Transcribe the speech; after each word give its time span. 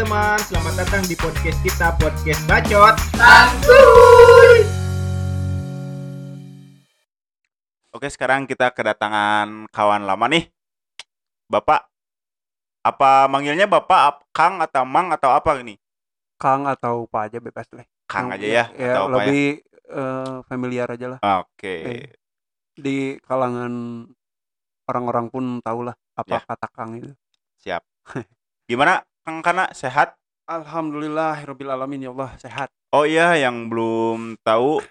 teman-teman, 0.00 0.40
selamat 0.48 0.74
datang 0.80 1.02
di 1.04 1.12
podcast 1.12 1.60
kita, 1.60 1.92
podcast 2.00 2.40
Bacot. 2.48 2.96
Oke, 7.92 8.08
sekarang 8.08 8.48
kita 8.48 8.72
kedatangan 8.72 9.68
kawan 9.68 10.08
lama 10.08 10.24
nih. 10.32 10.48
Bapak, 11.52 11.84
apa 12.80 13.28
manggilnya 13.28 13.68
Bapak, 13.68 14.00
ap- 14.00 14.24
Kang 14.32 14.64
atau 14.64 14.88
Mang 14.88 15.12
atau 15.12 15.36
apa 15.36 15.60
ini? 15.60 15.76
Kang 16.40 16.64
atau 16.64 17.04
Pak 17.04 17.20
aja 17.28 17.38
bebas 17.44 17.68
deh. 17.68 17.84
Kang 18.08 18.32
Yang- 18.32 18.40
aja 18.40 18.46
ya, 18.48 18.64
ya, 18.80 18.92
atau 18.96 19.04
apa 19.04 19.12
ya? 19.12 19.16
lebih 19.20 19.44
eh, 19.84 20.36
familiar 20.48 20.88
aja 20.96 21.06
lah. 21.12 21.20
Oke. 21.44 21.74
Eh. 21.84 22.08
Di 22.72 23.20
kalangan 23.20 24.08
orang-orang 24.88 25.28
pun 25.28 25.44
tahu 25.60 25.92
lah 25.92 25.96
apa 26.16 26.40
Ya. 26.40 26.48
kata 26.48 26.68
Kang 26.72 26.96
itu. 26.96 27.12
Siap. 27.60 27.84
Gimana 28.64 29.04
Kang 29.20 29.44
Kana 29.44 29.68
sehat? 29.76 30.16
Alhamdulillah, 30.48 31.44
alamin 31.44 32.08
ya 32.08 32.10
Allah 32.10 32.32
sehat. 32.40 32.72
Oh 32.90 33.06
iya, 33.06 33.36
yang 33.38 33.70
belum 33.70 34.40
tahu 34.42 34.82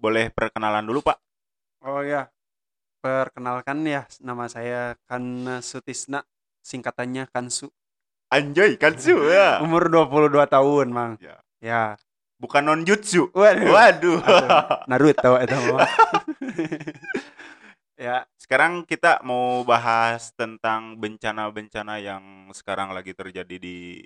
boleh 0.00 0.32
perkenalan 0.34 0.82
dulu, 0.82 1.04
Pak. 1.04 1.20
Oh 1.84 2.02
ya, 2.02 2.32
perkenalkan 2.98 3.84
ya 3.86 4.08
nama 4.24 4.48
saya 4.48 4.96
Kana 5.06 5.60
Sutisna, 5.60 6.24
singkatannya 6.64 7.28
Kansu. 7.30 7.68
Anjay, 8.32 8.80
Kansu 8.80 9.20
ya. 9.28 9.60
Umur 9.64 9.92
22 9.92 10.48
tahun, 10.48 10.86
Mang. 10.88 11.12
Ya. 11.20 11.36
Ya. 11.60 11.82
Bukan 12.40 12.66
non-jutsu. 12.66 13.30
Waduh. 13.36 13.70
Waduh. 13.70 14.18
Atuh. 14.18 14.82
Naruto 14.90 15.38
itu. 15.38 15.58
ya, 18.02 18.16
Sekarang 18.34 18.82
kita 18.82 19.22
mau 19.22 19.62
bahas 19.62 20.34
tentang 20.34 20.98
bencana-bencana 20.98 22.02
yang 22.02 22.50
sekarang 22.50 22.90
lagi 22.90 23.14
terjadi 23.14 23.56
di 23.62 24.02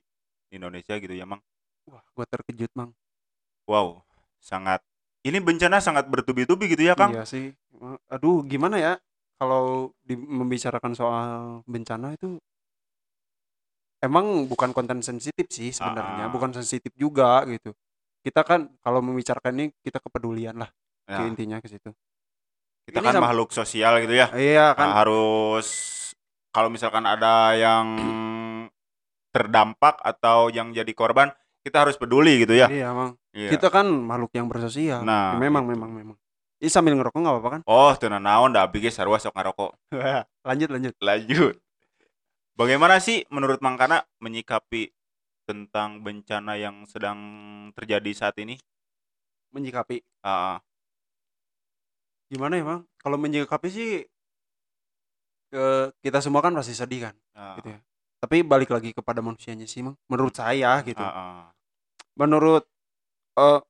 Indonesia 0.52 0.94
gitu 1.00 1.16
ya, 1.16 1.24
Mang. 1.24 1.40
wah, 1.88 2.04
gua 2.12 2.26
terkejut, 2.28 2.68
Mang. 2.76 2.92
Wow, 3.64 4.04
sangat 4.38 4.84
ini 5.26 5.42
bencana 5.42 5.82
sangat 5.82 6.06
bertubi-tubi 6.06 6.70
gitu 6.70 6.86
ya, 6.86 6.94
Kang? 6.94 7.10
Iya 7.10 7.26
sih. 7.26 7.50
Aduh, 8.06 8.46
gimana 8.46 8.78
ya 8.78 8.92
kalau 9.42 9.90
di, 10.06 10.14
membicarakan 10.14 10.94
soal 10.94 11.60
bencana 11.66 12.14
itu 12.14 12.38
emang 13.98 14.46
bukan 14.46 14.70
konten 14.70 15.02
sensitif 15.02 15.50
sih 15.50 15.74
sebenarnya, 15.74 16.28
Ah. 16.28 16.32
bukan 16.32 16.54
sensitif 16.54 16.94
juga 16.94 17.42
gitu. 17.50 17.74
Kita 18.22 18.46
kan 18.46 18.70
kalau 18.82 19.02
membicarakan 19.02 19.52
ini 19.58 19.66
kita 19.82 19.98
kepedulian 19.98 20.58
lah 20.62 20.70
Ya, 21.06 21.22
ke 21.22 21.30
intinya 21.30 21.58
ke 21.62 21.70
situ. 21.70 21.90
Kita 22.86 23.02
ini 23.02 23.06
kan 23.10 23.18
makhluk 23.18 23.50
sosial 23.50 23.98
gitu 23.98 24.14
ya. 24.14 24.30
Iya 24.30 24.78
kan. 24.78 24.86
Nah, 24.88 24.94
harus 25.02 25.66
kalau 26.54 26.70
misalkan 26.70 27.02
ada 27.02 27.52
yang 27.58 27.86
terdampak 29.34 30.00
atau 30.00 30.48
yang 30.48 30.72
jadi 30.72 30.88
korban, 30.96 31.28
kita 31.60 31.82
harus 31.84 31.98
peduli 31.98 32.46
gitu 32.46 32.54
ya. 32.56 32.70
Iya, 32.70 32.94
Mang. 32.94 33.18
Iya. 33.34 33.50
Kita 33.52 33.68
kan 33.68 33.84
makhluk 33.90 34.32
yang 34.32 34.46
bersosial. 34.48 35.02
Nah, 35.04 35.36
Ya, 35.36 35.42
memang 35.42 35.66
gitu. 35.68 35.74
memang 35.76 35.90
memang. 35.92 36.16
Ini 36.56 36.72
sambil 36.72 36.96
ngerokok 36.96 37.20
nggak 37.20 37.34
apa-apa 37.36 37.50
kan? 37.52 37.62
Oh, 37.68 37.92
tenan 37.98 38.24
naon 38.24 38.54
da 38.54 38.64
abdi 38.64 38.80
ge 38.80 38.88
sarua 38.88 39.20
sok 39.20 39.36
ngarokok. 39.36 39.76
lanjut 40.48 40.68
lanjut. 40.72 40.94
Lanjut. 41.04 41.54
Bagaimana 42.56 42.96
sih 42.96 43.28
menurut 43.28 43.60
Mang 43.60 43.76
Kana 43.76 44.00
menyikapi 44.24 44.88
tentang 45.44 46.00
bencana 46.00 46.56
yang 46.56 46.88
sedang 46.88 47.18
terjadi 47.76 48.08
saat 48.16 48.40
ini? 48.40 48.56
Menyikapi. 49.52 50.00
Ah, 50.24 50.64
Gimana 52.26 52.58
ya, 52.58 52.64
Mang? 52.66 52.82
Kalau 52.98 53.16
menyikapi 53.18 53.68
sih 53.70 53.90
ke 55.46 55.64
kita 56.02 56.18
semua 56.18 56.42
kan 56.42 56.50
pasti 56.58 56.74
sedih 56.74 57.10
kan, 57.10 57.14
ah, 57.38 57.54
gitu 57.62 57.70
ya. 57.70 57.78
Tapi 58.18 58.42
balik 58.42 58.74
lagi 58.74 58.90
kepada 58.90 59.22
manusianya 59.22 59.66
sih, 59.68 59.86
Mang. 59.86 59.94
Menurut 60.10 60.34
saya 60.34 60.82
gitu. 60.82 60.98
ah, 60.98 61.14
ah. 61.14 61.44
menurut 62.18 62.66
eh, 63.38 63.60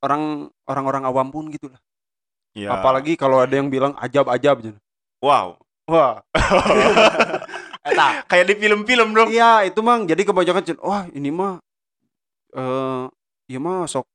orang 0.00 0.48
orang-orang 0.64 1.02
awam 1.04 1.28
pun 1.28 1.50
gitu 1.52 1.68
lah. 1.68 1.80
Iya. 2.56 2.72
Apalagi 2.72 3.20
kalau 3.20 3.44
ada 3.44 3.52
yang 3.52 3.68
bilang 3.68 3.92
ajab-ajab 4.00 4.56
gitu. 4.64 4.78
wow. 5.20 5.60
Wah. 5.86 6.24
Eta. 7.86 8.26
Kayak 8.26 8.46
di 8.50 8.54
film-film 8.58 9.14
dong. 9.14 9.28
Iya, 9.30 9.70
itu 9.70 9.78
mang 9.84 10.08
jadi 10.10 10.22
kebanyakan 10.26 10.62
cen, 10.66 10.78
wah 10.82 11.06
ini 11.14 11.30
mah 11.30 11.62
eh 12.56 13.04
iya 13.46 13.58
mah 13.62 13.86
sok 13.86 14.08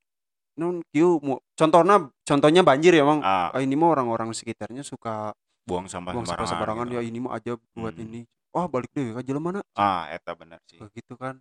non 0.62 0.86
kieu 0.88 1.18
contohnya 1.58 1.98
contohnya 2.22 2.62
banjir 2.62 2.94
ya, 2.94 3.02
Mang. 3.02 3.20
Ah, 3.20 3.50
Ah, 3.50 3.60
ini 3.60 3.74
mah 3.74 3.90
orang-orang 3.92 4.30
sekitarnya 4.32 4.86
suka 4.86 5.34
buang 5.66 5.90
sampah 5.90 6.14
buang 6.14 6.26
sampah 6.26 6.46
sembarangan 6.46 6.86
gitu. 6.86 6.96
ya 6.96 7.02
ini 7.02 7.18
mah 7.18 7.36
ajab 7.36 7.58
buat 7.74 7.98
Hmm. 7.98 8.06
ini. 8.06 8.22
Wah, 8.52 8.68
balik 8.68 8.92
deh 8.92 9.10
ke 9.10 9.22
jelema 9.24 9.50
mana? 9.50 9.62
Ah, 9.74 10.06
eta 10.08 10.36
benar 10.36 10.62
sih. 10.68 10.78
Begitu 10.78 11.16
kan. 11.16 11.40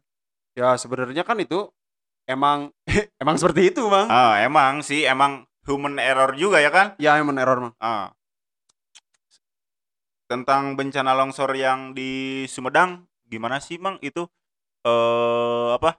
Ya 0.55 0.73
sebenarnya 0.75 1.21
kan 1.21 1.37
itu 1.37 1.69
emang 2.25 2.73
emang 3.23 3.37
seperti 3.37 3.69
itu, 3.69 3.85
Mang. 3.85 4.07
Ah, 4.07 4.41
emang 4.41 4.81
sih, 4.81 5.05
emang 5.05 5.45
human 5.67 5.99
error 5.99 6.33
juga 6.35 6.59
ya 6.59 6.71
kan? 6.71 6.95
Ya 6.97 7.19
emang 7.19 7.37
error, 7.37 7.59
Mang. 7.61 7.75
Ah. 7.77 8.15
Tentang 10.25 10.79
bencana 10.79 11.11
longsor 11.13 11.51
yang 11.53 11.91
di 11.91 12.45
Sumedang, 12.47 13.03
gimana 13.27 13.59
sih, 13.59 13.77
Mang? 13.77 13.99
Itu 14.01 14.31
eh 14.81 15.69
apa? 15.75 15.99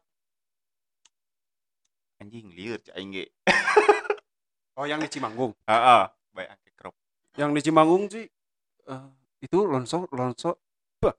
Anjing 2.21 2.53
liur 2.53 2.79
aing 2.93 3.11
ge. 3.11 3.25
Oh, 4.79 4.87
yang 4.87 4.97
di 4.97 5.11
Cimanggung. 5.11 5.51
Heeh, 5.67 6.03
baik 6.31 6.47
angke 6.47 6.69
krop. 6.73 6.95
yang 7.35 7.51
di 7.51 7.59
Cimanggung 7.59 8.07
sih 8.07 8.23
eh, 8.87 9.07
itu 9.39 9.57
longsor 9.61 10.07
longsor 10.09 10.55
bah 10.97 11.11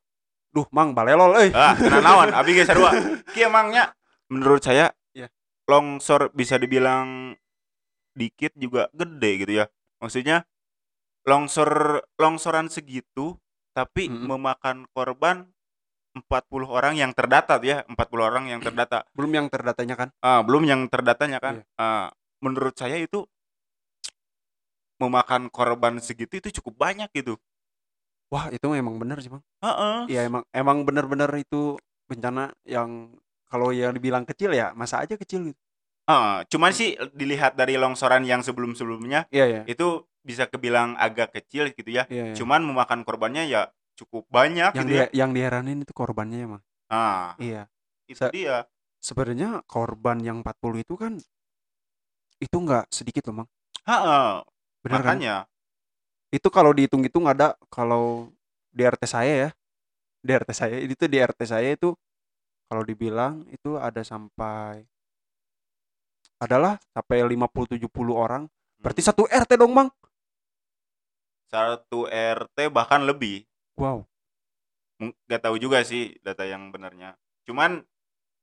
duh 0.51 0.65
mang 0.71 0.97
balelol 0.97 1.37
eh 1.37 1.53
Ah, 1.53 1.77
nanawan 1.77 2.33
abi 2.39 2.55
ge 2.55 2.65
sarua. 2.65 2.91
Kieu 3.29 3.47
mangnya 3.47 3.93
menurut 4.27 4.65
saya 4.65 4.89
Iya. 5.13 5.29
longsor 5.69 6.33
bisa 6.33 6.57
dibilang 6.57 7.37
dikit 8.13 8.57
juga 8.57 8.89
gede 8.91 9.31
gitu 9.39 9.53
ya. 9.53 9.67
Maksudnya 10.01 10.49
longsor 11.23 12.03
longsoran 12.17 12.67
segitu 12.67 13.37
tapi 13.73 14.09
Mm-mm. 14.09 14.27
memakan 14.27 14.89
korban 14.91 15.53
40 16.13 16.69
orang 16.69 16.95
yang 16.95 17.11
terdata 17.17 17.57
ya, 17.65 17.83
40 17.89 18.25
orang 18.29 18.45
yang 18.53 18.61
terdata. 18.61 19.05
belum 19.17 19.33
yang 19.33 19.47
terdatanya 19.49 19.95
kan 19.97 20.09
Ah, 20.21 20.45
belum 20.45 20.63
yang 20.69 20.85
terdatanya 20.93 21.39
kan. 21.41 21.55
Iya. 21.61 21.65
Ah, 21.81 22.09
menurut 22.45 22.77
saya 22.77 23.01
itu 23.01 23.25
memakan 25.01 25.51
korban 25.51 25.99
segitu 25.99 26.39
itu 26.39 26.63
cukup 26.63 26.79
banyak 26.91 27.11
gitu. 27.11 27.35
wah 28.33 28.49
itu 28.49 28.65
memang 28.65 28.97
benar 28.97 29.19
sih 29.21 29.29
mang 29.29 29.43
Heeh. 29.61 30.09
iya 30.09 30.21
emang 30.25 30.41
emang 30.57 30.89
benar-benar 30.89 31.29
itu 31.37 31.77
bencana 32.09 32.49
yang 32.65 33.13
kalau 33.51 33.75
yang 33.77 33.93
dibilang 33.93 34.25
kecil 34.25 34.57
ya 34.57 34.73
masa 34.73 35.03
aja 35.05 35.19
kecil 35.21 35.53
gitu 35.53 35.61
Ah, 36.09 36.43
cuman 36.51 36.73
sih 36.75 36.97
dilihat 37.15 37.55
dari 37.55 37.77
longsoran 37.79 38.25
yang 38.27 38.41
sebelum-sebelumnya 38.43 39.29
iya 39.31 39.47
iya 39.47 39.63
itu 39.69 40.03
bisa 40.23 40.47
kebilang 40.51 40.95
agak 40.99 41.35
kecil 41.35 41.71
gitu 41.75 41.91
ya. 41.95 42.07
iya, 42.11 42.31
iya. 42.31 42.35
Cuman 42.35 42.63
memakan 42.63 43.03
korbannya 43.07 43.47
ya 43.47 43.71
cukup 43.99 44.25
banyak 44.33 44.73
yang 44.77 44.87
gitu 44.87 44.93
ya. 44.99 45.05
dia, 45.05 45.07
yang 45.13 45.31
diheranin 45.37 45.85
itu 45.85 45.93
korbannya 45.93 46.39
ya 46.45 46.49
mang 46.57 46.63
Ah, 46.93 47.35
iya 47.41 47.63
itu 48.09 48.19
Sa- 48.19 48.33
dia. 48.33 48.57
sebenarnya 49.03 49.65
korban 49.67 50.19
yang 50.23 50.41
40 50.45 50.79
itu 50.85 50.95
kan 50.97 51.19
itu 52.43 52.57
nggak 52.59 52.91
sedikit 52.91 53.23
loh 53.31 53.45
mang 53.45 53.49
Heeh, 53.87 54.43
benar 54.83 55.03
kan 55.07 55.17
makanya. 55.19 55.37
itu 56.33 56.49
kalau 56.49 56.73
dihitung-hitung 56.73 57.29
ada 57.29 57.55
kalau 57.69 58.33
di 58.73 58.83
RT 58.89 59.05
saya 59.05 59.35
ya 59.49 59.51
di 60.25 60.31
RT 60.33 60.51
saya 60.57 60.77
itu 60.81 61.05
di 61.05 61.19
RT 61.21 61.41
saya 61.45 61.69
itu 61.77 61.93
kalau 62.71 62.83
dibilang 62.89 63.45
itu 63.53 63.77
ada 63.77 64.01
sampai 64.01 64.87
adalah 66.43 66.81
sampai 66.91 67.23
50 67.23 67.69
70 67.77 68.17
orang 68.17 68.49
berarti 68.83 69.01
Hmm. 69.03 69.09
satu 69.13 69.23
RT 69.29 69.55
dong 69.61 69.73
bang 69.77 69.89
satu 71.53 72.09
RT 72.09 72.59
bahkan 72.73 73.05
lebih. 73.05 73.45
Wow 73.79 74.05
Gak 75.27 75.43
tahu 75.43 75.59
juga 75.59 75.83
sih 75.83 76.15
data 76.23 76.47
yang 76.47 76.71
benarnya. 76.71 77.19
Cuman 77.43 77.83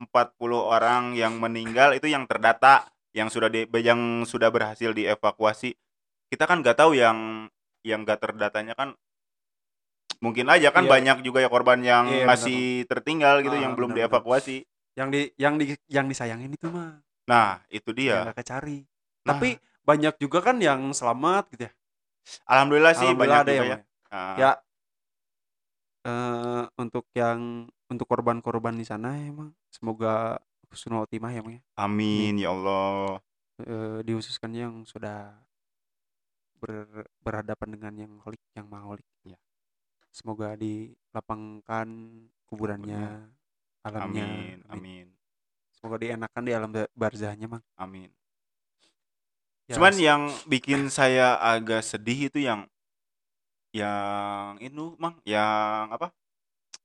40 0.03 0.59
orang 0.59 1.15
yang 1.15 1.39
meninggal 1.39 1.95
itu 1.95 2.11
yang 2.11 2.27
terdata, 2.27 2.83
yang 3.15 3.31
sudah 3.31 3.47
di, 3.47 3.63
yang 3.79 4.27
sudah 4.27 4.51
berhasil 4.51 4.91
dievakuasi. 4.91 5.71
Kita 6.27 6.43
kan 6.43 6.59
nggak 6.59 6.75
tahu 6.83 6.99
yang 6.99 7.47
yang 7.87 8.03
gak 8.03 8.19
terdatanya 8.27 8.75
kan 8.75 8.91
mungkin 10.19 10.51
aja 10.51 10.67
kan 10.75 10.83
Iya. 10.83 10.91
banyak 10.91 11.17
juga 11.23 11.39
ya 11.39 11.47
korban 11.47 11.79
yang 11.79 12.11
Iya, 12.11 12.27
masih 12.27 12.83
tertinggal 12.91 13.39
gitu 13.39 13.55
Ah, 13.55 13.63
yang 13.63 13.73
belum 13.79 13.95
benar-benar. 13.95 14.19
dievakuasi. 14.19 14.67
yang 14.99 15.07
di 15.15 15.31
yang 15.39 15.55
di 15.55 15.79
yang 15.87 16.11
disayangin 16.11 16.51
itu 16.51 16.67
mah 16.67 16.99
Nah, 17.23 17.63
itu 17.71 17.95
yang 17.95 18.19
dia. 18.19 18.27
nggak 18.27 18.43
kecari 18.43 18.83
Nah. 19.23 19.31
tapi 19.31 19.55
banyak 19.87 20.19
juga 20.19 20.43
kan 20.43 20.59
yang 20.59 20.91
selamat 20.91 21.47
gitu 21.55 21.71
ya 21.71 21.73
Alhamdulillah 22.51 22.93
sih 22.99 23.07
Alhamdulillah 23.07 23.39
banyak 23.39 23.43
ada 23.47 23.51
juga 23.55 23.55
ya, 23.55 23.63
ya. 23.63 23.69
Bang. 23.71 23.83
Ah, 24.11 24.35
ya 24.35 24.49
eh 26.09 26.63
untuk 26.77 27.05
yang 27.13 27.39
untuk 27.85 28.05
korban-korban 28.09 28.73
di 28.73 28.85
sana 28.85 29.13
emang 29.21 29.53
semoga 29.69 30.41
husnul 30.69 31.05
khotimah 31.05 31.31
ya 31.33 31.41
Bang, 31.41 31.55
ya 31.57 31.61
Amin 31.77 32.33
ya 32.37 32.49
Allah. 32.49 33.21
eh, 33.61 33.99
dihususkan 34.01 34.51
yang 34.53 34.73
sudah 34.85 35.33
ber- 36.59 37.09
berhadapan 37.21 37.69
dengan 37.77 37.93
yang 37.95 38.13
holik 38.23 38.41
yang 38.53 38.65
maholik 38.67 39.05
Ya. 39.23 39.37
semoga 40.09 40.57
dilapangkan 40.57 41.87
kuburannya 42.49 43.29
alamnya. 43.85 44.25
amin 44.25 44.57
amin 44.67 45.07
Semoga 45.71 45.95
dienakan 45.95 46.43
di 46.43 46.51
alam 46.51 46.71
ba- 46.75 46.91
barzahnya, 46.91 47.47
Mang. 47.47 47.63
amin 47.79 48.11
Ya, 49.69 49.77
cuman 49.77 49.93
yang 49.95 50.21
bikin 50.49 50.89
saya 50.89 51.37
agak 51.37 51.85
sedih 51.85 52.27
itu 52.27 52.41
yang 52.41 52.65
yang 53.75 54.57
itu 54.61 54.95
mang 54.97 55.17
yang 55.23 55.93
apa? 55.93 56.09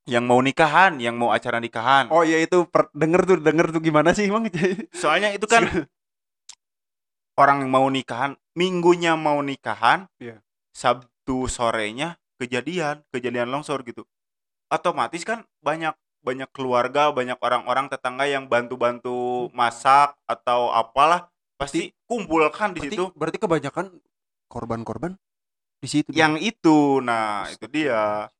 Yang 0.05 0.25
mau 0.29 0.41
nikahan 0.45 1.01
yang 1.01 1.17
mau 1.17 1.33
acara 1.33 1.57
nikahan. 1.59 2.13
Oh 2.13 2.21
iya 2.21 2.45
itu 2.45 2.69
per- 2.69 2.93
denger 2.93 3.25
tuh 3.25 3.37
denger 3.41 3.67
tuh 3.73 3.81
gimana 3.81 4.13
sih, 4.13 4.29
Mang? 4.29 4.45
soalnya 5.03 5.33
itu 5.33 5.49
kan 5.49 5.65
orang 7.41 7.65
yang 7.67 7.73
mau 7.73 7.89
nikahan 7.89 8.37
minggunya 8.55 9.17
mau 9.19 9.41
nikahan 9.43 10.07
Iya. 10.21 10.39
sabtu 10.77 11.49
sorenya 11.49 12.21
kejadian 12.39 13.01
kejadian 13.11 13.49
longsor 13.51 13.81
gitu. 13.89 14.05
Otomatis 14.69 15.25
kan 15.25 15.49
banyak 15.65 15.95
banyak 16.25 16.49
keluarga 16.57 17.13
banyak 17.13 17.37
orang-orang 17.41 17.89
tetangga 17.93 18.25
yang 18.25 18.49
bantu-bantu 18.49 19.49
masak 19.53 20.17
atau 20.25 20.73
apalah 20.73 21.29
pasti 21.61 21.93
kumpul 22.09 22.45
kan 22.53 22.73
di 22.73 22.81
berarti, 22.81 22.97
situ. 22.97 23.05
berarti 23.13 23.39
kebanyakan 23.41 23.87
korban-korban 24.49 25.17
di 25.85 25.89
situ. 25.93 26.09
Yang 26.11 26.57
itu 26.57 27.05
nah 27.05 27.45
itu 27.53 27.67
dia 27.69 28.33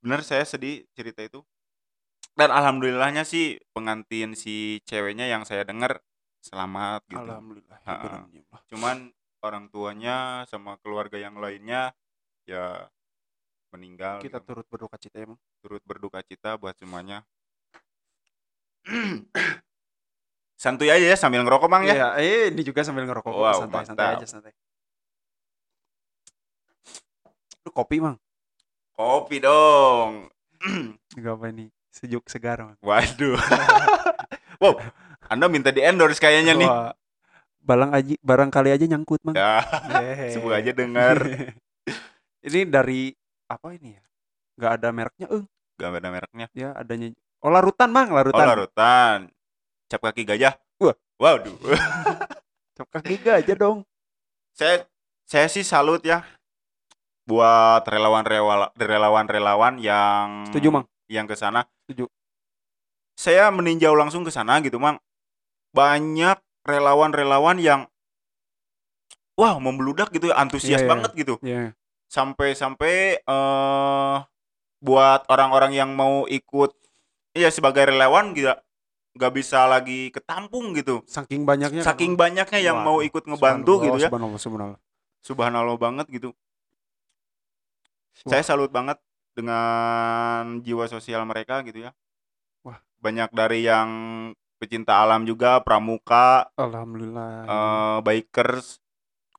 bener 0.00 0.20
saya 0.20 0.44
sedih 0.44 0.84
cerita 0.92 1.20
itu 1.20 1.40
dan 2.32 2.48
alhamdulillahnya 2.48 3.24
sih 3.24 3.60
pengantin 3.76 4.32
si 4.32 4.80
ceweknya 4.88 5.28
yang 5.28 5.44
saya 5.44 5.60
dengar 5.64 6.00
selamat 6.40 7.04
gitu 7.08 7.20
Alhamdulillah. 7.20 7.78
Alhamdulillah. 7.84 8.60
cuman 8.72 8.96
orang 9.44 9.68
tuanya 9.68 10.16
sama 10.48 10.80
keluarga 10.80 11.20
yang 11.20 11.36
lainnya 11.36 11.92
ya 12.48 12.88
meninggal 13.72 14.24
Kita 14.24 14.40
gitu. 14.40 14.46
turut 14.56 14.66
berduka 14.72 14.96
cita 14.96 15.20
emang. 15.20 15.36
turut 15.60 15.84
berduka 15.84 16.24
cita 16.24 16.56
buat 16.56 16.72
semuanya 16.80 17.28
santuy 20.60 20.88
aja 20.88 21.12
ya 21.12 21.16
sambil 21.20 21.44
ngerokok 21.44 21.68
bang 21.68 21.82
ya 21.88 21.94
Iya, 21.94 22.08
eh 22.20 22.44
ini 22.52 22.62
juga 22.64 22.80
sambil 22.84 23.04
ngerokok 23.04 23.32
kok. 23.32 23.40
Wow, 23.40 23.60
santai, 23.68 23.84
santai 23.84 24.04
mantap. 24.08 24.20
aja 24.20 24.26
santai. 24.28 24.52
Lu 27.60 27.70
kopi, 27.70 28.00
Mang. 28.00 28.16
kopi 28.92 29.40
dong 29.40 30.28
Enggak 31.16 31.34
apa 31.34 31.46
ini? 31.48 31.66
Sejuk 31.90 32.24
segar, 32.26 32.60
Mang. 32.60 32.76
waduh 32.80 33.36
wow 34.62 34.76
anda 35.26 35.46
minta 35.46 35.68
di 35.68 35.80
endorse 35.80 36.18
kayaknya 36.18 36.52
nih 36.54 36.68
Wah, 36.68 36.92
Balang 37.60 37.92
aja 37.92 38.16
barangkali 38.18 38.70
aja 38.70 38.84
nyangkut, 38.84 39.20
Mang. 39.20 39.36
ya 39.36 39.60
semoga 40.32 40.56
aja 40.56 40.72
dengar 40.72 41.16
ini 42.46 42.60
dari 42.64 43.12
apa 43.44 43.72
ini 43.72 43.92
ya? 43.92 44.02
Enggak 44.54 44.72
ada 44.76 44.88
mereknya, 44.90 45.26
eh. 45.30 45.44
gak 45.74 45.90
ada 45.94 46.08
mereknya 46.08 46.46
Ya, 46.52 46.70
adanya 46.72 47.12
Oh, 47.40 47.48
larutan, 47.48 47.88
Mang, 47.88 48.08
oh 48.08 48.16
larutan. 48.16 48.44
larutan 48.46 49.18
cap 49.88 50.00
kaki 50.02 50.22
gajah 50.24 50.54
Wah. 50.76 50.96
waduh 51.16 51.56
Cok 52.74 52.88
kaki 52.90 53.16
aja 53.26 53.52
dong. 53.54 53.84
saya 54.52 54.84
saya 55.24 55.46
sih 55.46 55.62
salut 55.62 56.00
ya 56.00 56.20
buat 57.28 57.82
relawan-relawan 57.86 58.70
relawan-relawan 58.76 59.74
yang 59.78 60.48
Setuju, 60.48 60.68
Mang. 60.72 60.84
yang 61.06 61.26
ke 61.28 61.36
sana. 61.36 61.66
Setuju. 61.86 62.08
Saya 63.14 63.52
meninjau 63.52 63.92
langsung 63.92 64.24
ke 64.24 64.32
sana 64.32 64.58
gitu, 64.64 64.80
Mang. 64.80 64.98
Banyak 65.76 66.40
relawan-relawan 66.64 67.60
yang 67.60 67.86
wah 69.38 69.56
membludak 69.56 70.12
gitu, 70.12 70.32
antusias 70.32 70.80
Iya, 70.82 70.86
iya. 70.86 70.90
banget 70.90 71.10
gitu. 71.16 71.34
Ya. 71.40 71.72
Sampai-sampai 72.10 73.22
eh 73.22 74.16
buat 74.80 75.28
orang-orang 75.28 75.76
yang 75.76 75.92
mau 75.92 76.24
ikut 76.24 76.72
iya 77.36 77.52
sebagai 77.52 77.84
relawan 77.84 78.32
gitu 78.32 78.48
nggak 79.10 79.32
bisa 79.34 79.66
lagi 79.66 80.08
ketampung 80.14 80.72
gitu. 80.72 81.02
Saking 81.04 81.42
banyaknya 81.42 81.82
kan, 81.82 81.88
Saking 81.92 82.14
banyaknya 82.14 82.60
yang 82.62 82.78
Wah, 82.82 82.86
mau 82.86 82.98
ikut 83.02 83.26
ngebantu 83.26 83.82
gitu 83.82 83.98
ya. 83.98 84.08
Subhanallah, 84.08 84.40
subhanallah. 84.40 84.80
Subhanallah 85.20 85.76
banget 85.76 86.06
gitu. 86.08 86.30
Wah. 88.24 88.30
Saya 88.30 88.42
salut 88.44 88.68
banget 88.68 89.00
dengan 89.32 90.60
jiwa 90.60 90.84
sosial 90.86 91.24
mereka 91.24 91.64
gitu 91.64 91.88
ya. 91.88 91.90
Wah. 92.60 92.78
Banyak 93.00 93.32
dari 93.32 93.64
yang 93.64 93.88
pecinta 94.60 95.00
alam 95.00 95.24
juga, 95.24 95.64
pramuka, 95.64 96.52
Alhamdulillah. 96.54 97.48
eh, 97.48 97.98
bikers, 98.04 98.76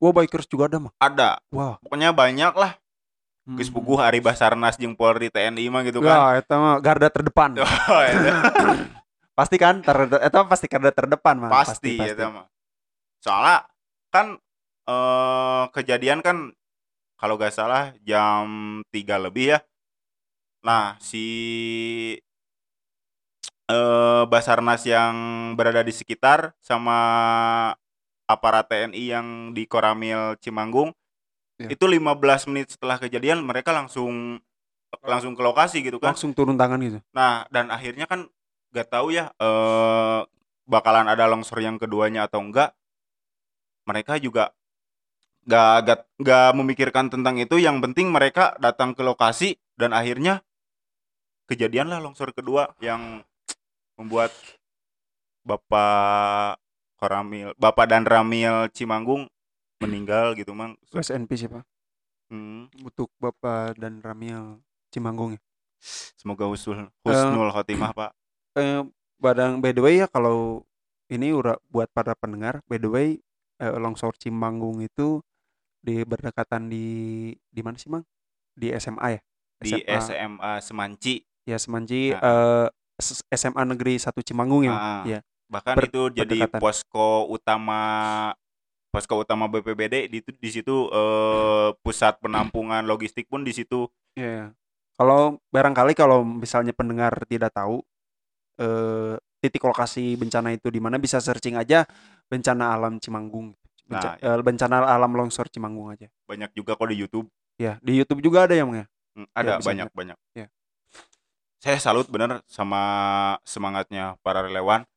Wah, 0.02 0.10
bikers 0.10 0.50
juga 0.50 0.66
ada, 0.66 0.78
Mang. 0.82 0.94
ada. 0.98 1.38
Wah. 1.54 1.78
Pokoknya 1.78 2.10
banyak 2.10 2.54
lah. 2.58 2.74
Geus 3.58 3.70
Hmm. 3.70 3.78
puguh 3.78 3.98
Ari 4.02 4.22
Basarnas 4.22 4.78
jeung 4.78 4.94
Polri 4.94 5.30
TNI 5.30 5.66
mah 5.70 5.82
gitu 5.82 5.98
kan. 6.02 6.38
Ya, 6.38 6.46
itu 6.46 6.54
mah 6.58 6.78
garda 6.78 7.10
terdepan. 7.10 7.58
Oh, 7.62 7.66
pasti 9.38 9.58
kan 9.58 9.82
ter 9.82 9.98
itu 10.06 10.38
pasti 10.46 10.66
garda 10.70 10.94
terdepan, 10.94 11.42
Mang. 11.42 11.50
pasti 11.50 11.98
ya 11.98 12.30
mah. 12.30 12.46
Soalnya 13.22 13.66
kan 14.14 14.38
eh 14.86 15.64
kejadian 15.74 16.22
kan 16.22 16.54
kalau 17.22 17.38
gak 17.38 17.54
salah 17.54 17.94
jam 18.02 18.82
3 18.90 19.22
lebih 19.22 19.54
ya. 19.54 19.60
Nah, 20.66 20.98
si 20.98 21.26
eh 23.70 24.24
Basarnas 24.26 24.82
yang 24.84 25.16
berada 25.54 25.86
di 25.86 25.94
sekitar 25.94 26.58
sama 26.58 26.98
aparat 28.26 28.66
TNI 28.66 29.04
yang 29.06 29.28
di 29.54 29.70
Koramil 29.70 30.36
Cimanggung 30.42 30.92
Iya. 31.62 31.78
itu 31.78 31.86
15 31.86 32.50
menit 32.50 32.74
setelah 32.74 32.98
kejadian 32.98 33.46
mereka 33.46 33.70
langsung 33.70 34.42
langsung 35.06 35.38
ke 35.38 35.46
lokasi 35.46 35.86
gitu 35.86 36.02
kan. 36.02 36.18
Langsung 36.18 36.34
turun 36.34 36.58
tangan 36.58 36.82
gitu. 36.82 36.98
Nah, 37.14 37.46
dan 37.54 37.70
akhirnya 37.70 38.10
kan 38.10 38.26
gak 38.74 38.90
tahu 38.90 39.14
ya 39.14 39.30
eh 39.38 40.22
bakalan 40.66 41.06
ada 41.06 41.30
longsor 41.30 41.62
yang 41.62 41.78
keduanya 41.78 42.26
atau 42.26 42.42
enggak. 42.42 42.74
Mereka 43.86 44.18
juga 44.18 44.50
gak, 45.46 45.88
gak, 45.88 46.00
gak 46.22 46.52
memikirkan 46.58 47.10
tentang 47.10 47.38
itu. 47.42 47.58
Yang 47.58 47.82
penting 47.90 48.14
mereka 48.14 48.54
datang 48.62 48.94
ke 48.94 49.02
lokasi 49.02 49.58
dan 49.78 49.94
akhirnya 49.94 50.46
kejadianlah 51.50 52.00
longsor 52.00 52.32
kedua 52.32 52.72
yang 52.80 53.26
membuat 54.00 54.32
Bapak 55.42 56.62
Koramil, 57.02 57.58
Bapak 57.58 57.90
dan 57.90 58.06
Ramil 58.06 58.70
Cimanggung 58.78 59.26
meninggal 59.82 60.38
gitu, 60.38 60.54
Mang. 60.54 60.78
West 60.94 61.10
NP 61.10 61.34
siapa? 61.34 61.66
Hmm, 62.30 62.70
Untuk 62.86 63.10
Bapak 63.18 63.76
dan 63.82 64.00
Ramil 64.00 64.62
Cimanggung 64.94 65.36
ya. 65.36 65.42
semoga 66.14 66.46
husnul, 66.46 66.94
husnul 67.02 67.50
khotimah, 67.50 67.90
Pak. 67.90 68.12
Eh, 68.54 68.86
badang 69.18 69.58
by 69.58 69.74
the 69.74 69.82
way 69.82 69.98
ya 69.98 70.06
kalau 70.06 70.62
ini 71.10 71.34
udah 71.34 71.58
buat 71.74 71.90
para 71.90 72.14
pendengar, 72.14 72.62
by 72.70 72.78
the 72.78 72.86
way 72.86 73.08
eh, 73.58 73.74
longsor 73.82 74.14
Cimanggung 74.22 74.86
itu 74.86 75.26
di 75.82 76.06
berdekatan 76.06 76.70
di 76.70 76.86
di 77.44 77.62
mana 77.62 77.76
sih, 77.76 77.90
Mang? 77.90 78.06
Di 78.54 78.70
SMA 78.74 79.08
ya? 79.12 79.22
Di 79.58 79.72
SMA 80.00 80.52
Semanci. 80.60 81.26
Ya 81.44 81.58
Semanci 81.58 82.14
Nah. 82.14 82.22
eh, 82.22 82.68
S- 82.98 83.26
SMA 83.28 83.66
Negeri 83.66 83.98
1 83.98 84.22
Cimanggung 84.22 84.62
ya. 84.62 84.72
Mang? 84.72 84.80
Ah, 84.80 85.04
Ya. 85.04 85.20
bahkan 85.46 85.76
Ber- 85.76 85.90
itu 85.90 86.02
jadi 86.16 86.38
berdekatan. 86.38 86.60
posko 86.60 87.28
utama 87.28 87.82
posko 88.88 89.20
utama 89.20 89.48
BPBD 89.48 90.08
di 90.08 90.20
di 90.22 90.50
situ 90.50 90.88
eh, 90.88 91.70
pusat 91.82 92.20
penampungan 92.20 92.84
logistik 92.84 93.28
pun 93.28 93.42
di 93.42 93.52
situ 93.52 93.90
Iya. 94.14 94.52
Kalau 94.94 95.40
barangkali 95.50 95.92
kalau 95.92 96.22
misalnya 96.22 96.72
pendengar 96.72 97.16
tidak 97.26 97.52
tahu 97.52 97.82
eh 98.58 99.16
titik 99.42 99.64
lokasi 99.64 100.14
bencana 100.14 100.54
itu 100.54 100.70
di 100.70 100.78
mana 100.78 100.96
bisa 100.96 101.18
searching 101.18 101.58
aja 101.58 101.84
bencana 102.28 102.72
alam 102.72 103.02
Cimanggung. 103.02 103.56
Benca- 103.92 104.16
Nah, 104.16 104.40
eh, 104.40 104.42
bencana 104.42 104.76
alam 104.88 105.12
longsor 105.12 105.52
Cimanggung 105.52 105.92
aja. 105.92 106.08
banyak 106.26 106.56
juga 106.56 106.80
kok 106.80 106.88
di 106.88 106.96
YouTube 106.96 107.28
Ya, 107.60 107.76
di 107.84 107.94
YouTube 107.94 108.24
juga 108.24 108.48
ada 108.48 108.56
ya, 108.56 108.64
Mang 108.64 108.80
ya? 108.80 108.86
Hmm, 109.12 109.28
ada 109.36 109.60
bisa 109.60 109.68
banyak 109.68 109.88
banyak 109.92 110.18
Ya. 110.34 110.48
saya 111.60 111.78
salut 111.78 112.08
bener 112.08 112.40
sama 112.48 112.82
semangatnya 113.44 114.16
para 114.24 114.42
relawan 114.42 114.88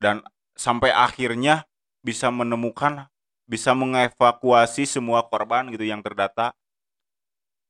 dan 0.00 0.24
sampai 0.56 0.90
akhirnya 0.90 1.68
bisa 2.00 2.32
menemukan 2.32 3.06
bisa 3.44 3.76
mengevakuasi 3.76 4.88
semua 4.88 5.20
korban 5.22 5.68
gitu 5.68 5.84
yang 5.84 6.00
terdata 6.00 6.56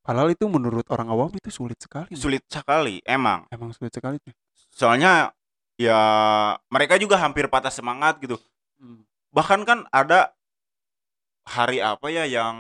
Padahal 0.00 0.33
itu 0.33 0.49
menurut 0.49 0.88
orang 0.88 1.12
awam 1.12 1.28
itu 1.37 1.52
sulit 1.52 1.76
sekali. 1.76 2.09
Sulit 2.16 2.40
sekali 2.49 3.04
emang 3.04 3.45
Emang 3.52 3.76
sulit 3.76 3.92
sekali 3.92 4.16
soalnya 4.73 5.35
ya 5.76 5.99
mereka 6.73 6.97
juga 6.97 7.18
hampir 7.18 7.45
patah 7.50 7.68
semangat 7.68 8.16
gitu 8.23 8.38
Hmm. 8.78 9.02
Bahkan 9.31 9.61
kan 9.63 9.85
ada 9.89 10.33
hari 11.45 11.81
apa 11.81 12.09
ya 12.09 12.25
yang 12.25 12.57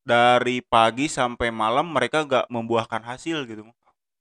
dari 0.00 0.60
pagi 0.60 1.06
sampai 1.06 1.50
malam 1.50 1.90
mereka 1.90 2.22
gak 2.22 2.46
membuahkan 2.46 3.02
hasil 3.02 3.42
gitu 3.44 3.66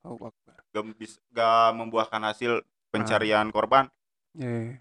Akbar. 0.02 0.34
gak, 0.72 0.84
bis- 0.96 1.22
gak 1.30 1.74
membuahkan 1.74 2.22
hasil 2.24 2.62
pencarian 2.90 3.50
korban 3.50 3.90
Ya. 4.36 4.76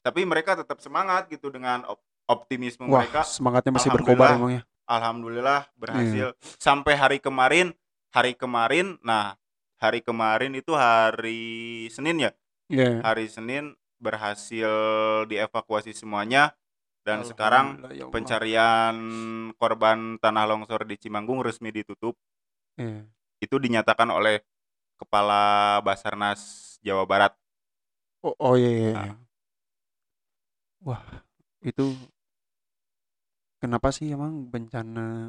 tapi 0.00 0.22
mereka 0.22 0.54
tetap 0.54 0.78
semangat 0.78 1.26
gitu 1.26 1.48
dengan 1.48 1.82
op- 1.84 2.04
optimisme 2.24 2.86
Wah, 2.86 3.02
mereka 3.02 3.20
semangatnya 3.22 3.72
masih 3.72 3.90
berkobar 3.90 4.30
Alhamdulillah. 4.30 4.38
emang 4.38 4.52
ya. 4.54 4.62
alhamdulillah 4.86 5.60
berhasil 5.74 6.26
sampai 6.56 6.94
hari 6.94 7.18
kemarin 7.18 7.74
hari 8.08 8.32
kemarin 8.32 8.96
nah 9.00 9.34
hari 9.76 10.00
kemarin 10.00 10.54
itu 10.54 10.72
hari 10.72 11.42
Senin 11.90 12.16
ya 12.20 12.32
Iya. 12.64 13.02
hari 13.02 13.26
Senin 13.26 13.76
berhasil 14.04 14.68
dievakuasi 15.24 15.96
semuanya 15.96 16.52
dan 17.04 17.24
sekarang 17.24 17.80
ya 17.88 18.04
Allah. 18.04 18.12
pencarian 18.12 18.96
korban 19.56 20.20
tanah 20.20 20.44
longsor 20.44 20.84
di 20.84 21.00
Cimanggung 21.00 21.40
resmi 21.40 21.72
ditutup 21.72 22.12
Iya. 22.76 23.06
itu 23.40 23.56
dinyatakan 23.56 24.08
oleh 24.10 24.44
kepala 25.00 25.78
Basarnas 25.80 26.40
Jawa 26.84 27.08
Barat 27.08 27.32
Oh, 28.20 28.32
oh 28.40 28.54
iya, 28.56 28.70
iya, 28.72 28.90
Nah. 28.92 29.04
iya. 29.04 29.14
Wah, 30.80 31.00
itu 31.60 31.92
kenapa 33.60 33.92
sih 33.92 34.08
emang 34.12 34.48
bencana 34.48 35.28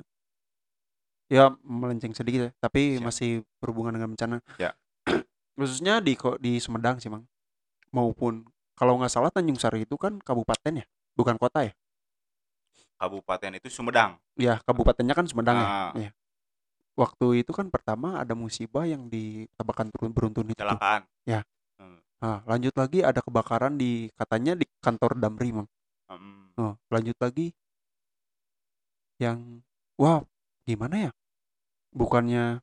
ya 1.28 1.52
melenceng 1.60 2.16
sedikit 2.16 2.40
ya, 2.40 2.52
tapi 2.60 2.96
Siap. 2.96 3.04
masih 3.04 3.32
berhubungan 3.60 4.00
dengan 4.00 4.16
bencana. 4.16 4.36
Ya. 4.56 4.72
Khususnya 5.60 6.00
di 6.00 6.16
di 6.40 6.60
Sumedang 6.60 7.00
sih, 7.00 7.12
Mang. 7.12 7.28
Maupun 7.92 8.48
kalau 8.76 9.00
nggak 9.00 9.12
salah 9.12 9.32
Tanjung 9.32 9.58
Sari 9.58 9.88
itu 9.88 9.96
kan 9.96 10.20
kabupaten 10.20 10.84
ya, 10.84 10.86
bukan 11.16 11.36
kota 11.40 11.66
ya? 11.66 11.74
kabupaten 12.96 13.60
itu 13.60 13.68
Sumedang 13.68 14.16
Ya, 14.36 14.60
kabupatennya 14.64 15.16
kan 15.16 15.26
Sumedang 15.28 15.58
ya. 15.60 15.68
Ah. 15.68 15.92
Iya. 15.96 16.12
Waktu 16.96 17.44
itu 17.44 17.52
kan 17.52 17.68
pertama 17.68 18.20
ada 18.24 18.32
musibah 18.36 18.88
yang 18.88 19.12
di 19.12 19.48
Tabakan 19.60 19.92
Turun 19.92 20.12
Beruntun 20.16 20.48
itu. 20.48 20.56
kecelakaan 20.56 21.04
Ya. 21.28 21.44
Hmm. 21.76 22.00
Nah, 22.24 22.40
lanjut 22.48 22.72
lagi 22.76 23.04
ada 23.04 23.20
kebakaran 23.20 23.76
di 23.76 24.08
katanya 24.16 24.56
di 24.56 24.64
kantor 24.80 25.20
Damri, 25.20 25.52
Mang. 25.52 25.68
Hmm. 26.08 26.52
Oh, 26.56 26.74
lanjut 26.88 27.16
lagi 27.20 27.52
yang 29.20 29.64
wah 30.00 30.24
gimana 30.68 31.08
ya? 31.08 31.12
Bukannya 31.96 32.60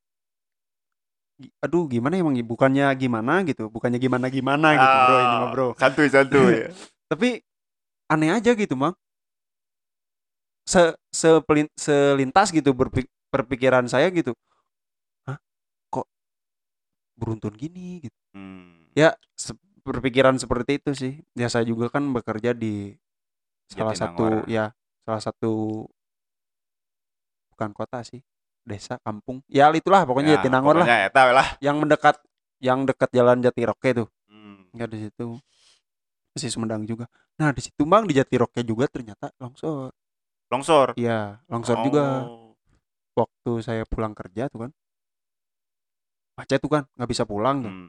aduh 1.58 1.88
gimana 1.88 2.14
emang 2.18 2.36
bukannya 2.44 2.86
gimana 2.94 3.42
gitu, 3.42 3.66
bukannya 3.66 3.98
gimana 3.98 4.26
gimana 4.28 4.68
gitu, 4.76 4.96
Bro, 5.06 5.16
ini 5.18 5.36
mah, 5.38 5.48
Bro. 5.50 5.66
Ah, 5.72 5.78
santuy 5.80 6.08
santuy 6.12 6.54
Tapi 7.10 7.28
aneh 8.08 8.30
aja 8.32 8.52
gitu, 8.52 8.74
Mang. 8.76 8.94
Se 10.62 10.94
sepelin- 11.10 11.72
selintas 11.74 12.54
gitu 12.54 12.70
berpik- 12.70 13.10
berpikiran 13.28 13.84
saya 13.90 14.06
gitu. 14.14 14.32
Hah? 15.26 15.36
Kok 15.90 16.06
beruntun 17.18 17.54
gini 17.58 18.06
gitu. 18.06 18.18
Hmm. 18.32 18.86
Ya, 18.94 19.18
se- 19.34 19.58
berpikiran 19.82 20.38
seperti 20.38 20.78
itu 20.78 20.90
sih. 20.94 21.12
Ya 21.34 21.50
saya 21.50 21.66
juga 21.66 21.90
kan 21.90 22.06
bekerja 22.14 22.54
di 22.54 22.94
salah 23.68 23.96
satu 23.96 24.24
Jatinangor. 24.24 24.48
ya, 24.48 24.64
salah 25.02 25.22
satu 25.22 25.52
bukan 27.52 27.70
kota 27.76 28.00
sih, 28.02 28.20
desa, 28.62 28.98
kampung. 29.02 29.42
Ya 29.50 29.68
itulah 29.74 30.06
pokoknya 30.06 30.34
Ya, 30.34 30.36
Jatinangor 30.40 30.82
lah, 30.82 30.86
we 30.86 31.32
lah 31.34 31.48
yang 31.58 31.76
mendekat 31.82 32.16
yang 32.62 32.86
dekat 32.86 33.10
Jalan 33.10 33.42
Jatiroke 33.42 33.90
tuh. 33.94 34.08
Hmm. 34.30 34.70
Ya 34.74 34.86
di 34.86 35.08
situ. 35.08 35.38
Masih 36.32 36.48
Sumedang 36.48 36.86
juga. 36.88 37.10
Nah, 37.36 37.52
di 37.52 37.60
situ 37.60 37.82
Bang 37.84 38.08
di 38.08 38.16
Jatiroke 38.16 38.62
juga 38.64 38.88
ternyata 38.88 39.28
longsor. 39.36 39.92
longsor 40.52 40.92
Iya, 41.00 41.40
longsor 41.48 41.80
juga. 41.84 42.28
Oh. 42.28 42.52
Waktu 43.16 43.52
saya 43.60 43.82
pulang 43.84 44.16
kerja 44.16 44.48
tuh 44.48 44.68
kan. 44.68 44.70
Macet 46.36 46.60
tuh 46.64 46.70
kan, 46.72 46.84
nggak 46.96 47.10
bisa 47.12 47.24
pulang 47.28 47.60
tuh. 47.60 47.72
Hmm. 47.72 47.88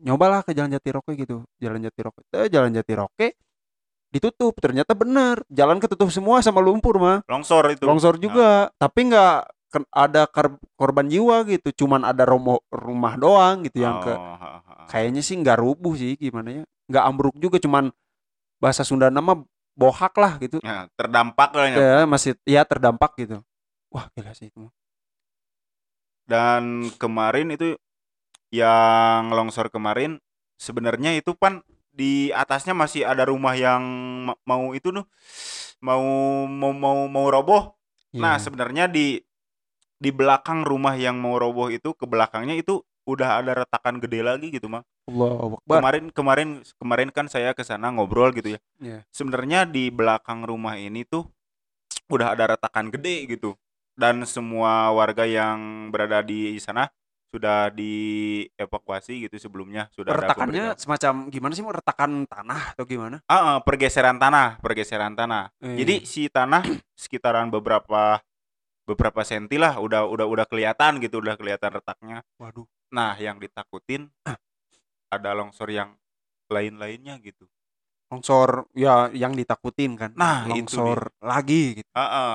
nyobalah 0.00 0.40
ke 0.40 0.56
Jalan 0.56 0.72
Jatiroke 0.72 1.12
gitu 1.12 1.44
Jalan 1.60 1.84
Jatiroke 1.84 2.24
eh, 2.32 2.48
Jalan 2.48 2.72
Jatiroke 2.72 3.36
ditutup 4.10 4.58
ternyata 4.58 4.96
benar 4.98 5.38
jalan 5.46 5.78
ketutup 5.78 6.10
semua 6.10 6.42
sama 6.42 6.58
lumpur 6.58 6.98
mah 6.98 7.22
longsor 7.30 7.70
itu 7.70 7.86
longsor 7.86 8.18
Nah, 8.18 8.22
juga 8.24 8.50
tapi 8.74 9.06
nggak 9.06 9.36
ada 9.94 10.26
korban 10.74 11.06
jiwa 11.06 11.46
gitu 11.46 11.86
cuman 11.86 12.02
ada 12.02 12.26
romo 12.26 12.58
rumah 12.74 13.14
doang 13.14 13.62
gitu 13.62 13.86
yang 13.86 14.02
ke 14.02 14.10
oh, 14.10 14.34
ha, 14.36 14.58
ha, 14.58 14.60
ha. 14.66 14.84
kayaknya 14.90 15.22
sih 15.22 15.38
nggak 15.38 15.58
rubuh 15.62 15.94
sih 15.94 16.18
gimana 16.18 16.62
ya 16.62 16.62
nggak 16.90 17.04
ambruk 17.06 17.36
juga 17.38 17.62
cuman 17.62 17.94
bahasa 18.58 18.82
Sunda 18.82 19.08
nama 19.08 19.38
bohak 19.78 20.12
lah 20.18 20.36
gitu 20.42 20.58
Ya, 20.60 20.90
terdampak 20.98 21.50
lah 21.54 21.66
ya. 21.70 22.02
masih 22.04 22.34
ya 22.44 22.66
terdampak 22.66 23.14
gitu 23.16 23.40
wah 23.94 24.10
gila 24.12 24.34
sih 24.34 24.50
itu 24.50 24.66
dan 26.26 26.90
kemarin 26.98 27.50
itu 27.54 27.74
yang 28.50 29.30
longsor 29.30 29.70
kemarin 29.70 30.18
sebenarnya 30.58 31.14
itu 31.18 31.34
pan 31.34 31.62
di 31.90 32.30
atasnya 32.30 32.74
masih 32.74 33.02
ada 33.06 33.26
rumah 33.26 33.54
yang 33.58 33.82
ma- 34.26 34.38
mau 34.46 34.74
itu 34.74 34.94
nuh 34.94 35.06
mau 35.82 36.02
mau 36.46 36.70
mau 36.74 36.98
mau 37.06 37.26
roboh 37.30 37.74
nah 38.14 38.34
Iya. 38.38 38.42
sebenarnya 38.42 38.84
di 38.90 39.22
di 40.00 40.10
belakang 40.10 40.64
rumah 40.64 40.96
yang 40.96 41.20
mau 41.20 41.36
roboh 41.36 41.68
itu 41.68 41.92
ke 41.92 42.08
belakangnya 42.08 42.56
itu 42.56 42.80
udah 43.04 43.44
ada 43.44 43.52
retakan 43.64 44.00
gede 44.00 44.20
lagi 44.24 44.48
gitu 44.48 44.68
mah 44.72 44.84
Allahu 45.10 45.60
Akbar. 45.60 45.78
Kemarin 45.82 46.04
kemarin 46.14 46.48
kemarin 46.78 47.08
kan 47.10 47.26
saya 47.26 47.52
ke 47.52 47.66
sana 47.66 47.90
ngobrol 47.92 48.30
gitu 48.32 48.56
ya. 48.56 48.60
Iya. 48.80 48.98
sebenarnya 49.12 49.68
di 49.68 49.92
belakang 49.92 50.46
rumah 50.46 50.78
ini 50.78 51.04
tuh 51.04 51.26
udah 52.08 52.32
ada 52.32 52.56
retakan 52.56 52.88
gede 52.88 53.28
gitu. 53.28 53.58
Dan 53.98 54.24
semua 54.24 54.88
warga 54.96 55.28
yang 55.28 55.90
berada 55.92 56.24
di 56.24 56.56
sana 56.56 56.88
sudah 57.30 57.70
dievakuasi 57.70 59.30
gitu 59.30 59.38
sebelumnya 59.38 59.86
sudah 59.94 60.18
retakannya 60.18 60.74
semacam 60.74 61.30
gimana 61.30 61.52
sih 61.54 61.62
mau 61.62 61.70
retakan 61.70 62.26
tanah 62.26 62.74
atau 62.74 62.82
gimana? 62.88 63.22
Ah, 63.30 63.38
ah, 63.38 63.58
pergeseran 63.62 64.18
tanah 64.18 64.58
pergeseran 64.58 65.14
tanah. 65.14 65.54
Eh, 65.62 65.78
jadi 65.78 65.94
si 66.02 66.26
tanah 66.26 66.64
sekitaran 67.02 67.46
beberapa 67.52 68.18
beberapa 68.90 69.22
senti 69.22 69.54
lah 69.54 69.78
udah 69.78 70.10
udah 70.10 70.26
udah 70.26 70.46
kelihatan 70.50 70.98
gitu 70.98 71.22
udah 71.22 71.38
kelihatan 71.38 71.78
retaknya. 71.78 72.18
Waduh. 72.42 72.66
Nah 72.90 73.14
yang 73.22 73.38
ditakutin 73.38 74.10
ada 75.14 75.30
longsor 75.38 75.70
yang 75.70 75.94
lain-lainnya 76.50 77.22
gitu. 77.22 77.46
Longsor 78.10 78.66
ya 78.74 79.06
yang 79.14 79.38
ditakutin 79.38 79.94
kan. 79.94 80.10
Nah, 80.18 80.50
itu 80.50 80.74
longsor 80.74 81.14
lagi 81.22 81.78
gitu. 81.78 81.90
Ah, 81.94 82.02
ah. 82.02 82.34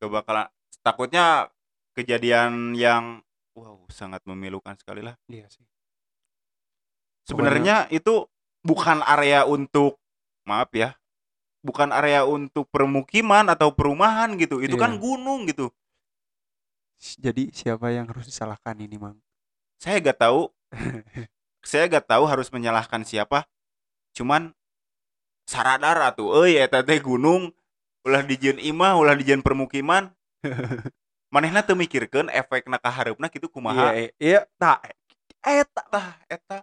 Gak 0.00 0.08
bakalan 0.08 0.48
takutnya 0.80 1.52
kejadian 1.92 2.72
yang 2.72 3.20
wow 3.52 3.84
sangat 3.92 4.24
memilukan 4.24 4.72
sekali 4.80 5.04
lah. 5.04 5.20
iya 5.28 5.44
sih. 5.52 5.66
Sebenarnya 7.28 7.92
itu 7.92 8.24
bukan 8.64 9.04
area 9.04 9.44
untuk 9.44 10.00
maaf 10.48 10.72
ya, 10.72 10.96
bukan 11.62 11.90
area 11.90 12.22
untuk 12.24 12.70
permukiman 12.70 13.46
atau 13.50 13.74
perumahan 13.74 14.34
gitu. 14.38 14.62
Itu 14.62 14.78
kan 14.78 14.96
Iya. 14.96 15.00
gunung 15.02 15.46
gitu. 15.48 15.70
jadi 16.98 17.54
siapa 17.54 17.94
yang 17.94 18.10
harus 18.10 18.26
disalahkan 18.26 18.74
ini 18.74 18.98
mang 18.98 19.22
Saya 19.78 20.02
gak 20.02 20.18
tahu, 20.18 20.50
saya 21.70 21.86
gak 21.86 22.10
tahu 22.10 22.26
harus 22.26 22.50
menyalahkan 22.50 23.06
siapa. 23.06 23.46
Cuman 24.10 24.50
saradar 25.46 25.94
atuh, 26.02 26.42
euy 26.42 26.58
eta 26.58 26.82
teh 26.82 26.98
gunung 26.98 27.54
ulah 28.02 28.26
dijieun 28.26 28.58
imah, 28.58 28.98
ulah 28.98 29.14
dijieun 29.14 29.46
permukiman. 29.46 30.10
Manehna 31.34 31.62
teu 31.62 31.78
mikirkeun 31.78 32.32
efekna 32.34 32.82
ka 32.82 32.90
hareupna 32.90 33.30
kitu 33.30 33.46
kumaha. 33.46 33.94
iya 33.94 34.10
iya 34.18 34.40
tak 34.56 34.96
eta 35.44 35.82
Tah 35.86 36.08
eta 36.26 36.56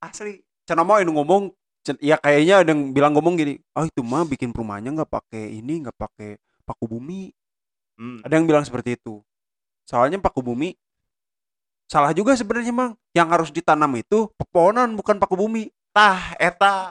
asli 0.00 0.40
cenah 0.64 0.86
mau 0.86 1.02
ngomong 1.02 1.52
ya 2.00 2.16
kayaknya 2.16 2.64
ada 2.64 2.70
yang 2.72 2.96
bilang 2.96 3.12
ngomong 3.12 3.36
gini 3.36 3.60
oh 3.76 3.84
itu 3.84 4.00
mah 4.00 4.24
bikin 4.24 4.56
perumahannya 4.56 5.02
nggak 5.02 5.10
pakai 5.12 5.60
ini 5.60 5.84
nggak 5.84 5.96
pakai 5.96 6.40
paku 6.64 6.88
bumi. 6.88 7.30
Hmm, 7.94 8.24
ada 8.26 8.34
yang 8.34 8.48
bilang 8.48 8.64
seperti 8.64 8.98
itu. 8.98 9.20
Soalnya 9.84 10.18
paku 10.18 10.40
bumi 10.40 10.74
salah 11.84 12.10
juga 12.16 12.34
sebenarnya 12.34 12.72
mang. 12.72 12.92
Yang 13.14 13.28
harus 13.30 13.50
ditanam 13.52 13.92
itu 13.94 14.32
pepohonan 14.34 14.96
bukan 14.96 15.20
paku 15.20 15.36
bumi. 15.38 15.70
Tah 15.94 16.34
eta. 16.42 16.90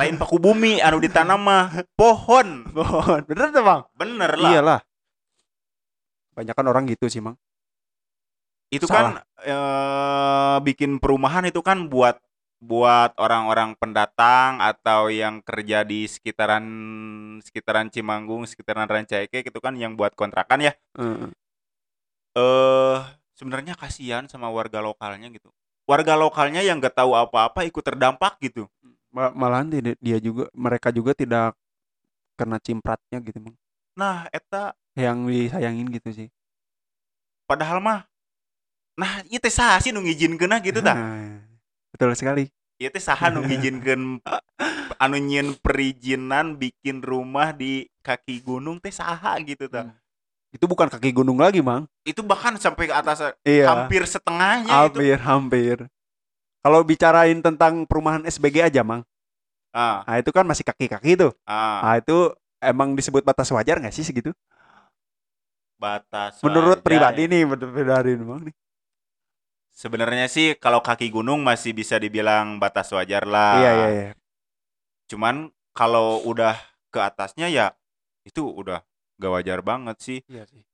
Lain 0.00 0.16
paku 0.22 0.40
bumi 0.40 0.80
anu 0.80 1.02
ditanam 1.02 1.42
mah 1.42 1.84
pohon. 1.98 2.64
Pohon. 2.72 3.20
Bener 3.28 3.52
tuh 3.52 3.60
bang 3.60 3.82
bener 3.92 4.30
lah. 4.38 4.50
Iyalah. 4.54 4.80
Banyak 6.32 6.54
kan 6.56 6.66
orang 6.70 6.88
gitu 6.88 7.10
sih 7.12 7.20
mang. 7.20 7.36
Itu 8.72 8.88
salah. 8.88 9.20
kan 9.20 9.44
eh, 9.44 10.56
bikin 10.64 10.96
perumahan 10.98 11.44
itu 11.44 11.60
kan 11.60 11.86
buat 11.86 12.18
buat 12.56 13.12
orang-orang 13.20 13.76
pendatang 13.76 14.58
atau 14.58 15.12
yang 15.12 15.44
kerja 15.44 15.84
di 15.84 16.08
sekitaran 16.08 16.64
sekitaran 17.44 17.92
Cimanggung 17.92 18.48
sekitaran 18.48 18.88
Rancaike 18.88 19.44
itu 19.44 19.58
kan 19.60 19.76
yang 19.76 19.92
buat 19.94 20.16
kontrakan 20.16 20.64
ya. 20.64 20.72
Eh 22.36 22.98
sebenarnya 23.36 23.76
kasihan 23.76 24.24
sama 24.28 24.48
warga 24.48 24.80
lokalnya 24.80 25.28
gitu. 25.32 25.52
Warga 25.86 26.18
lokalnya 26.18 26.64
yang 26.66 26.82
gak 26.82 26.98
tahu 26.98 27.14
apa-apa 27.14 27.62
ikut 27.68 27.84
terdampak 27.84 28.40
gitu. 28.42 28.66
Ma- 29.14 29.32
malahan 29.32 29.70
dia, 29.70 30.18
juga 30.18 30.50
mereka 30.52 30.90
juga 30.90 31.14
tidak 31.14 31.54
kena 32.36 32.60
cimpratnya 32.60 33.20
gitu 33.22 33.38
mang. 33.40 33.56
Nah 33.96 34.28
eta 34.32 34.76
yang 34.96 35.24
disayangin 35.28 35.88
gitu 35.92 36.10
sih. 36.12 36.28
Padahal 37.46 37.78
mah 37.80 38.04
nah 38.96 39.20
itu 39.28 39.36
teh 39.36 39.52
saha 39.52 39.76
sih 39.84 39.92
nu 39.92 40.00
ngijinkeunna 40.00 40.56
gitu 40.64 40.80
tah 40.80 40.96
Nah, 40.96 41.36
betul 41.96 42.12
sekali 42.12 42.52
Ieu 42.76 42.92
teh 42.92 43.00
saha 43.00 43.32
nu 43.32 43.40
ngijinkeun 43.40 44.20
anu 45.02 45.16
nyieun 45.16 45.56
perizinan 45.56 46.60
bikin 46.60 47.00
rumah 47.00 47.56
di 47.56 47.88
kaki 48.04 48.44
gunung 48.44 48.76
teh 48.76 48.92
saha 48.92 49.40
gitu 49.40 49.64
tah. 49.64 49.88
Hmm. 49.88 49.96
Itu 50.52 50.68
bukan 50.68 50.88
kaki 50.92 51.12
gunung 51.12 51.40
lagi, 51.40 51.64
Mang. 51.64 51.88
Itu 52.04 52.20
bahkan 52.20 52.56
sampai 52.60 52.88
ke 52.88 52.94
atas 52.96 53.32
Iya. 53.44 53.72
hampir 53.72 54.04
setengahnya 54.04 54.88
itu. 54.88 55.00
hampir, 55.00 55.16
hampir. 55.20 55.76
Kalau 56.60 56.80
bicarain 56.84 57.40
tentang 57.40 57.88
perumahan 57.88 58.24
SBG 58.28 58.68
aja, 58.68 58.84
Mang. 58.84 59.04
Ah, 59.72 60.04
Nah, 60.04 60.16
itu 60.20 60.28
kan 60.32 60.44
masih 60.48 60.64
kaki-kaki 60.64 61.16
tuh. 61.16 61.32
ah, 61.48 61.80
Nah, 61.80 61.94
itu 62.00 62.32
emang 62.60 62.92
disebut 62.92 63.24
batas 63.24 63.48
wajar 63.52 63.80
nggak 63.80 63.92
sih 63.92 64.04
segitu? 64.04 64.36
batas. 65.76 66.40
Menurut 66.40 66.80
wajar 66.80 66.86
pribadi 66.88 67.24
ya. 67.24 67.30
nih, 67.36 67.42
menurut 67.44 67.72
pribadi 67.72 68.10
nih, 68.16 68.24
Bang 68.24 68.40
nih. 68.48 68.54
Sebenarnya 69.76 70.24
sih 70.32 70.56
kalau 70.56 70.80
kaki 70.80 71.12
gunung 71.12 71.44
masih 71.44 71.76
bisa 71.76 72.00
dibilang 72.00 72.56
batas 72.56 72.88
wajar 72.96 73.28
lah. 73.28 73.60
Iya, 73.60 73.70
iya, 73.76 73.88
iya. 73.92 74.12
Cuman 75.04 75.52
kalau 75.76 76.24
udah 76.24 76.56
ke 76.88 76.96
atasnya 76.96 77.52
ya 77.52 77.76
itu 78.24 78.40
udah 78.40 78.80
gak 79.20 79.32
wajar 79.36 79.60
banget 79.60 80.00
sih. 80.00 80.18
Iya 80.32 80.48
sih. 80.48 80.64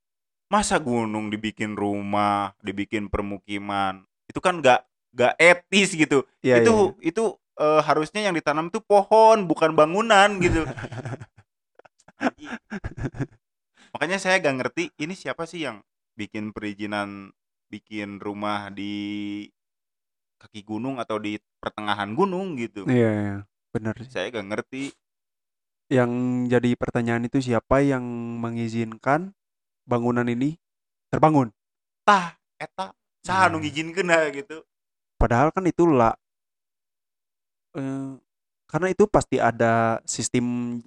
Masa 0.46 0.78
gunung 0.78 1.34
dibikin 1.34 1.74
rumah, 1.74 2.54
dibikin 2.62 3.10
permukiman, 3.10 4.06
itu 4.30 4.38
kan 4.38 4.62
gak 4.62 4.86
gak 5.10 5.34
etis 5.34 5.98
gitu. 5.98 6.22
Iya, 6.38 6.62
itu 6.62 6.94
iya. 7.02 7.10
itu 7.10 7.34
eh, 7.58 7.82
harusnya 7.82 8.22
yang 8.22 8.38
ditanam 8.38 8.70
itu 8.70 8.78
pohon 8.78 9.50
bukan 9.50 9.74
bangunan 9.74 10.30
gitu. 10.38 10.62
Makanya 13.98 14.22
saya 14.22 14.38
gak 14.38 14.62
ngerti 14.62 14.94
ini 15.02 15.18
siapa 15.18 15.42
sih 15.42 15.66
yang 15.66 15.82
bikin 16.14 16.54
perizinan 16.54 17.34
bikin 17.72 18.20
rumah 18.20 18.68
di 18.68 19.48
kaki 20.36 20.60
gunung 20.60 21.00
atau 21.00 21.16
di 21.16 21.40
pertengahan 21.56 22.12
gunung 22.12 22.60
gitu. 22.60 22.84
Iya, 22.84 23.10
iya. 23.16 23.36
Benar. 23.72 23.96
Saya 24.04 24.28
gak 24.28 24.48
ngerti. 24.52 24.92
Yang 25.88 26.10
jadi 26.52 26.70
pertanyaan 26.76 27.24
itu 27.24 27.40
siapa 27.40 27.80
yang 27.80 28.04
mengizinkan 28.44 29.32
bangunan 29.88 30.28
ini 30.28 30.60
terbangun? 31.08 31.48
Tah, 32.04 32.36
eta 32.60 32.92
Iya. 33.22 33.48
ngijinkeun 33.54 34.10
ha 34.10 34.28
gitu. 34.34 34.66
Padahal 35.14 35.54
kan 35.54 35.62
itu 35.62 35.86
lah 35.86 36.18
eh, 37.78 38.18
karena 38.66 38.88
itu 38.90 39.06
pasti 39.06 39.38
ada 39.38 40.02
sistem 40.02 40.80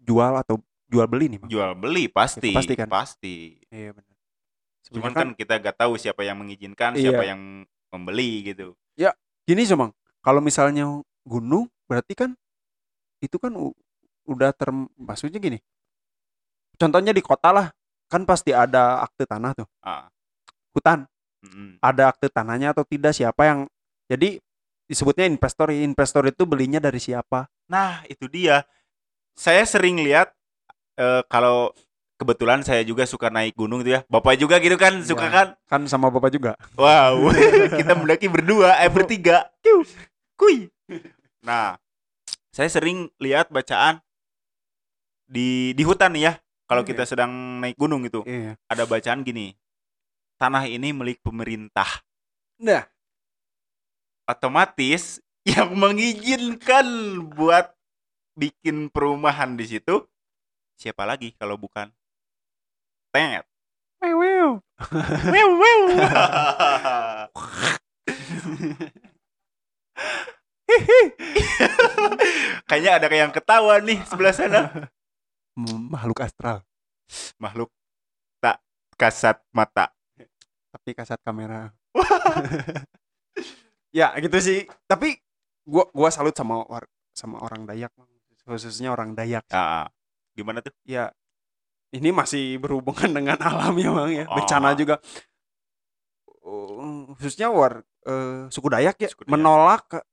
jual 0.00 0.32
atau 0.40 0.64
jual 0.88 1.04
beli 1.04 1.28
nih, 1.28 1.38
Bang. 1.44 1.50
Jual 1.52 1.72
beli 1.76 2.08
pasti, 2.08 2.54
pasti 2.56 2.74
kan? 2.78 2.88
pasti. 2.88 3.58
Iya 3.68 3.92
benar. 3.92 4.13
Cuman 4.92 5.12
Sebenarnya 5.12 5.16
kan 5.16 5.28
kita 5.38 5.54
gak 5.64 5.76
tahu 5.80 5.96
siapa 5.96 6.22
yang 6.26 6.36
mengizinkan, 6.40 6.92
Iya. 6.98 7.08
siapa 7.12 7.24
yang 7.24 7.64
membeli 7.88 8.52
gitu. 8.52 8.76
gini 9.44 9.60
sih, 9.68 9.76
Bang. 9.76 9.92
Kalau 10.24 10.40
misalnya 10.40 10.88
gunung 11.28 11.68
berarti 11.84 12.16
kan 12.16 12.32
itu 13.20 13.36
kan 13.36 13.52
udah 14.24 14.50
ter 14.56 14.72
maksudnya 14.96 15.36
gini. 15.36 15.60
Contohnya 16.80 17.12
di 17.12 17.20
kota 17.20 17.52
lah, 17.52 17.68
kan 18.08 18.24
pasti 18.24 18.56
ada 18.56 19.04
akte 19.04 19.28
tanah 19.28 19.52
tuh. 19.52 19.68
Ah, 19.84 20.08
Hutan, 20.72 21.04
mm-mm. 21.44 21.76
ada 21.78 22.08
akte 22.08 22.32
tanahnya 22.32 22.72
atau 22.72 22.88
tidak 22.88 23.12
siapa 23.12 23.44
yang 23.44 23.58
jadi 24.08 24.40
disebutnya 24.88 25.28
investor. 25.28 25.68
Investor 25.70 26.24
itu 26.24 26.42
belinya 26.48 26.80
dari 26.80 26.98
siapa? 26.98 27.44
Nah, 27.68 28.00
itu 28.08 28.24
dia. 28.26 28.64
Saya 29.36 29.68
sering 29.68 30.00
lihat 30.00 30.32
eh, 30.96 31.22
kalau 31.28 31.68
kebetulan 32.14 32.62
saya 32.62 32.82
juga 32.82 33.04
suka 33.04 33.28
naik 33.28 33.54
gunung 33.54 33.82
gitu 33.82 33.98
ya. 33.98 34.00
Bapak 34.06 34.38
juga 34.38 34.56
gitu 34.58 34.76
kan, 34.76 35.02
suka 35.02 35.26
Iya. 35.26 35.32
kan? 35.32 35.46
Kan 35.66 35.80
sama 35.86 36.08
Bapak 36.08 36.30
juga. 36.30 36.54
Wow, 36.74 37.30
kita 37.78 37.92
mendaki 37.94 38.30
berdua, 38.30 38.78
eh 38.78 38.90
bertiga. 38.90 39.50
Kui. 40.34 40.70
Nah, 41.42 41.78
saya 42.50 42.66
sering 42.68 43.10
lihat 43.18 43.50
bacaan 43.50 43.98
di 45.24 45.72
di 45.72 45.82
hutan 45.82 46.14
nih 46.14 46.22
ya. 46.30 46.32
Kalau 46.64 46.80
Iya. 46.82 46.88
kita 46.94 47.02
sedang 47.04 47.30
naik 47.60 47.76
gunung 47.76 48.02
gitu, 48.06 48.24
Iya. 48.24 48.56
ada 48.66 48.82
bacaan 48.84 49.20
gini. 49.20 49.52
Tanah 50.40 50.66
ini 50.66 50.90
milik 50.90 51.20
pemerintah. 51.20 51.86
Nah, 52.58 52.88
Otomatis 54.24 55.20
yang 55.44 55.76
mengizinkan 55.76 56.86
buat 57.28 57.76
bikin 58.34 58.88
perumahan 58.88 59.54
di 59.54 59.68
situ 59.68 60.08
siapa 60.74 61.04
lagi 61.04 61.36
kalau 61.36 61.54
bukan 61.54 61.92
Tet. 63.14 63.46
Wew, 64.02 64.58
wew. 65.30 65.48
Wew. 65.62 65.82
Kayaknya 72.66 72.90
ada 72.98 73.06
yang 73.10 73.32
ketawa 73.32 73.78
nih 73.78 73.98
sebelah 74.08 74.34
sana. 74.34 74.60
Makhluk 75.54 76.18
astral, 76.24 76.66
Makhluk 77.38 77.70
tak 78.42 78.58
kasat 78.98 79.38
mata. 79.54 79.94
tapi 80.74 80.90
kasat 80.90 81.22
kamera. 81.22 81.70
ya, 83.94 84.10
gitu 84.18 84.34
sih. 84.42 84.66
Tapi 84.90 85.14
gua 85.62 85.86
gua 85.94 86.10
salut 86.10 86.34
sama 86.34 86.66
war- 86.66 86.90
sama 87.14 87.38
orang 87.38 87.62
Dayak, 87.62 87.94
khususnya 88.42 88.90
orang 88.90 89.14
Dayak. 89.14 89.46
Ah, 89.54 89.86
gimana 90.34 90.58
tuh? 90.58 90.74
Ya, 90.82 91.14
ini 91.94 92.10
masih 92.10 92.58
berhubungan 92.58 93.10
dengan 93.16 93.38
alam 93.38 93.74
ya, 93.78 93.90
Bang 93.90 94.10
ya. 94.10 94.24
Bencana 94.26 94.68
Oh. 94.70 94.74
juga. 94.74 94.96
Oh, 96.44 97.08
khususnya 97.16 97.48
war 97.48 97.80
eh, 98.04 98.50
suku 98.50 98.68
Dayak 98.68 98.98
ya 98.98 99.08
Suku 99.08 99.24
Dayak. 99.24 99.32
menolak 99.32 99.82
ke- 99.88 100.06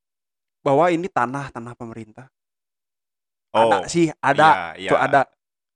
bahwa 0.62 0.86
ini 0.88 1.10
tanah 1.10 1.50
tanah 1.50 1.74
pemerintah. 1.74 2.30
Ada 3.52 3.84
sih, 3.92 4.08
ada. 4.24 4.72
iya, 4.80 4.88
Tuh 4.88 4.96
iya. 4.96 5.04
ada. 5.04 5.22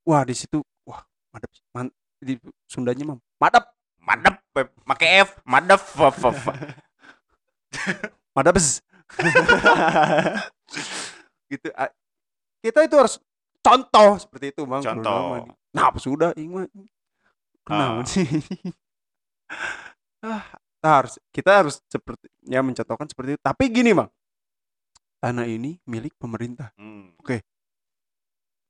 Wah, 0.08 0.24
di 0.24 0.32
situ 0.32 0.64
wah, 0.86 1.02
madep 1.34 1.52
man, 1.76 1.92
di 2.22 2.40
Sundanya 2.64 3.04
mah 3.04 3.18
madep, 3.36 3.66
Madep, 4.00 4.36
make 4.86 5.08
F, 5.26 5.30
madep. 5.44 5.82
madepes. 8.38 8.80
gitu. 11.52 11.68
ah, 11.74 11.90
Kita 12.62 12.80
itu 12.82 12.96
harus 12.96 13.20
contoh 13.60 14.10
seperti 14.22 14.54
itu, 14.54 14.62
Bang. 14.64 14.80
Contoh. 14.80 15.44
Nah, 15.76 15.92
sudah 16.00 16.32
ini 16.40 16.48
mah. 16.48 16.68
Kenapa 17.66 18.02
Ah. 18.02 18.06
sih? 18.08 18.24
ah, 20.24 20.44
kita 20.80 20.88
harus 20.88 21.14
kita 21.34 21.52
harus 21.52 21.76
seperti 21.92 22.26
ya 22.48 22.64
mencontohkan 22.64 23.08
seperti 23.12 23.36
itu. 23.36 23.42
Tapi 23.44 23.64
gini, 23.68 23.92
Bang. 23.92 24.08
Tanah 25.20 25.46
ini 25.50 25.76
milik 25.84 26.16
pemerintah. 26.16 26.72
Hmm. 26.80 27.12
Oke. 27.20 27.42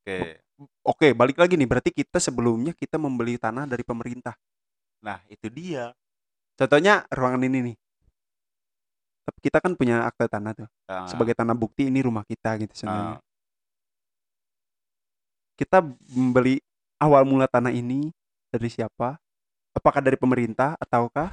Oke. 0.02 0.42
Oke, 0.88 1.08
balik 1.12 1.36
lagi 1.36 1.60
nih. 1.60 1.68
Berarti 1.68 1.92
kita 1.92 2.18
sebelumnya 2.18 2.72
kita 2.72 2.96
membeli 2.96 3.36
tanah 3.36 3.68
dari 3.68 3.84
pemerintah. 3.84 4.34
Nah, 5.04 5.20
itu 5.28 5.52
dia. 5.52 5.92
Contohnya 6.56 7.04
ruangan 7.12 7.44
ini 7.44 7.60
nih. 7.72 7.76
Tapi 9.26 9.40
kita 9.44 9.58
kan 9.60 9.76
punya 9.76 10.08
akte 10.08 10.32
tanah 10.32 10.56
tuh. 10.56 10.70
Ah, 10.88 11.04
Sebagai 11.12 11.36
tanah 11.36 11.52
bukti 11.52 11.92
ini 11.92 12.00
rumah 12.00 12.24
kita 12.24 12.56
gitu 12.64 12.72
ah, 12.72 12.80
sebenarnya. 12.80 13.20
Kita 15.60 15.84
membeli 16.16 16.60
awal 17.06 17.22
mula 17.24 17.46
tanah 17.46 17.70
ini 17.70 18.10
dari 18.50 18.70
siapa? 18.74 19.22
Apakah 19.78 20.02
dari 20.02 20.18
pemerintah 20.18 20.74
ataukah 20.82 21.30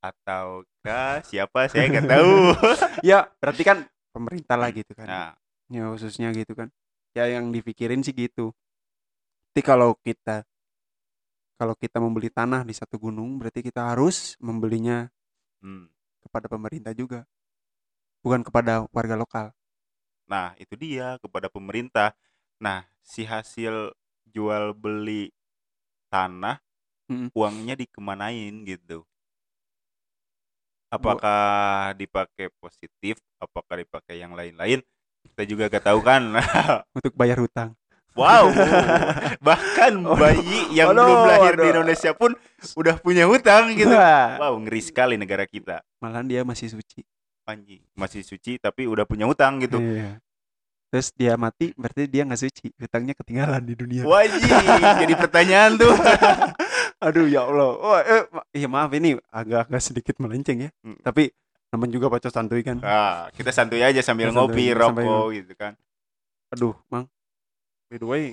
ataukah 0.00 1.20
siapa 1.26 1.66
saya 1.68 1.90
nggak 1.90 2.08
tahu. 2.08 2.34
ya 3.10 3.26
berarti 3.42 3.62
kan 3.66 3.78
pemerintah 4.14 4.56
lah 4.56 4.70
gitu 4.72 4.92
kan. 4.96 5.06
nah, 5.06 5.32
Ya 5.66 5.90
khususnya 5.90 6.30
gitu 6.30 6.54
kan. 6.54 6.70
Ya 7.16 7.26
yang 7.26 7.50
dipikirin 7.50 8.04
sih 8.06 8.14
gitu. 8.14 8.54
Tapi 9.50 9.62
kalau 9.64 9.96
kita 10.04 10.46
kalau 11.56 11.72
kita 11.72 11.96
membeli 11.96 12.28
tanah 12.28 12.62
di 12.62 12.76
satu 12.76 13.00
gunung 13.00 13.40
berarti 13.40 13.64
kita 13.64 13.96
harus 13.96 14.36
membelinya 14.38 15.08
hmm. 15.64 15.88
kepada 16.28 16.46
pemerintah 16.46 16.92
juga. 16.92 17.24
Bukan 18.22 18.44
kepada 18.46 18.86
warga 18.92 19.16
lokal. 19.18 19.48
nah 20.26 20.58
itu 20.58 20.74
dia 20.74 21.18
kepada 21.22 21.46
pemerintah. 21.46 22.10
Nah, 22.56 22.88
si 23.04 23.28
hasil 23.28 23.92
jual 24.26 24.72
beli 24.72 25.28
tanah 26.08 26.56
Mm-mm. 27.06 27.28
uangnya 27.36 27.76
dikemanain 27.76 28.64
gitu. 28.64 29.04
Apakah 30.86 31.92
dipakai 31.98 32.48
positif, 32.62 33.18
apakah 33.42 33.82
dipakai 33.82 34.22
yang 34.22 34.32
lain-lain? 34.32 34.80
Kita 35.26 35.42
juga 35.44 35.66
gak 35.68 35.84
tahu 35.84 36.00
kan. 36.00 36.22
Untuk 36.96 37.12
bayar 37.18 37.42
hutang. 37.42 37.74
wow. 38.16 38.48
Bahkan 39.46 39.92
bayi 40.16 40.72
yang 40.72 40.94
Aduh, 40.94 41.04
belum 41.04 41.20
lahir 41.28 41.52
di 41.52 41.68
aduh. 41.68 41.72
Indonesia 41.76 42.10
pun 42.16 42.32
udah 42.78 42.96
punya 43.02 43.28
hutang 43.28 43.76
gitu. 43.76 43.92
Wah. 43.92 44.40
Wow, 44.40 44.54
ngeri 44.64 44.80
sekali 44.80 45.20
negara 45.20 45.44
kita. 45.44 45.84
Malahan 46.00 46.24
dia 46.24 46.40
masih 46.46 46.72
suci. 46.72 47.04
Anjing, 47.46 47.82
masih 47.94 48.26
suci 48.26 48.58
tapi 48.58 48.88
udah 48.88 49.04
punya 49.06 49.28
hutang 49.28 49.60
gitu. 49.62 49.78
Iya. 49.78 50.18
Terus 50.86 51.10
dia 51.12 51.34
mati 51.34 51.74
berarti 51.74 52.06
dia 52.06 52.22
nggak 52.22 52.40
suci. 52.40 52.70
Hutangnya 52.78 53.12
ketinggalan 53.12 53.62
di 53.62 53.74
dunia. 53.74 54.02
Wajib 54.06 54.40
jadi 54.96 55.14
pertanyaan 55.14 55.74
tuh. 55.76 55.92
Aduh 57.04 57.26
ya 57.26 57.44
Allah. 57.44 57.70
Oh, 57.76 57.98
eh, 57.98 58.24
ma- 58.30 58.46
iya 58.54 58.68
maaf 58.70 58.90
ini 58.94 59.18
agak 59.28 59.68
agak 59.68 59.82
sedikit 59.82 60.16
melenceng 60.16 60.66
ya. 60.66 60.70
Hmm. 60.80 60.96
Tapi 61.02 61.28
namanya 61.68 61.92
juga 61.92 62.06
baca 62.08 62.28
santuy 62.30 62.62
kan. 62.62 62.78
Ah, 62.80 63.28
kita 63.34 63.50
santuy 63.50 63.82
aja 63.82 64.00
sambil 64.00 64.30
Kita 64.30 64.38
ngopi, 64.38 64.70
sambil 64.70 65.04
rokok 65.04 65.26
gitu 65.34 65.52
kan. 65.54 65.72
Aduh, 66.54 66.74
Mang. 66.88 67.10
By 67.86 67.98
the 67.98 68.06
way, 68.06 68.24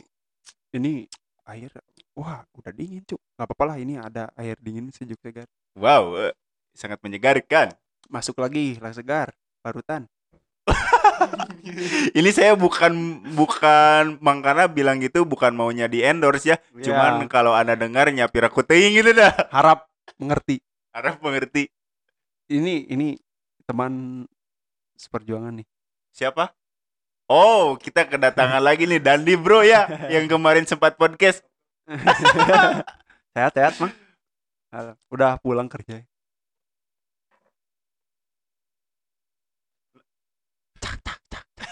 ini 0.73 1.05
air 1.43 1.69
wah 2.13 2.45
udah 2.55 2.71
dingin 2.71 3.03
cuk 3.03 3.19
nggak 3.35 3.45
apa-apa 3.45 3.63
lah 3.67 3.77
ini 3.77 3.97
ada 3.97 4.29
air 4.37 4.55
dingin 4.61 4.87
sejuk 4.89 5.17
segar 5.19 5.49
Wow, 5.75 6.15
eh, 6.15 6.33
sangat 6.71 7.01
menyegarkan. 7.01 7.73
masuk 8.07 8.37
lagi 8.37 8.77
lah 8.77 8.93
segar 8.93 9.33
barutan 9.59 10.05
Ini 12.17 12.29
saya 12.29 12.53
bukan 12.53 12.93
bukan 13.33 14.17
Mangkana 14.19 14.67
bilang 14.67 14.99
gitu 14.99 15.23
bukan 15.23 15.51
maunya 15.51 15.87
di 15.87 16.01
endorse 16.01 16.53
ya. 16.53 16.57
Cuman 16.73 17.23
Ya, 17.23 17.27
kalau 17.27 17.51
Anda 17.51 17.73
dengar 17.73 18.07
nyapir 18.09 18.43
aku 18.43 18.61
teuing 18.61 18.93
gitu 18.95 19.11
dah. 19.13 19.31
harap 19.49 19.87
mengerti 20.15 20.61
Harap 20.93 21.17
mengerti. 21.19 21.67
ini 22.45 22.85
ini 22.85 23.17
teman 23.63 24.23
seperjuangan 24.93 25.57
nih 25.57 25.67
Siapa? 26.13 26.53
Oh, 27.25 27.79
kita 27.79 28.05
kedatangan 28.05 28.61
lagi 28.67 28.85
nih 28.85 29.01
Dandi 29.01 29.33
Bro 29.33 29.63
ya 29.63 29.87
yang 30.07 30.27
kemarin 30.27 30.67
sempat 30.67 30.93
podcast. 30.93 31.41
sehat 33.33 33.51
sehat 33.53 33.73
mah 33.81 33.91
Halo. 34.69 34.93
udah 35.09 35.35
pulang 35.37 35.65
kerja 35.67 36.05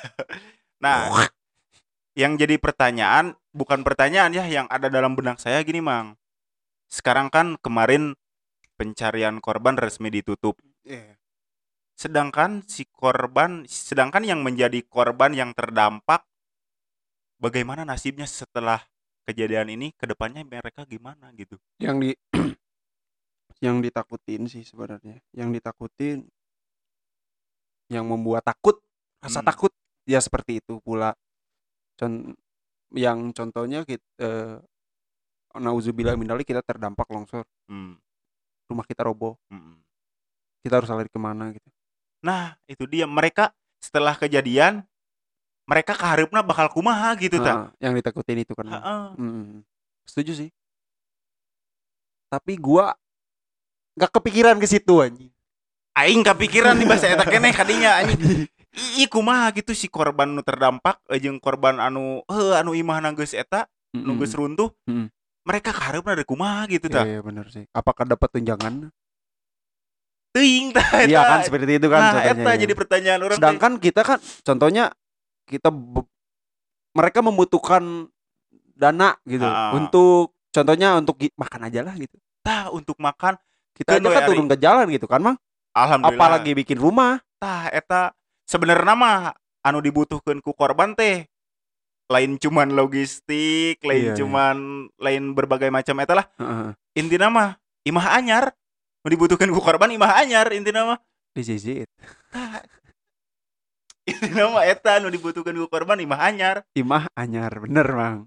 Nah, 0.82 1.14
yang 2.18 2.42
jadi 2.42 2.58
pertanyaan 2.58 3.38
bukan 3.54 3.86
pertanyaan 3.86 4.34
ya 4.34 4.50
yang 4.50 4.66
ada 4.66 4.90
dalam 4.90 5.14
benak 5.14 5.38
saya 5.38 5.62
gini, 5.62 5.78
Mang. 5.78 6.18
Sekarang 6.90 7.30
kan 7.30 7.54
kemarin 7.62 8.18
pencarian 8.82 9.38
korban 9.38 9.78
resmi 9.78 10.10
ditutup. 10.10 10.58
Sedangkan 11.94 12.66
si 12.66 12.90
korban, 12.90 13.62
sedangkan 13.70 14.26
yang 14.26 14.42
menjadi 14.42 14.82
korban 14.90 15.38
yang 15.38 15.54
terdampak, 15.54 16.26
bagaimana 17.38 17.86
nasibnya 17.86 18.26
setelah 18.26 18.82
kejadian 19.30 19.70
ini? 19.70 19.94
Ke 19.94 20.10
depannya 20.10 20.42
mereka 20.42 20.82
gimana 20.90 21.30
gitu? 21.38 21.62
yang 21.78 22.02
di 22.02 22.18
yang 23.66 23.78
ditakutin 23.86 24.50
sih 24.50 24.66
sebenarnya 24.66 25.22
yang 25.38 25.54
ditakutin 25.54 26.26
yang 27.94 28.10
membuat 28.10 28.42
takut 28.50 28.82
rasa 29.22 29.46
Hmm. 29.46 29.50
takut 29.54 29.72
ya 30.12 30.20
seperti 30.20 30.60
itu 30.60 30.84
pula. 30.84 31.16
Con 31.96 32.36
yang 32.92 33.32
contohnya 33.32 33.88
kita 33.88 34.60
nauzubillah 35.56 36.20
minali 36.20 36.44
kita 36.44 36.60
terdampak 36.60 37.08
longsor. 37.08 37.48
Hmm, 37.72 37.96
rumah 38.68 38.84
kita 38.84 39.08
roboh. 39.08 39.40
Mm-mm. 39.48 39.80
kita 40.62 40.78
harus 40.78 40.94
lari 40.94 41.10
ke 41.10 41.18
mana 41.18 41.50
gitu. 41.50 41.66
Nah, 42.22 42.54
itu 42.70 42.86
dia. 42.86 43.10
Mereka 43.10 43.50
setelah 43.82 44.14
kejadian 44.14 44.86
mereka 45.66 45.98
keharapna 45.98 46.46
bakal 46.46 46.70
kumaha 46.70 47.18
gitu 47.18 47.42
ta. 47.42 47.50
Nah, 47.50 47.68
yang 47.82 47.98
ditakutin 47.98 48.46
itu 48.46 48.54
kan. 48.54 48.70
Heeh. 48.70 49.04
Mm, 49.18 49.66
setuju 50.06 50.46
sih. 50.46 50.50
Tapi 52.30 52.62
gua 52.62 52.94
nggak 53.98 54.12
kepikiran 54.22 54.62
ke 54.62 54.68
situ 54.70 55.02
anjing. 55.02 55.34
Aing 55.98 56.22
kepikiran 56.24 56.78
nih 56.78 56.88
bahasa 56.88 57.10
eta 57.10 57.26
keneh 57.26 57.52
kadinya 57.52 58.00
anjing. 58.00 58.46
Ih 58.72 59.12
kumaha 59.12 59.52
gitu 59.52 59.76
si 59.76 59.92
korban 59.92 60.32
nu 60.32 60.40
terdampak 60.40 60.96
eh, 61.12 61.20
jeung 61.20 61.38
korban 61.38 61.76
anu 61.78 62.24
heuh 62.26 62.56
anu 62.56 62.72
imah 62.72 63.04
geus 63.12 63.36
eta 63.36 63.68
nu 63.92 64.16
geus 64.16 64.32
runtuh. 64.32 64.72
Mm. 64.88 65.12
Mereka 65.42 65.74
keharapna 65.74 66.14
ada 66.14 66.24
kumaha 66.24 66.70
gitu 66.70 66.86
Iya, 66.88 66.96
tah. 66.96 67.04
iya 67.04 67.20
bener 67.20 67.50
sih 67.50 67.66
apakah 67.72 68.06
dapat 68.06 68.30
tunjangan 68.30 68.94
Teuing 70.32 70.72
tah 70.72 70.88
eta. 71.02 71.10
iya 71.10 71.22
kan 71.26 71.40
seperti 71.44 71.76
itu 71.76 71.88
kan 71.90 72.00
Nah, 72.00 72.12
contohnya, 72.16 72.32
eta 72.38 72.52
ya. 72.54 72.58
jadi 72.62 72.74
pertanyaan 72.78 73.22
orang 73.26 73.38
sedangkan 73.42 73.72
kita 73.76 74.02
kan 74.06 74.18
contohnya 74.46 74.84
kita 75.50 75.70
mereka 76.94 77.20
membutuhkan 77.20 78.08
dana 78.78 79.18
gitu 79.26 79.44
Ah. 79.44 79.74
untuk 79.74 80.32
contohnya 80.54 80.96
untuk 80.96 81.18
makan 81.36 81.62
aja 81.68 81.82
lah 81.84 81.96
gitu 81.98 82.16
tah 82.40 82.70
untuk 82.70 82.96
makan 82.98 83.36
kita 83.74 83.98
Kan 83.98 84.06
kan 84.06 84.24
turun 84.24 84.46
ke 84.46 84.56
jalan 84.56 84.86
gitu 84.88 85.10
kan 85.10 85.20
mang 85.20 85.38
alhamdulillah. 85.74 86.16
apalagi 86.16 86.52
bikin 86.54 86.78
rumah 86.78 87.18
tah 87.36 87.68
eta 87.68 88.14
sebenarnya 88.52 88.94
mah 88.94 89.32
anu 89.64 89.80
dibutuhkan 89.80 90.44
ku 90.44 90.52
korban 90.52 90.92
teh 90.92 91.24
lain 92.12 92.36
cuman 92.36 92.76
logistik, 92.76 93.80
lain 93.80 94.04
Iya, 94.04 94.12
iya. 94.12 94.18
cuman 94.20 94.58
lain 95.00 95.32
berbagai 95.32 95.72
macam 95.72 95.96
eta 96.04 96.12
lah. 96.20 96.28
Heeh. 96.36 96.76
Intina 97.00 97.32
mah 97.32 97.56
imah 97.88 98.20
anyar. 98.20 98.52
Nu 99.02 99.08
dibutuhkan 99.08 99.48
ku 99.48 99.64
korban 99.64 99.88
imah 99.90 100.20
anyar 100.20 100.52
intina 100.52 100.84
mah. 100.84 101.00
di 101.32 101.40
JZ 101.42 101.88
Intina 104.12 104.52
mah 104.52 104.68
eta 104.68 105.00
nu 105.00 105.08
dibutuhkan 105.08 105.56
ku 105.56 105.72
korban 105.72 105.96
imah 105.98 106.20
anyar. 106.20 106.68
imah 106.76 107.08
anyar 107.16 107.56
bener 107.56 107.88
mang 107.88 108.18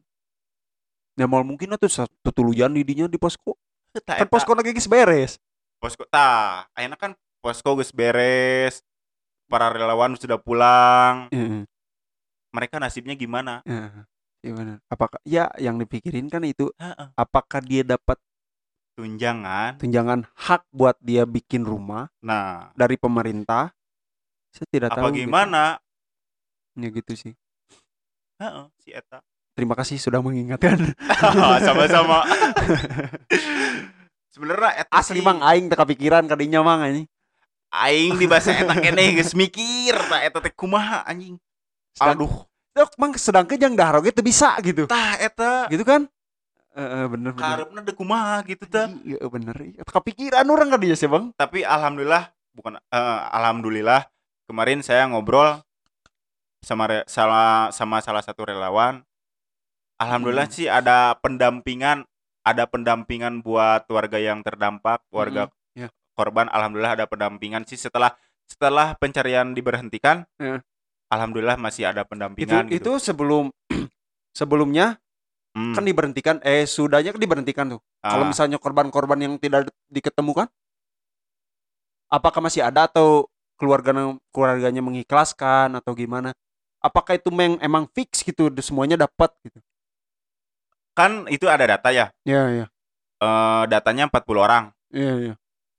ya 1.14 1.28
mau 1.28 1.44
mungkin 1.46 1.70
tuh 1.76 1.92
satu 1.92 2.32
tuluyan 2.32 2.72
didinya 2.72 3.06
di 3.06 3.20
posko 3.20 3.54
Tah 4.02 4.18
kan 4.18 4.26
eta. 4.26 4.32
posko 4.32 4.50
lagi 4.56 4.74
beres 4.88 5.38
posko 5.78 6.02
tah 6.08 6.66
ayeuna 6.74 6.96
kan 6.96 7.12
posko 7.38 7.76
geus 7.76 7.92
beres. 7.92 8.80
Para 9.44 9.68
relawan 9.68 10.14
sudah 10.14 10.36
pulang. 10.36 11.28
Heeh, 11.28 11.68
Mereka 12.50 12.78
nasibnya 12.78 13.12
gimana? 13.12 13.60
bener. 14.44 14.76
apakah 14.86 15.16
ya 15.24 15.48
yang 15.56 15.80
dipikirin 15.80 16.28
kan 16.28 16.44
itu 16.44 16.68
Heeh. 16.76 17.08
apakah 17.14 17.64
dia 17.64 17.80
dapat 17.80 18.20
Tunjangan. 18.92 19.80
tunjangan 19.80 20.28
hak 20.36 20.68
buat 20.68 21.00
dia 21.00 21.24
bikin 21.24 21.64
rumah 21.64 22.12
Nah, 22.20 22.68
dari 22.72 22.94
pemerintah 22.94 23.72
saya 24.52 24.68
tidak 24.68 24.92
apa 24.92 25.00
tahu 25.00 25.16
gitu. 25.16 25.24
gimana? 25.24 25.80
ya 26.76 26.88
gitu 26.92 27.12
sih 27.16 27.32
Heeh, 28.36 28.64
si 28.78 28.92
eta. 28.92 29.24
terima 29.56 29.72
kasih 29.72 29.96
sudah 29.96 30.20
mengingatkan 30.20 30.76
sama-sama 31.66 32.28
sebenarnya 34.34 34.84
asli 34.90 35.24
mang 35.24 35.40
aing 35.40 35.66
teka 35.66 35.88
pikiran 35.88 36.28
kadinya 36.28 36.60
mang 36.60 36.84
ini 36.84 37.08
aing 37.74 38.14
di 38.14 38.26
bahasa 38.26 38.54
eta 38.54 38.74
keneh 38.76 39.18
geus 39.18 39.34
mikir 39.34 39.94
tah 40.06 40.22
eta 40.22 40.38
teh 40.38 40.52
kumaha 40.52 41.02
anjing. 41.04 41.34
Sedang- 41.92 42.18
aduh. 42.22 42.34
Dok, 42.74 42.90
mang 42.98 43.14
sedangkan 43.14 43.54
yang 43.54 43.74
dahar 43.78 44.02
oge 44.02 44.10
teu 44.10 44.18
bisa 44.20 44.58
gitu. 44.58 44.90
Tah 44.90 45.14
eta. 45.16 45.70
Gitu 45.70 45.86
kan? 45.86 46.10
Heeh, 46.74 47.06
bener 47.06 47.30
bener. 47.30 47.46
Karepna 47.46 47.80
deh 47.86 47.94
kumaha 47.94 48.42
gitu 48.42 48.66
tah. 48.66 48.90
Iya 49.06 49.22
bener 49.30 49.54
iya. 49.62 49.80
teka 49.86 50.02
pikiran 50.02 50.42
orang 50.42 50.74
kadinya 50.74 50.98
sih 50.98 51.06
bang. 51.06 51.30
Tapi 51.38 51.62
alhamdulillah 51.62 52.34
bukan 52.50 52.82
eh, 52.82 53.20
alhamdulillah 53.30 54.10
kemarin 54.50 54.82
saya 54.82 55.06
ngobrol 55.06 55.62
sama 56.66 56.90
re- 56.90 57.06
salah 57.06 57.70
sama 57.70 58.02
salah 58.02 58.26
satu 58.26 58.42
relawan. 58.42 59.06
Alhamdulillah 60.02 60.50
Hmm. 60.50 60.56
sih 60.58 60.66
ada 60.66 61.14
pendampingan 61.22 62.02
ada 62.42 62.66
pendampingan 62.66 63.38
buat 63.38 63.86
warga 63.86 64.18
yang 64.18 64.42
terdampak 64.42 64.98
warga 65.14 65.46
ya. 65.46 65.54
Korban 66.14 66.46
alhamdulillah 66.50 66.94
ada 66.98 67.06
pendampingan 67.10 67.66
sih. 67.68 67.76
Setelah 67.78 68.14
setelah 68.48 68.94
pencarian 68.96 69.52
diberhentikan 69.56 70.24
Ya. 70.40 70.60
alhamdulillah 71.08 71.56
masih 71.56 71.88
ada 71.88 72.02
itu 72.04 72.10
pendampingan 72.10 72.64
itu 72.68 72.76
gitu. 72.76 72.92
sebelum 73.00 73.50
sebelumnya 74.38 74.98
Hmm, 75.54 75.70
kan 75.70 75.86
diberhentikan 75.86 76.42
eh 76.42 76.66
sudahnya 76.66 77.14
kan 77.14 77.22
diberhentikan 77.22 77.66
tuh. 77.78 77.80
Kalau 78.02 78.26
ah, 78.26 78.28
misalnya 78.28 78.58
korban-korban 78.58 79.18
yang 79.22 79.34
tidak 79.38 79.70
diketemukan 79.86 80.50
apakah 82.10 82.42
masih 82.42 82.66
ada 82.66 82.90
atau 82.90 83.30
keluarga 83.54 83.94
keluarganya 84.34 84.82
mengikhlaskan 84.82 85.78
atau 85.78 85.94
gimana? 85.94 86.34
Apakah 86.82 87.16
itu 87.16 87.30
meng, 87.30 87.56
emang 87.62 87.86
fix 87.94 88.20
gitu 88.26 88.50
semuanya 88.60 88.98
dapat 89.06 89.30
gitu? 89.46 89.62
Kan 90.94 91.26
itu 91.30 91.46
ada 91.46 91.64
data 91.66 91.88
ya? 91.94 92.10
Iya 92.26 92.42
iya 92.50 92.66
Eh, 93.22 93.62
datanya 93.70 94.10
40 94.10 94.42
orang. 94.42 94.74
Iya 94.90 95.12
iya 95.22 95.34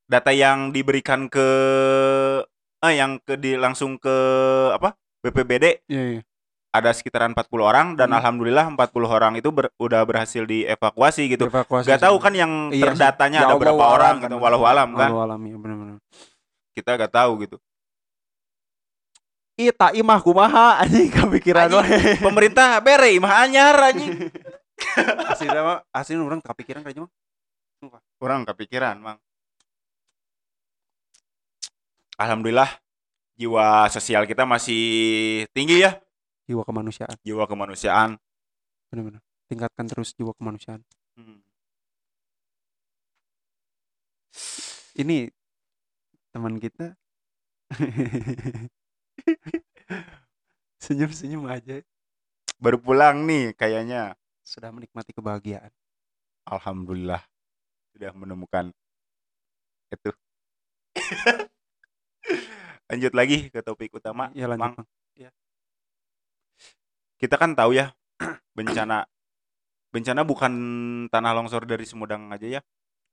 data 0.05 0.29
yang 0.29 0.69
diberikan 0.69 1.25
ke 1.27 1.47
eh 2.81 2.93
yang 2.95 3.17
ke 3.21 3.33
di 3.35 3.57
langsung 3.57 3.97
ke 3.97 4.15
apa 4.71 4.93
BPBD 5.25 5.81
iya 5.89 6.03
iya 6.17 6.21
ada 6.75 6.91
sekitaran 6.91 7.31
40 7.31 7.63
orang 7.63 7.87
dan 7.95 8.11
Hmm. 8.11 8.19
alhamdulillah 8.19 8.67
40 8.67 9.07
orang 9.07 9.39
itu 9.39 9.47
ber- 9.47 9.71
udah 9.79 10.03
berhasil 10.03 10.43
dievakuasi 10.43 11.31
gitu. 11.31 11.47
Evakuasi 11.47 11.87
Gak 11.87 12.03
tahu 12.03 12.19
kan 12.19 12.35
yang 12.35 12.67
Iya 12.67 12.91
terdatanya 12.91 13.39
Ya 13.39 13.47
ada 13.47 13.55
berapa 13.55 13.79
walau 13.79 13.95
orang 13.95 14.15
alam 14.19 14.23
gitu 14.27 14.35
kan. 14.35 14.43
walau 14.43 14.61
alam 14.67 14.89
kan. 14.91 15.09
Walau 15.15 15.23
alam 15.23 15.39
ya 15.39 15.55
benar-benar 15.55 15.97
Kita 16.75 16.99
gak 16.99 17.13
tahu 17.15 17.31
gitu. 17.47 17.57
Tak 19.55 19.95
imah 19.95 20.19
kumaha 20.19 20.83
anjing 20.83 21.07
kepikiran 21.07 21.71
Anjing. 21.71 22.19
Pemerintah 22.19 22.83
bere 22.83 23.15
imah 23.15 23.33
anyar 23.47 23.75
anjing. 23.79 24.27
Asli 25.31 25.47
mah 25.47 25.79
asli 25.95 26.19
orang 26.19 26.43
kepikiran 26.43 26.83
kayaknya 26.83 27.07
mah. 27.07 28.01
Orang 28.19 28.43
kepikiran, 28.43 28.99
Mang. 28.99 29.15
Alhamdulillah 32.15 32.71
jiwa 33.36 33.91
sosial 33.91 34.23
kita 34.23 34.47
masih 34.47 34.80
tinggi 35.51 35.84
ya, 35.84 35.99
Jiwa 36.47 36.63
kemanusiaan 36.63 37.17
jiwa 37.25 37.43
kemanusiaan. 37.49 38.15
benar-benar. 38.88 39.19
Tingkatkan 39.51 39.86
terus 39.91 40.15
jiwa 40.15 40.32
kemanusiaan. 40.39 40.80
Hmm. 41.19 41.43
Ini 44.95 45.28
teman 46.32 46.56
kita 46.63 46.95
senyum-senyum 50.86 51.49
aja. 51.51 51.84
Baru 52.62 52.80
pulang 52.80 53.28
nih 53.28 53.51
kayaknya. 53.58 54.15
sudah 54.45 54.69
menikmati 54.69 55.10
kebahagiaan. 55.10 55.73
Alhamdulillah 56.45 57.25
sudah 57.91 58.13
menemukan 58.13 58.69
itu. 59.89 60.13
Lanjut 62.85 63.13
lagi 63.13 63.49
ke 63.49 63.59
topik 63.59 63.93
utama. 63.93 64.29
Ya 64.33 64.45
lanjut, 64.45 64.61
Mang. 64.61 64.75
Bang. 64.77 64.88
Kita 67.15 67.39
kan 67.39 67.55
tahu 67.55 67.73
ya 67.73 67.95
bencana 68.57 69.07
bencana 69.89 70.21
bukan 70.27 70.53
tanah 71.07 71.31
longsor 71.31 71.63
dari 71.63 71.88
Sumedang 71.88 72.27
aja 72.29 72.59
ya. 72.59 72.61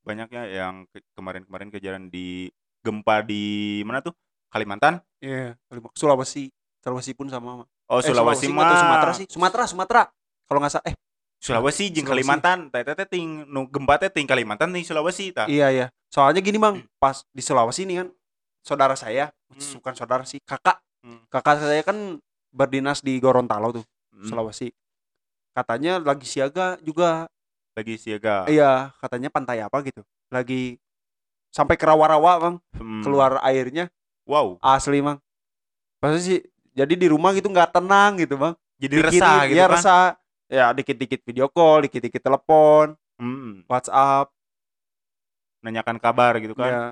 Banyaknya 0.02 0.42
yang 0.50 0.74
ke- 0.90 1.06
kemarin-kemarin 1.14 1.70
kejadian 1.70 2.10
di 2.10 2.50
gempa 2.82 3.22
di 3.22 3.78
mana 3.86 4.02
tuh? 4.02 4.10
Kalimantan. 4.50 4.98
Iya, 5.22 5.54
Sulawesi. 5.94 6.50
Sulawesi 6.82 7.14
pun 7.14 7.30
sama. 7.30 7.62
Oh, 7.86 7.98
Eh, 8.02 8.04
Sulawesi 8.04 8.50
atau 8.50 8.58
mah. 8.58 8.76
Sumatera 8.76 9.12
sih. 9.14 9.26
Sumatera, 9.30 9.64
Sumatera. 9.64 10.02
Kalau 10.44 10.58
nggak 10.58 10.72
salah 10.74 10.86
eh 10.90 10.94
Sulawesi 11.38 11.88
Sulawesi. 11.88 12.02
Kalimantan. 12.04 12.58
Teh 12.68 12.82
teh 12.82 13.06
ting 13.06 13.46
nu 13.46 13.70
gempa 13.70 13.96
teh 13.96 14.10
ting 14.10 14.26
Kalimantan 14.26 14.74
ting 14.74 14.82
Sulawesi 14.82 15.30
tah. 15.30 15.46
Iya 15.46 15.70
ya. 15.70 15.86
Soalnya 16.10 16.42
gini 16.42 16.58
bang, 16.58 16.82
pas 16.98 17.22
di 17.30 17.40
Sulawesi 17.40 17.86
nih 17.86 18.04
kan, 18.04 18.08
saudara 18.62 18.94
saya, 18.94 19.28
Hmm. 19.50 19.76
bukan 19.76 19.94
saudara 19.94 20.24
sih, 20.24 20.38
kakak, 20.40 20.78
Hmm. 21.02 21.26
kakak 21.28 21.60
saya 21.60 21.82
kan 21.82 22.18
berdinas 22.48 23.02
di 23.02 23.18
Gorontalo 23.18 23.74
tuh, 23.74 23.84
Hmm, 24.10 24.24
Sulawesi. 24.24 24.70
Katanya 25.52 25.98
lagi 25.98 26.24
siaga 26.24 26.78
juga, 26.80 27.26
lagi 27.74 27.98
siaga. 27.98 28.46
iya, 28.46 28.94
katanya 28.98 29.28
pantai 29.28 29.60
apa 29.60 29.82
gitu, 29.82 30.00
lagi 30.28 30.78
sampai 31.50 31.76
ke 31.76 31.84
rawa-rawa 31.84 32.32
bang, 32.38 32.56
Hmm. 32.72 33.02
keluar 33.02 33.36
airnya, 33.42 33.90
Wow. 34.24 34.56
asli 34.62 35.02
bang. 35.02 35.18
Pasti 35.98 36.20
sih, 36.22 36.40
jadi 36.72 36.94
di 36.94 37.06
rumah 37.06 37.30
gitu 37.32 37.46
nggak 37.46 37.74
tenang 37.74 38.16
gitu 38.16 38.34
bang. 38.34 38.54
Jadi 38.80 38.94
Dikit- 38.96 39.06
resah 39.20 39.38
gitu 39.46 39.54
ya 39.54 39.66
kan. 39.66 39.74
resah. 39.76 40.06
Ya 40.48 40.66
dikit-dikit 40.70 41.20
video 41.22 41.46
call, 41.48 41.86
dikit-dikit 41.86 42.20
telepon, 42.20 42.92
Hmm, 43.16 43.62
WhatsApp, 43.66 44.28
nanyakan 45.62 45.96
kabar 45.96 46.36
gitu 46.38 46.52
kan. 46.52 46.68
ya 46.68 46.82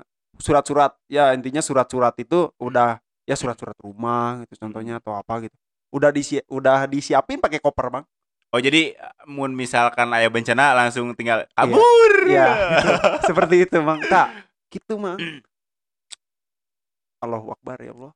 surat-surat 0.41 0.97
ya 1.05 1.31
intinya 1.37 1.61
surat-surat 1.61 2.17
itu 2.17 2.49
udah 2.57 2.97
ya 3.29 3.37
surat-surat 3.37 3.77
rumah 3.79 4.41
gitu 4.43 4.57
contohnya 4.57 4.97
atau 4.97 5.13
apa 5.13 5.45
gitu. 5.45 5.55
Udah 5.93 6.09
disi 6.09 6.41
udah 6.49 6.89
disiapin 6.89 7.37
pakai 7.37 7.61
koper 7.61 7.93
bang? 7.93 8.05
Oh 8.51 8.59
jadi 8.59 8.99
mun 9.31 9.55
misalkan 9.55 10.11
aya 10.11 10.27
bencana 10.27 10.75
langsung 10.75 11.15
tinggal 11.15 11.47
kabur. 11.55 12.13
Iya, 12.27 12.75
seperti 13.29 13.69
itu 13.69 13.77
bang. 13.79 13.99
Tak 14.09 14.27
gitu 14.71 14.99
mah 14.99 15.15
Allahu 17.23 17.53
Akbar 17.53 17.77
ya 17.79 17.93
Allah. 17.93 18.11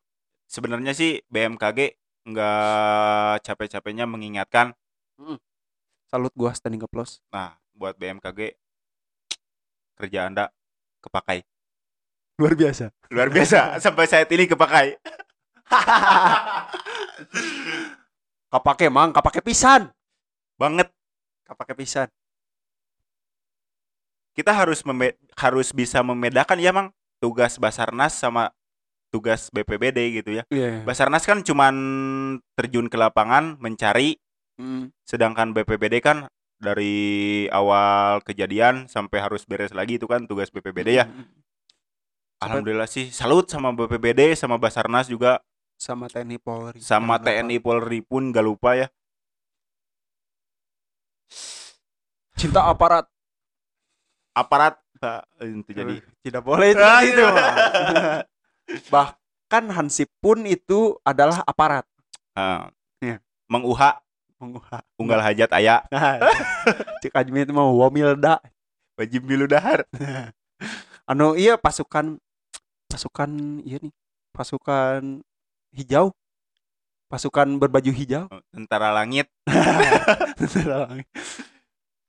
Sebenarnya 0.49 0.97
sih 0.97 1.21
BMKG 1.29 1.93
nggak 2.25 3.45
capek-capeknya 3.45 4.09
mengingatkan. 4.09 4.73
salut 6.05 6.31
gua 6.35 6.51
standing 6.51 6.83
applause 6.83 7.23
Nah, 7.31 7.55
buat 7.71 7.95
BMKG 7.95 8.59
kerja 9.95 10.27
Anda 10.27 10.51
kepakai. 10.99 11.47
Luar 12.35 12.53
biasa 12.53 12.91
Luar 13.09 13.29
biasa 13.31 13.79
sampai 13.79 14.05
saat 14.05 14.27
ini 14.27 14.43
kepakai. 14.43 14.99
kapake 18.51 18.87
mang 18.87 19.11
kapake 19.11 19.39
pisan 19.41 19.87
Banget. 20.55 20.91
kapake 21.47 21.75
pisan 21.75 22.07
Kita 24.35 24.51
harus 24.51 24.83
harus 25.39 25.71
bisa 25.71 26.03
membedakan 26.03 26.59
ya, 26.59 26.75
Mang, 26.75 26.91
tugas 27.23 27.55
Basarnas 27.55 28.11
sama 28.19 28.51
tugas 29.07 29.47
BPBD 29.47 30.19
gitu 30.19 30.35
ya. 30.35 30.43
iya 30.51 30.83
Basarnas 30.83 31.23
kan 31.23 31.39
cuman 31.39 31.75
terjun 32.53 32.91
ke 32.91 32.97
lapangan 32.99 33.55
mencari 33.59 34.19
Mm. 34.55 34.87
sedangkan 35.03 35.51
BPBD 35.51 35.99
kan 35.99 36.31
dari 36.63 37.43
awal 37.51 38.23
kejadian 38.23 38.87
sampai 38.87 39.19
harus 39.19 39.43
beres 39.43 39.75
lagi 39.75 39.99
itu 39.99 40.07
kan 40.07 40.23
tugas 40.23 40.47
BPBD 40.47 40.95
ya. 40.95 41.11
Mm. 41.11 41.27
Alhamdulillah 42.41 42.89
sih. 42.89 43.09
Salut 43.09 43.47
sama 43.47 43.71
BPBD 43.71 44.35
sama 44.35 44.59
Basarnas 44.59 45.07
juga. 45.07 45.39
Sama 45.75 46.07
TNI 46.07 46.37
Polri. 46.39 46.79
Sama. 46.79 47.19
TNI 47.19 47.57
Polri 47.59 47.99
pun 48.03 48.31
gak 48.31 48.45
lupa 48.45 48.75
ya. 48.75 48.87
cinta 52.35 52.67
aparat. 52.67 53.07
Aparat 54.35 54.75
Pak, 54.99 55.23
itu 55.41 55.71
jadi. 55.71 55.95
Tidak 56.21 56.43
boleh 56.43 56.75
itu. 56.75 56.83
Ah, 56.83 57.01
itu. 57.01 57.23
Bahkan 58.93 59.63
Hansip 59.71 60.11
pun 60.19 60.43
itu 60.43 60.99
adalah 61.01 61.41
aparat. 61.47 61.87
Ah, 62.35 62.67
Iya. 62.99 63.23
menguha. 63.47 63.99
Menguha. 64.35 64.83
Unggal 64.99 65.23
hajat 65.23 65.49
aya. 65.55 65.83
Cik 67.01 67.15
Ajmi 67.15 67.47
itu 67.47 67.55
mau 67.55 67.71
wamilda. 67.79 68.43
Wajib 68.99 69.23
milu 69.27 69.47
dahar. 69.47 69.87
anu 71.05 71.37
iya 71.37 71.53
pasukan 71.55 72.17
pasukan 72.87 73.29
iya 73.61 73.77
nih 73.79 73.93
pasukan 74.31 75.23
hijau 75.71 76.11
pasukan 77.07 77.47
berbaju 77.55 77.91
hijau 77.91 78.25
Tentara 78.55 78.91
langit. 78.91 79.27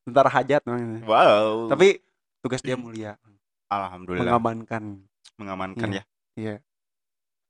tentara 0.06 0.30
hajat 0.30 0.62
namanya. 0.62 1.02
Wow. 1.04 1.66
tapi 1.68 1.98
tugas 2.40 2.62
dia 2.62 2.78
mulia 2.78 3.18
alhamdulillah 3.66 4.22
mengamankan 4.30 5.02
mengamankan 5.36 5.88
Iya. 5.90 5.96
ya. 5.96 6.04
iya 6.36 6.54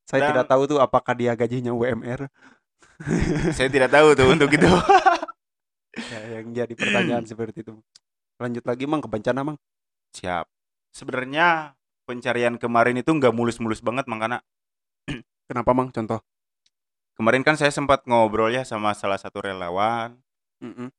saya 0.06 0.20
Dan- 0.22 0.30
tidak 0.32 0.46
tahu 0.48 0.62
tuh 0.66 0.78
apakah 0.78 1.12
dia 1.12 1.34
gajinya 1.34 1.70
UMR 1.70 2.30
Saya 3.52 3.68
tidak 3.68 3.92
tahu 3.92 4.16
tuh 4.16 4.24
untuk 4.26 4.48
itu. 4.48 4.64
ya, 6.12 6.40
yang 6.40 6.48
jadi 6.50 6.72
pertanyaan 6.72 7.24
seperti 7.24 7.60
itu 7.60 7.76
lanjut 8.36 8.64
lagi 8.64 8.84
mang 8.84 9.00
ke 9.00 9.08
bencana 9.08 9.40
mang 9.42 9.56
Siap. 10.12 10.48
Sebenarnya 10.88 11.76
pencarian 12.06 12.56
kemarin 12.56 12.96
itu 13.02 13.10
nggak 13.10 13.34
mulus-mulus 13.34 13.82
banget 13.82 14.06
makanya 14.06 14.40
kenapa 15.50 15.74
mang 15.74 15.90
contoh 15.90 16.22
kemarin 17.18 17.42
kan 17.42 17.58
saya 17.58 17.72
sempat 17.74 18.06
ngobrol 18.06 18.52
ya 18.52 18.62
sama 18.62 18.92
salah 18.92 19.16
satu 19.16 19.40
relawan. 19.40 20.20
Mm-mm. 20.60 20.92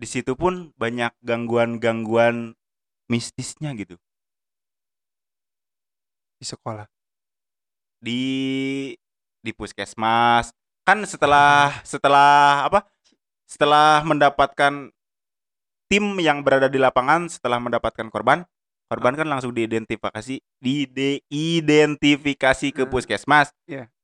Di 0.00 0.08
situ 0.08 0.32
pun 0.32 0.72
banyak 0.80 1.12
gangguan-gangguan 1.20 2.56
mistisnya 3.12 3.76
gitu. 3.76 4.00
di 6.40 6.48
sekolah 6.48 6.88
Di 8.00 8.24
di 9.44 9.52
puskesmas 9.52 10.56
kan 10.88 11.04
setelah 11.04 11.84
setelah 11.84 12.64
apa? 12.64 12.88
Setelah 13.44 14.00
mendapatkan 14.08 14.88
tim 15.92 16.04
yang 16.22 16.40
berada 16.40 16.72
di 16.72 16.80
lapangan 16.80 17.28
setelah 17.28 17.60
mendapatkan 17.60 18.08
korban, 18.08 18.48
korban 18.90 19.14
kan 19.14 19.30
langsung 19.30 19.54
diidentifikasi 19.54 20.42
diidentifikasi 20.58 22.66
ke 22.74 22.82
Hmm. 22.82 22.90
puskesmas. 22.90 23.54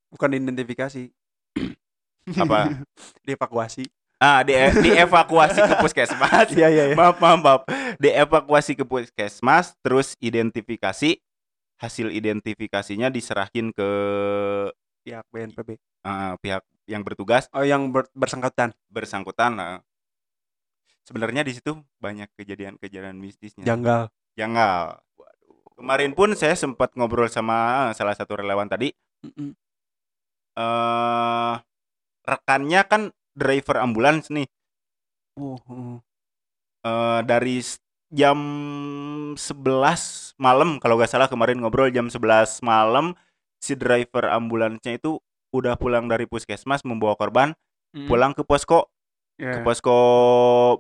bukan 0.06 0.38
identifikasi 0.38 1.10
Apa? 2.46 2.86
dievakuasi 3.26 3.90
Ah, 4.16 4.40
di 4.40 4.54
dievakuasi 4.86 5.60
ke 5.60 5.74
puskesmas. 5.76 6.48
iya 6.56 6.72
iya 6.72 6.84
maaf, 6.96 7.20
maaf, 7.20 7.36
maaf. 7.42 7.60
Dievakuasi 8.00 8.72
ke 8.72 8.80
puskesmas, 8.88 9.76
terus 9.84 10.16
identifikasi, 10.24 11.20
hasil 11.76 12.08
identifikasinya 12.08 13.12
diserahin 13.12 13.76
ke 13.76 13.88
pihak 15.04 15.20
BNPB 15.28 15.76
eh, 15.76 16.32
pihak 16.40 16.64
yang 16.88 17.04
bertugas 17.04 17.44
oh 17.52 17.60
yang 17.66 17.92
ber- 17.92 18.08
bersangkutan 18.16 18.72
bersangkutan. 18.88 19.52
Nah, 19.52 19.84
sebenarnya 21.04 21.44
di 21.44 21.52
situ 21.52 21.76
banyak 22.00 22.32
kejadian-kejadian 22.40 23.20
mistisnya. 23.20 23.68
janggal 23.68 24.08
Janggal. 24.36 25.00
Kemarin 25.76 26.12
pun 26.16 26.32
saya 26.32 26.56
sempat 26.56 26.92
ngobrol 26.96 27.28
sama 27.28 27.90
salah 27.92 28.16
satu 28.16 28.36
relawan 28.40 28.68
tadi. 28.68 28.92
Mm-mm. 29.24 29.52
eh 30.56 31.54
rekannya 32.24 32.80
kan 32.88 33.02
driver 33.36 33.76
ambulans 33.76 34.32
nih. 34.32 34.48
oh, 35.36 35.60
oh. 35.68 36.00
eh 36.80 37.20
dari 37.28 37.60
jam 38.08 38.38
11 39.36 39.36
malam 40.40 40.80
kalau 40.80 40.96
nggak 40.96 41.12
salah 41.12 41.28
kemarin 41.28 41.60
ngobrol 41.60 41.92
jam 41.92 42.08
11 42.08 42.64
malam 42.64 43.12
si 43.60 43.76
driver 43.76 44.32
ambulansnya 44.32 44.96
itu 44.96 45.20
udah 45.52 45.76
pulang 45.76 46.08
dari 46.08 46.24
puskesmas 46.24 46.84
membawa 46.84 47.16
korban 47.16 47.52
Mm. 47.94 48.12
pulang 48.12 48.36
ke 48.36 48.44
posko 48.44 48.92
Iya, 49.40 49.56
ke 49.56 49.58
posko 49.64 49.96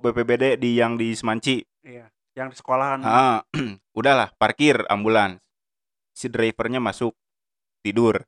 BPBD 0.04 0.60
di 0.60 0.76
yang 0.76 1.00
di 1.00 1.16
Semanci 1.16 1.64
iya. 1.80 2.12
Yang 2.36 2.52
di 2.52 2.56
sekolahan. 2.60 3.00
Ah 3.00 3.40
udahlah 3.98 4.30
parkir 4.36 4.84
ambulans. 4.92 5.40
Si 6.12 6.28
drivernya 6.28 6.78
masuk 6.78 7.16
tidur. 7.80 8.22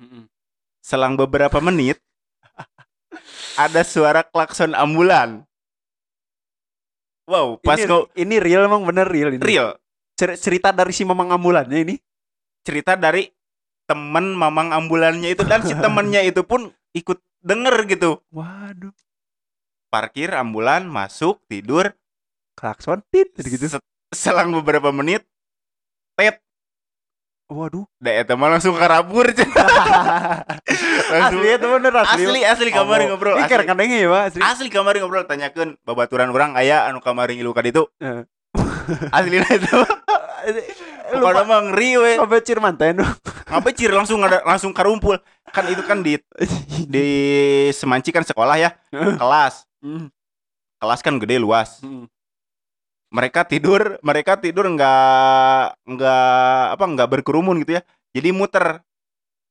Mm-mm. 0.00 0.24
selang 0.80 1.12
beberapa 1.12 1.60
menit 1.60 2.00
ada 3.60 3.84
suara 3.84 4.24
klakson 4.24 4.72
ambulan. 4.72 5.44
Wow 7.28 7.60
pas 7.60 7.76
ini, 7.76 8.08
ini 8.16 8.36
real 8.40 8.64
emang 8.64 8.88
bener 8.88 9.04
real 9.06 9.36
ini. 9.36 9.42
Real. 9.44 9.76
Cer- 10.16 10.40
cerita 10.40 10.72
dari 10.72 10.90
si 10.96 11.04
mamang 11.04 11.36
ambulannya 11.36 11.84
ini? 11.84 11.94
Cerita 12.64 12.96
dari 12.96 13.28
temen 13.84 14.32
mamang 14.32 14.72
ambulannya 14.72 15.36
itu 15.36 15.44
dan 15.44 15.60
si 15.66 15.76
temennya 15.84 16.24
itu 16.24 16.40
pun 16.48 16.72
ikut 16.96 17.20
denger 17.44 17.84
gitu. 17.92 18.24
Waduh. 18.32 18.94
Parkir 19.92 20.32
ambulan 20.32 20.88
masuk 20.88 21.44
tidur 21.44 21.92
klakson 22.58 23.02
tit 23.10 23.30
gitu. 23.36 23.78
Se- 23.78 23.84
selang 24.14 24.50
beberapa 24.54 24.90
menit 24.90 25.26
tet. 26.18 26.42
Waduh. 27.50 27.82
Da 27.98 28.14
eta 28.14 28.38
mah 28.38 28.46
langsung 28.46 28.78
karabur 28.78 29.26
langsung 31.10 31.42
asli 31.42 31.50
itu 31.50 31.66
bener 31.66 31.92
asli. 31.98 32.22
Asli 32.22 32.40
asli 32.46 32.70
kamari 32.70 33.10
Oh, 33.10 33.18
ngobrol 33.18 33.34
asli, 33.42 33.50
keren 33.50 33.66
kadangnya 33.66 33.98
ya 33.98 34.08
pak 34.08 34.22
asli. 34.30 34.40
Asli 34.40 34.68
kamari 34.70 35.02
ngobrol 35.02 35.26
tanyakeun 35.26 35.74
babaturan 35.82 36.30
orang 36.30 36.54
aya 36.54 36.86
anu 36.86 37.02
kamari 37.02 37.34
ngilu 37.34 37.50
ka 37.50 37.66
ditu? 37.66 37.90
Eh. 37.98 38.22
asli 39.18 39.42
itu. 39.42 39.76
Lupa. 41.10 41.42
mah 41.42 41.60
ngeri 41.74 41.90
we. 41.98 42.12
Sampai 42.22 42.38
cir 42.46 42.62
manten 42.62 43.02
cir 43.74 43.90
langsung 43.90 44.22
ada 44.22 44.46
langsung 44.46 44.70
karumpul. 44.70 45.18
Kan 45.50 45.66
itu 45.66 45.82
kan 45.82 46.06
di 46.06 46.14
di 46.86 47.06
Semanci 47.74 48.14
kan 48.14 48.22
sekolah 48.22 48.56
ya 48.62 48.70
kelas. 48.94 49.66
Hmm, 49.82 50.06
kelas 50.78 51.00
kan 51.02 51.18
gede 51.18 51.42
luas. 51.42 51.82
Hmm. 51.82 52.06
Mereka 53.10 53.42
tidur 53.42 53.98
mereka 54.06 54.38
tidur 54.38 54.70
nggak 54.70 55.64
nggak 55.82 56.62
apa 56.78 56.84
nggak 56.86 57.08
berkerumun 57.10 57.62
gitu 57.66 57.78
ya. 57.78 57.82
Jadi 58.14 58.30
muter. 58.30 58.82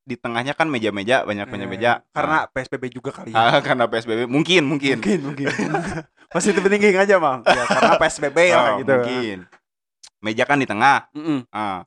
Di 0.09 0.17
tengahnya 0.17 0.57
kan 0.57 0.65
meja-meja 0.65 1.21
banyak 1.21 1.45
banyak 1.45 1.67
Eh, 1.69 1.71
meja 1.77 1.91
karena 2.17 2.49
PSBB 2.49 2.89
juga 2.89 3.13
kali 3.13 3.29
ya. 3.29 3.37
Ah, 3.37 3.59
karena 3.67 3.85
psbb 3.85 4.25
mungkin 4.25 4.65
mungkin. 4.65 4.97
Mungkin 4.97 5.19
mungkin. 5.21 5.47
Masih 6.33 6.49
itu 6.57 6.65
penting 6.65 6.81
aja 6.97 7.15
bang. 7.21 7.39
Ya, 7.45 7.63
karena 7.69 7.93
PSBB 8.01 8.37
ya 8.49 8.57
Ah, 8.57 8.69
gitu. 8.81 8.89
mungkin. 8.89 9.37
Meja 10.25 10.43
kan 10.49 10.57
di 10.57 10.65
tengah. 10.65 11.05
Ah. 11.53 11.85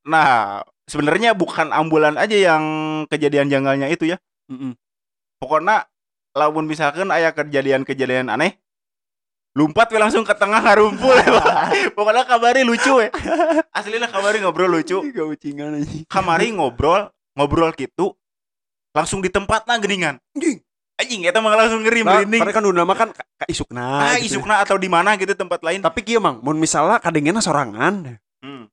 nah 0.00 0.64
sebenarnya 0.88 1.36
bukan 1.36 1.76
ambulan 1.76 2.16
aja 2.16 2.32
yang 2.32 2.64
kejadian 3.12 3.52
janggalnya 3.52 3.92
itu 3.92 4.08
ya. 4.08 4.18
Mm-mm. 4.48 4.74
pokoknya 5.38 5.86
lamun 6.34 6.66
misalkan 6.66 7.12
ayah 7.14 7.30
kejadian-kejadian 7.30 8.32
aneh 8.32 8.58
lompat 9.50 9.90
we 9.90 9.98
langsung 9.98 10.22
ke 10.22 10.30
tengah 10.30 10.62
ngarumpul 10.62 11.10
ya, 11.10 11.26
pokoknya 11.98 12.22
kabari 12.22 12.62
lucu 12.62 13.02
ya 13.02 13.10
aslinya 13.74 14.06
kabari 14.06 14.38
ngobrol 14.38 14.70
lucu. 14.70 15.02
Aja. 15.02 15.26
Kamari 16.06 16.54
ngobrol 16.54 17.10
ngobrol 17.34 17.74
gitu 17.74 18.14
langsung 18.94 19.22
di 19.22 19.30
tempat 19.30 19.66
nah 19.66 19.78
geningan. 19.78 20.18
Anjing. 20.34 20.58
anjing 21.00 21.20
eta 21.24 21.40
mah 21.40 21.56
langsung 21.56 21.80
ngeri 21.80 22.04
Nah, 22.04 22.20
merinding. 22.20 22.40
karena 22.44 22.54
kan 22.54 22.64
udah 22.66 22.78
nama 22.84 22.94
kan 22.94 23.08
ka, 23.10 23.24
isukna 23.48 23.86
ah 24.04 24.16
gitu. 24.20 24.36
isukna 24.36 24.60
atau 24.60 24.76
di 24.76 24.86
mana 24.86 25.16
gitu 25.16 25.32
tempat 25.32 25.64
lain. 25.64 25.80
Tapi 25.80 26.04
kieu 26.04 26.20
mang 26.20 26.38
mun 26.44 26.60
misalnya 26.60 27.00
kadengena 27.00 27.40
sorangan. 27.40 28.20
Hmm. 28.44 28.68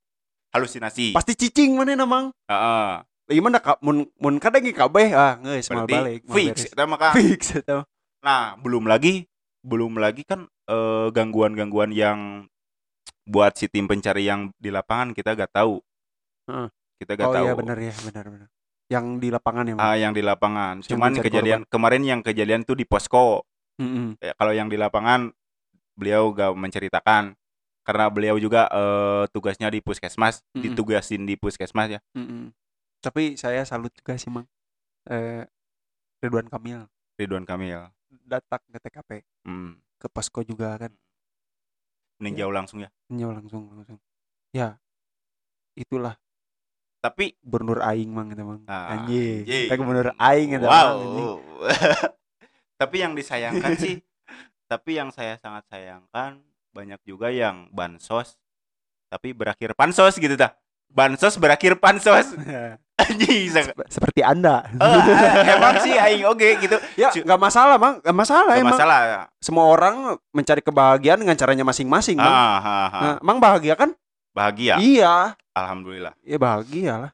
halusinasi. 0.52 1.12
Pasti 1.16 1.34
cicing 1.38 1.74
mana 1.78 1.96
namang 1.96 2.34
Heeh. 2.46 2.92
gimana 3.28 3.60
kak 3.60 3.80
mun 3.82 4.06
mun 4.20 4.36
kadang 4.38 4.62
kabeh. 4.68 5.10
Ah 5.16 5.40
geus 5.40 5.72
mal 5.72 5.86
berarti 5.86 5.94
balik 5.96 6.22
fix 6.28 6.56
mah 6.76 6.98
Kak. 7.00 7.13
fix 7.18 7.42
eta 7.56 7.82
Nah, 8.22 8.60
belum 8.60 8.86
lagi 8.86 9.24
belum 9.63 9.96
lagi 9.96 10.26
kan 10.28 10.46
eh, 10.67 11.08
gangguan-gangguan 11.10 11.91
yang 11.91 12.45
buat 13.23 13.56
si 13.56 13.67
tim 13.67 13.88
pencari 13.88 14.23
yang 14.23 14.51
di 14.56 14.71
lapangan 14.71 15.12
kita 15.12 15.34
gak 15.34 15.51
tahu. 15.53 15.80
Heeh. 16.47 16.67
Kita 16.97 17.13
gak 17.13 17.27
oh 17.27 17.34
tahu. 17.34 17.45
iya 17.45 17.53
benar 17.53 17.77
ya 17.77 17.93
benar 18.01 18.25
benar 18.25 18.49
yang 18.88 19.19
di 19.19 19.27
lapangan 19.27 19.63
ya 19.67 19.73
Ah, 19.77 19.95
yang 19.95 20.15
di 20.15 20.23
lapangan. 20.23 20.80
Yang 20.80 20.89
Cuman 20.95 21.12
mencari 21.12 21.25
kejadian 21.27 21.60
kemarin 21.67 22.03
yang 22.03 22.19
kejadian 22.23 22.63
tuh 22.63 22.73
di 22.73 22.88
posko. 22.88 23.43
Mm-mm. 23.77 24.15
Ya, 24.17 24.32
kalau 24.34 24.56
yang 24.56 24.71
di 24.71 24.80
lapangan 24.80 25.30
beliau 25.93 26.32
gak 26.32 26.56
menceritakan 26.56 27.36
karena 27.84 28.06
beliau 28.08 28.36
juga 28.36 28.67
eh, 28.67 29.23
tugasnya 29.30 29.67
di 29.67 29.80
puskesmas, 29.80 30.39
Mm-mm. 30.51 30.63
ditugasin 30.63 31.23
di 31.23 31.36
puskesmas 31.36 31.88
ya. 31.89 32.01
Mm-mm. 32.15 32.51
tapi 32.97 33.38
saya 33.38 33.62
salut 33.62 33.93
juga 33.93 34.17
sih 34.17 34.27
mang 34.27 34.47
eh, 35.06 35.45
Ridwan 36.17 36.49
Kamil 36.49 36.89
Ridwan 37.13 37.45
Kamil. 37.45 37.86
datang 38.25 38.60
ke 38.65 38.80
TKP 38.82 39.10
Hmm. 39.45 39.77
Ke 39.97 40.07
posko 40.07 40.41
juga 40.41 40.77
kan. 40.77 40.91
Meninjau 42.17 42.49
langsung 42.49 42.81
ya. 42.81 42.89
Nyawa 43.10 43.41
langsung 43.41 43.69
langsung. 43.69 43.99
Ya 44.49 44.77
itulah. 45.73 46.17
Tapi 46.97 47.38
gubernur 47.45 47.86
aing 47.86 48.10
mang 48.10 48.33
itu 48.33 48.41
mang 48.41 48.65
Ah, 48.65 48.97
anjing. 48.97 49.45
kita 49.45 49.77
gubernur 49.77 50.17
aing 50.17 50.57
itu 50.57 50.65
wow. 50.65 51.38
tapi 52.81 52.95
yang 53.01 53.13
disayangkan 53.13 53.73
sih, 53.83 54.01
tapi 54.65 54.97
yang 54.97 55.13
saya 55.13 55.38
sangat 55.38 55.65
sayangkan 55.69 56.41
banyak 56.73 57.01
juga 57.05 57.29
yang 57.33 57.69
bansos 57.73 58.38
tapi 59.07 59.31
berakhir 59.31 59.71
pansos 59.73 60.17
gitu 60.17 60.33
dah. 60.36 60.51
Bansos 60.88 61.36
berakhir 61.36 61.78
pansos. 61.78 62.34
Anjing. 62.97 63.54
sang- 63.54 63.69
Sep- 63.69 63.89
seperti 63.91 64.26
anda 64.26 64.65
Oh, 64.73 64.89
eh, 64.89 65.54
emang 65.54 65.78
sih 65.80 65.93
aing 65.93 66.26
oke 66.26 66.41
gitu. 66.58 66.73
ya 66.95 67.13
nggak 67.13 67.38
masalah 67.38 67.78
mang 67.78 68.02
nggak 68.02 68.17
masalah 68.17 68.50
Gak 68.52 68.65
emang 68.65 68.73
masalah 68.73 69.00
ya. 69.06 69.19
semua 69.38 69.69
orang 69.69 69.95
mencari 70.34 70.60
kebahagiaan 70.60 71.21
dengan 71.21 71.38
caranya 71.38 71.62
masing-masing 71.62 72.17
mang 72.17 72.26
Ah, 72.26 72.58
ah, 72.58 72.65
ah. 72.65 72.89
Nah, 72.97 73.15
mang 73.21 73.38
bahagia 73.38 73.78
kan 73.78 73.93
Bahagia. 74.32 74.82
iya 74.82 75.38
Alhamdulillah. 75.54 76.17
ya 76.21 76.38
bahagia 76.38 76.93
lah 77.00 77.12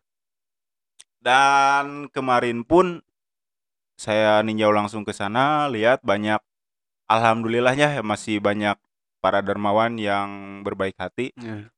Dan 1.19 2.07
kemarin 2.09 2.63
pun 2.63 3.03
saya 3.93 4.39
ninjau 4.39 4.71
langsung 4.71 5.03
ke 5.03 5.11
sana 5.11 5.67
lihat 5.67 5.99
banyak 6.01 6.39
alhamdulillahnya 7.05 7.99
masih 8.01 8.39
banyak 8.39 8.75
para 9.19 9.39
dermawan 9.39 9.95
yang 9.95 10.27
berbaik 10.61 10.95
hati. 10.97 11.31
Ya. 11.35 11.71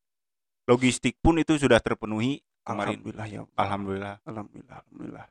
Logistik 0.65 1.17
pun 1.19 1.37
itu 1.37 1.55
sudah 1.55 1.77
terpenuhi 1.77 2.41
kemarin. 2.61 2.97
alhamdulillah 2.97 3.27
ya 3.27 3.39
Allah. 3.41 3.55
Alhamdulillah. 3.55 4.15
alhamdulillah 4.23 4.77
alhamdulillah 4.79 5.27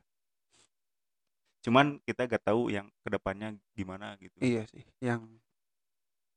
Cuman 1.60 1.86
kita 2.00 2.28
gak 2.28 2.44
tahu 2.44 2.68
yang 2.68 2.92
ke 3.00 3.08
depannya 3.08 3.48
gimana 3.72 4.14
gitu. 4.16 4.36
iya 4.38 4.62
sih 4.64 4.84
yang 5.00 5.24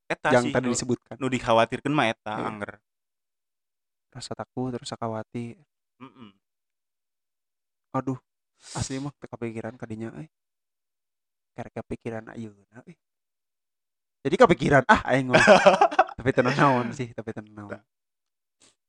Eta 0.07 0.31
yang 0.31 0.39
sih 0.41 0.55
tadi 0.55 0.71
disebutkan 0.71 1.15
nu 1.15 1.27
dikhawatirkan 1.27 1.91
mah 1.91 2.07
eta 2.07 2.31
Iya. 2.33 2.47
anger. 2.47 2.71
rasa 4.07 4.31
takut 4.33 4.71
rasa 4.71 4.95
khawatir 4.95 5.59
Mm-mm. 5.99 6.31
aduh 7.91 8.15
asli 8.73 8.97
mah 8.97 9.11
kepikiran 9.19 9.75
kadinya 9.75 10.09
eh 10.17 10.31
karek 11.53 11.75
kepikiran 11.75 12.31
ayeuna 12.31 12.81
eh 12.87 12.95
jadi 14.23 14.35
kepikiran 14.39 14.83
ah 14.87 15.03
aing 15.05 15.27
mah 15.27 15.37
tapi 16.17 16.31
tenang 16.31 16.55
naon 16.55 16.87
sih 16.91 17.11
tapi 17.11 17.29
tenang 17.29 17.67
naon 17.67 17.77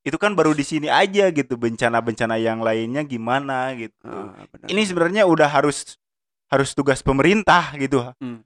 Itu 0.09 0.17
kan 0.17 0.33
baru 0.33 0.57
di 0.57 0.65
sini 0.65 0.89
aja 0.89 1.29
gitu 1.29 1.61
bencana-bencana 1.61 2.41
yang 2.41 2.65
lainnya 2.65 3.05
gimana 3.05 3.77
gitu. 3.77 4.09
Ah, 4.09 4.33
benar. 4.49 4.67
Ini 4.73 4.83
sebenarnya 4.89 5.23
udah 5.29 5.49
harus 5.53 6.01
harus 6.49 6.73
tugas 6.73 7.05
pemerintah 7.05 7.77
gitu. 7.77 8.09
Hmm. 8.17 8.41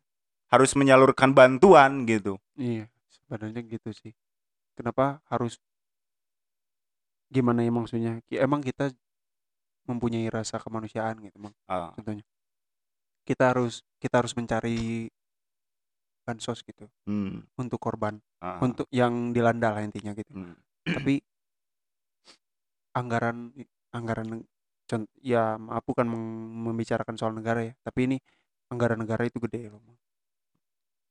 Harus 0.50 0.74
menyalurkan 0.74 1.30
bantuan 1.32 2.02
gitu. 2.04 2.36
iya 2.60 2.92
sebenarnya 3.32 3.64
gitu 3.64 3.88
sih 3.96 4.12
kenapa 4.76 5.24
harus 5.32 5.56
gimana 7.32 7.64
ya 7.64 7.72
maksudnya 7.72 8.20
emang 8.36 8.60
kita 8.60 8.92
mempunyai 9.88 10.28
rasa 10.28 10.60
kemanusiaan 10.60 11.16
gitu 11.24 11.36
mang 11.40 11.56
Ah, 11.64 11.96
contohnya 11.96 12.20
kita 13.24 13.56
harus 13.56 13.80
kita 13.96 14.20
harus 14.20 14.36
mencari 14.36 15.08
bansos 16.28 16.60
gitu 16.60 16.86
hmm, 17.08 17.56
untuk 17.56 17.80
korban 17.80 18.20
ah, 18.44 18.60
untuk 18.60 18.84
yang 18.92 19.32
dilanda 19.32 19.72
lah 19.72 19.80
intinya 19.80 20.12
gitu 20.12 20.28
hmm. 20.28 20.54
tapi 20.92 21.24
anggaran 22.92 23.52
anggaran 23.92 24.44
ya 25.24 25.56
maaf 25.56 25.84
bukan 25.88 26.04
membicarakan 26.68 27.16
soal 27.16 27.32
negara 27.32 27.64
ya 27.64 27.74
tapi 27.80 28.12
ini 28.12 28.16
anggaran 28.68 29.00
negara 29.00 29.24
itu 29.24 29.40
gede 29.40 29.72
loh 29.72 29.80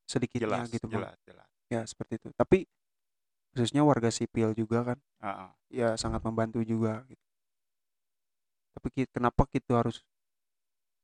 sedikitnya 0.06 0.62
jelas, 0.62 0.70
gitu 0.70 0.86
jelas, 0.92 1.18
jelas. 1.26 1.48
ya 1.72 1.82
seperti 1.88 2.20
itu 2.22 2.30
tapi 2.38 2.68
khususnya 3.52 3.82
warga 3.82 4.14
sipil 4.14 4.54
juga 4.54 4.94
kan 4.94 4.98
ya 5.72 5.96
sangat 5.98 6.22
membantu 6.22 6.62
juga 6.62 7.02
gitu. 7.10 7.26
tapi 8.78 8.88
ki- 8.94 9.12
kenapa 9.12 9.48
gitu 9.50 9.72
harus 9.76 10.04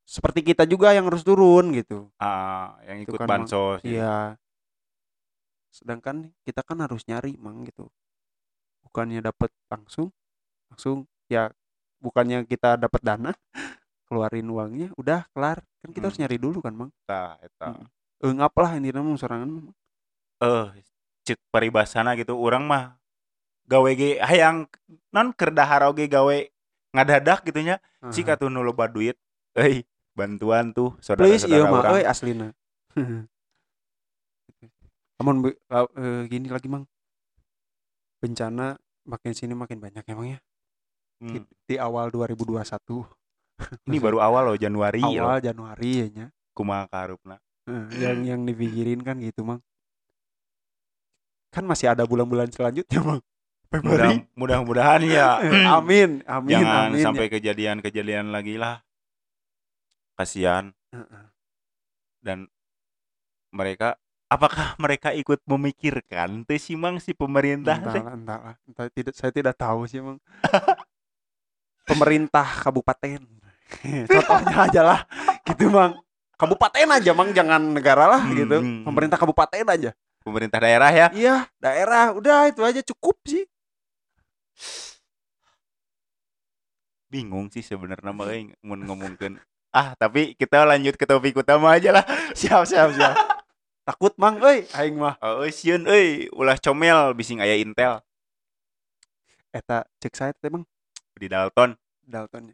seperti 0.07 0.39
kita 0.39 0.63
juga 0.63 0.95
yang 0.95 1.03
harus 1.11 1.19
turun 1.25 1.75
gitu 1.75 2.07
Ah, 2.15 2.79
yang 2.87 3.03
Itu 3.03 3.11
ikut 3.11 3.19
kan, 3.19 3.27
Mang. 3.27 3.43
bansos. 3.43 3.83
ya. 3.83 3.91
Iya. 3.91 4.15
Sedangkan 5.67 6.31
kita 6.47 6.63
kan 6.63 6.79
harus 6.79 7.03
nyari 7.05 7.35
mang 7.35 7.67
gitu. 7.67 7.91
Bukannya 8.87 9.19
dapat 9.19 9.51
langsung, 9.67 10.15
langsung 10.77 11.09
ya 11.25 11.49
bukannya 11.97 12.45
kita 12.45 12.77
dapat 12.77 13.01
dana, 13.01 13.33
keluarin 14.07 14.45
uangnya, 14.45 14.93
udah 14.93 15.25
kelar. 15.33 15.65
Kan 15.81 15.89
kita 15.89 16.13
harus 16.13 16.21
Hmm. 16.21 16.29
nyari 16.29 16.37
dulu 16.37 16.61
kan 16.61 16.77
mang. 16.77 16.93
Eta, 17.01 17.41
eta. 17.41 17.67
Hmm. 17.73 17.89
Engap 18.21 18.53
lah 18.61 18.77
ini 18.77 18.93
namanya 18.93 19.17
sorangan. 19.17 19.49
Mang. 19.49 19.73
Eh, 20.37 20.69
cek 21.25 21.41
paribasana 21.49 22.13
gitu 22.13 22.37
orang 22.37 22.61
mah 22.69 23.01
gawe 23.65 23.91
ge 23.97 24.21
hayang 24.21 24.69
non 25.11 25.33
kerdahar 25.35 25.89
oge 25.89 26.07
gawe 26.07 26.37
ngadadak 26.95 27.43
gitunya 27.43 27.81
katu 27.99 28.47
nu 28.47 28.63
loba 28.63 28.87
duit 28.87 29.19
euy 29.57 29.83
bantuan 30.15 30.71
tuh 30.71 30.95
Please 31.19 31.49
iya 31.49 31.65
mah, 31.67 31.83
orang 31.83 31.99
euy 31.99 32.05
aslina. 32.05 32.53
Amun 35.19 35.49
eh, 35.49 36.23
gini 36.29 36.47
lagi 36.47 36.69
mang. 36.69 36.85
Bencana 38.21 38.77
makin 39.03 39.33
sini 39.33 39.57
makin 39.57 39.81
banyak 39.81 40.05
emang 40.05 40.37
ya. 40.37 40.39
Di, 41.17 41.41
Hmm, 41.41 41.45
di 41.65 41.75
awal 41.81 42.13
2021 42.13 43.01
ini 43.89 43.97
baru 43.97 44.21
awal 44.21 44.53
loh 44.53 44.57
Januari 44.57 45.01
loh. 45.01 45.25
Awal 45.25 45.41
Januari 45.41 45.91
ya 46.05 46.07
nya. 46.13 46.27
kumaha 46.53 46.85
karupna 46.85 47.41
Eh, 47.67 47.99
yang 47.99 48.23
yang 48.23 48.41
dipikirin 48.47 49.03
kan 49.03 49.19
gitu 49.19 49.43
mang. 49.43 49.59
Kan 51.51 51.67
masih 51.67 51.91
ada 51.91 52.07
bulan-bulan 52.07 52.47
selanjutnya 52.47 53.01
mang. 53.03 53.21
Mudah, 53.83 54.23
mudah-mudahan 54.39 55.03
ya. 55.03 55.43
Amin 55.75 56.23
amin 56.23 56.53
jangan 56.55 56.87
amin 56.95 57.03
sampai 57.03 57.27
kejadian-kejadian 57.27 58.31
lagi 58.31 58.55
lah. 58.55 58.79
Kasihan. 60.15 60.71
Ya. 60.95 61.03
Dan 62.23 62.47
mereka 63.51 63.99
apakah 64.31 64.79
mereka 64.79 65.11
ikut 65.11 65.43
memikirkan 65.43 66.47
teh 66.47 66.55
sih 66.55 66.79
mang 66.79 67.03
si 67.03 67.11
pemerintah 67.11 67.75
entahlah 67.83 68.15
entahlah. 68.15 68.55
Entah 68.63 68.87
tidak 68.87 69.13
saya 69.19 69.35
tidak 69.35 69.59
tahu 69.59 69.83
sih 69.83 69.99
mang 69.99 70.23
pemerintah 71.87 72.45
kabupaten. 72.67 73.23
Contohnya 74.11 74.55
aja 74.67 74.81
lah. 74.83 74.99
Gitu 75.47 75.71
mang. 75.71 75.95
Kabupaten 76.35 76.87
aja 76.99 77.11
mang. 77.15 77.31
Jangan 77.31 77.71
negara 77.71 78.05
lah 78.05 78.21
gitu. 78.35 78.59
Hmm. 78.59 78.83
pemerintah 78.83 79.15
kabupaten 79.15 79.63
aja. 79.63 79.91
Pemerintah 80.21 80.59
daerah 80.59 80.91
ya? 80.91 81.07
Iya 81.15 81.35
daerah. 81.57 82.11
Udah 82.11 82.51
itu 82.51 82.61
aja. 82.61 82.83
Cukup 82.83 83.15
sih. 83.23 83.47
Bingung 87.07 87.47
sih 87.47 87.63
sebenarnya 87.63 88.11
mah 88.11 88.27
euy 88.27 88.51
mun 88.59 88.83
ngomongkeun. 88.83 89.39
Ah 89.71 89.95
tapi 89.95 90.35
kita 90.35 90.67
lanjut 90.67 90.99
ke 90.99 91.07
topik 91.07 91.39
utama 91.39 91.71
aja 91.71 91.95
lah. 91.95 92.03
Siap 92.39 92.67
siap 92.67 92.91
siap. 92.91 93.15
Takut 93.87 94.11
mang 94.19 94.35
euy. 94.43 94.67
Aing 94.75 94.99
mah. 94.99 95.15
Oh 95.23 95.47
sieun 95.47 95.87
euy. 95.87 96.27
Ulah 96.35 96.59
comel 96.59 97.15
bising 97.15 97.39
aya 97.39 97.55
intel. 97.55 98.03
Eta 99.55 99.87
cek 100.03 100.13
saya 100.19 100.35
teh 100.35 100.51
mang 100.51 100.67
di 101.17 101.27
Dalton. 101.27 101.73
Dalton. 102.05 102.53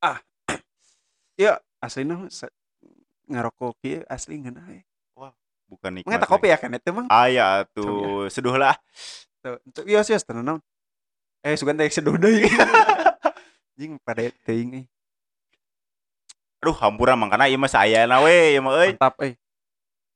Ah 0.00 0.18
iya 1.40 1.60
aslinya 1.82 2.30
ngarokok 3.30 3.78
kieu 3.82 4.02
asli 4.10 4.40
ngeunah 4.40 4.66
we. 4.70 4.80
bukan 5.70 6.02
nikmat 6.02 6.10
Mang 6.10 6.18
eta 6.18 6.26
kopi 6.26 6.50
ya 6.50 6.58
kan 6.58 6.74
itu 6.74 6.90
mang 6.90 7.06
aya 7.06 7.62
tuh 7.70 8.26
seduh 8.26 8.58
lah. 8.58 8.74
Tuh 9.38 9.62
tuh 9.70 9.86
iya 9.86 10.02
sih 10.02 10.18
tenan 10.18 10.42
naon 10.42 10.60
eh 11.46 11.54
sugan 11.54 11.78
teh 11.78 11.86
seduh 11.86 12.18
deui 12.18 12.42
jing 13.78 13.96
pada 14.02 14.26
teuing 14.42 14.82
eh. 14.82 14.86
Aduh 16.60 16.74
hampura 16.74 17.14
mangkana 17.14 17.46
ieu 17.46 17.54
mah 17.54 17.70
sayana 17.70 18.18
we 18.18 18.58
ieu 18.58 18.60
mah 18.60 18.82
euy 18.82 18.92
mantap 18.98 19.14
eh. 19.22 19.38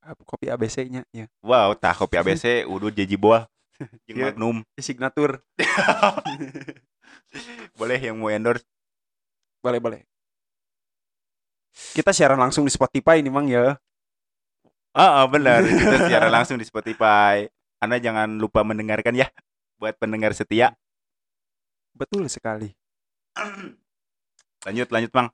Ah, 0.05 0.12
kopi 0.26 0.53
ABC 0.53 0.84
nya 0.90 1.07
ya. 1.14 1.30
Wow 1.40 1.72
tah 1.78 1.95
kopi 1.97 2.18
ABC 2.18 2.45
udud 2.74 2.92
jeji 2.92 3.14
boa 3.14 3.47
jeung 4.11 4.18
Iya. 4.20 4.34
Magnum. 4.34 4.66
signatur 4.76 5.38
boleh 7.78 7.99
yang 7.99 8.16
mau 8.18 8.30
endorse 8.30 8.64
boleh 9.61 9.80
boleh 9.80 10.01
kita 11.95 12.14
siaran 12.14 12.39
langsung 12.39 12.62
di 12.66 12.72
Spotify 12.72 13.18
ini 13.18 13.30
mang 13.30 13.51
ya 13.51 13.74
Ah, 14.95 15.22
ah, 15.22 15.26
benar. 15.26 15.66
Kita 15.66 16.07
secara 16.07 16.30
langsung 16.30 16.55
di 16.55 16.62
Spotify. 16.62 17.43
Anda 17.82 17.99
jangan 17.99 18.39
lupa 18.39 18.62
mendengarkan 18.62 19.18
ya 19.18 19.26
buat 19.74 19.99
pendengar 19.99 20.30
setia. 20.39 20.70
betul 21.95 22.26
sekali 22.30 22.70
Lanjut, 24.66 24.89
lanjut, 24.95 25.11
Bang. 25.11 25.28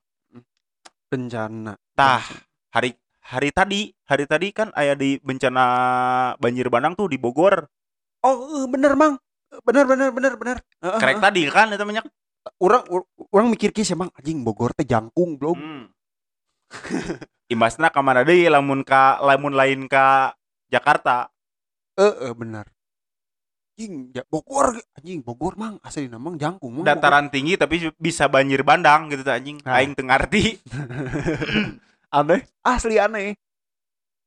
bencana 1.13 1.77
Tah, 1.93 2.25
hari 2.73 2.97
hari 3.21 3.51
tadi, 3.53 3.93
hari 4.09 4.25
tadi 4.25 4.49
kan 4.57 4.73
aya 4.79 4.97
di 4.97 5.21
bencana 5.21 5.65
banjir 6.41 6.73
bandang 6.73 6.97
tuh 6.97 7.11
di 7.13 7.19
Bogor. 7.21 7.69
oh 8.25 8.65
eh, 8.65 8.67
bener 8.69 8.97
mang 8.97 9.17
bener 9.61 9.85
bener 9.85 10.09
bener 10.11 10.33
bener 10.35 10.57
Kerek 10.79 11.17
heeh. 11.17 11.23
tadi 11.23 11.43
kan 11.47 11.69
itu 11.69 11.83
banyak. 11.83 12.05
orang 12.57 12.83
orang 13.31 13.47
mikir 13.49 13.71
kisah 13.71 13.95
mang 13.95 14.09
anjing 14.15 14.41
Bogor 14.41 14.73
teh 14.73 14.85
jangkung 14.85 15.37
belum 15.37 15.59
Hmm. 15.59 15.85
Imbasna 17.47 17.91
ka 17.91 17.99
mana 17.99 18.23
deui 18.23 18.47
lamun 18.47 18.81
ka 18.81 19.19
lamun 19.21 19.51
lain 19.53 19.85
ka 19.85 20.31
Jakarta. 20.67 21.27
eh 21.95 22.15
eh, 22.23 22.33
bener 22.33 22.71
anjing 23.75 24.13
ya 24.13 24.23
Bogor 24.25 24.79
anjing 24.95 25.19
Bogor 25.21 25.57
mang 25.57 25.81
asli 25.81 26.07
namang 26.07 26.37
jangkung 26.37 26.77
mang 26.77 26.87
Dataran 26.87 27.27
tinggi 27.27 27.57
tapi 27.57 27.91
bisa 27.97 28.29
banjir 28.29 28.63
bandang 28.63 29.09
gitu 29.09 29.21
tuh 29.21 29.35
anjing. 29.35 29.59
Ah. 29.65 29.81
Aing 29.81 29.93
teu 29.93 30.05
ngarti. 30.05 30.63
Bogor. 30.63 31.77
aneh 32.19 32.41
asli 32.63 32.97
aneh 32.97 33.35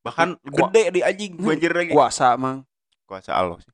Bahkan 0.04 0.36
gede 0.44 0.84
di 0.90 1.00
anjing 1.00 1.32
banjir 1.38 1.72
lagi. 1.72 1.92
kuasa 1.92 2.36
mang 2.36 2.68
Kuasa 3.04 3.32
Allah 3.32 3.56
sih. 3.58 3.72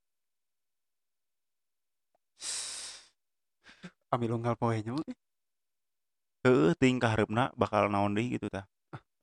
Ambil 4.09 4.35
unggal 4.35 4.55
poenya 4.55 4.91
mang 4.91 5.05
Heeh, 6.39 6.71
ting 6.75 6.95
kaharepna 6.97 7.51
bakal 7.53 7.91
naon 7.91 8.15
deui 8.15 8.31
gitu 8.31 8.47
tah. 8.47 8.63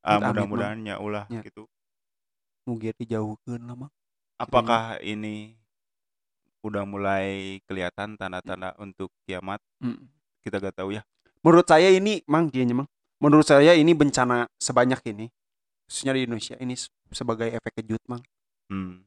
Ah, 0.05 0.21
Mang. 0.21 0.37
mudah-mudahan 0.37 0.79
ya 0.85 0.97
ulah 0.97 1.25
Ya. 1.27 1.41
gitu. 1.43 1.67
mungkin 2.63 2.93
dijauhkeun 2.95 3.63
lah 3.63 3.77
mang 3.77 3.93
Apakah 4.37 4.99
ini 5.01 5.57
udah 6.61 6.83
mulai 6.83 7.59
kelihatan 7.65 8.15
tanda-tanda 8.15 8.75
untuk 8.77 9.09
kiamat? 9.23 9.63
Mm. 9.79 10.11
Kita 10.43 10.59
gak 10.59 10.77
tahu 10.77 10.93
ya. 10.93 11.03
menurut 11.41 11.63
saya 11.65 11.89
ini 11.89 12.27
mang 12.27 12.51
dia 12.51 12.67
mang 12.67 12.91
menurut 13.17 13.47
saya 13.47 13.71
ini 13.73 13.95
bencana 13.95 14.51
sebanyak 14.59 14.99
ini 15.07 15.31
khususnya 15.87 16.11
di 16.13 16.27
Indonesia 16.27 16.59
ini 16.59 16.75
se- 16.75 16.91
sebagai 17.09 17.47
efek 17.49 17.79
kejut 17.79 18.03
mang 18.05 18.19
Hmm. 18.67 19.07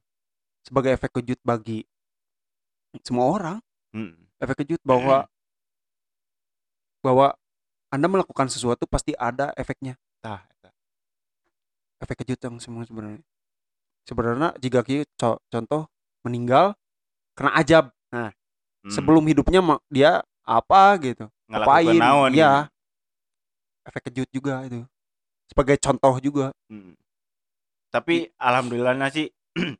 sebagai 0.64 0.96
efek 0.96 1.20
kejut 1.20 1.36
bagi 1.44 1.84
semua 3.04 3.28
orang 3.30 3.58
Hmm. 3.92 4.16
efek 4.40 4.64
kejut 4.64 4.80
bahwa 4.82 5.28
bahwa 7.00 7.36
anda 7.90 8.06
melakukan 8.06 8.48
sesuatu 8.52 8.86
pasti 8.86 9.16
ada 9.18 9.50
efeknya 9.56 9.98
eta. 10.22 10.46
efek 12.00 12.24
kejut 12.24 12.40
yang 12.40 12.56
semua 12.62 12.84
sebenarnya 12.86 13.22
sebenarnya 14.08 14.50
jika 14.60 14.80
kita 14.86 15.06
co- 15.16 15.42
contoh 15.50 15.88
meninggal 16.24 16.76
kena 17.36 17.56
ajab 17.58 17.92
nah 18.12 18.32
Hmm. 18.80 18.96
sebelum 18.96 19.28
hidupnya 19.28 19.60
dia 19.92 20.24
apa 20.48 20.96
gitu 21.04 21.28
ngapain 21.52 22.00
naon 22.00 22.32
ya 22.32 22.64
gitu. 22.64 23.88
efek 23.92 24.02
kejut 24.08 24.30
juga 24.32 24.64
itu 24.64 24.88
sebagai 25.52 25.76
contoh 25.82 26.16
juga 26.24 26.56
Hmm. 26.72 26.96
Tapi 27.90 28.30
alhamdulillahnya 28.38 29.10
sih 29.10 29.28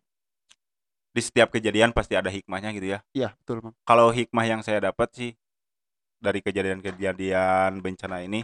di 1.16 1.22
setiap 1.22 1.54
kejadian 1.54 1.94
pasti 1.94 2.18
ada 2.18 2.28
hikmahnya 2.34 2.74
gitu 2.74 2.98
ya. 2.98 3.00
iya 3.14 3.30
betul 3.38 3.72
Kalau 3.86 4.10
hikmah 4.10 4.46
yang 4.50 4.62
saya 4.66 4.82
dapat 4.82 5.10
sih 5.14 5.32
dari 6.20 6.40
kejadian-kejadian 6.40 7.80
bencana 7.80 8.22
ini 8.22 8.44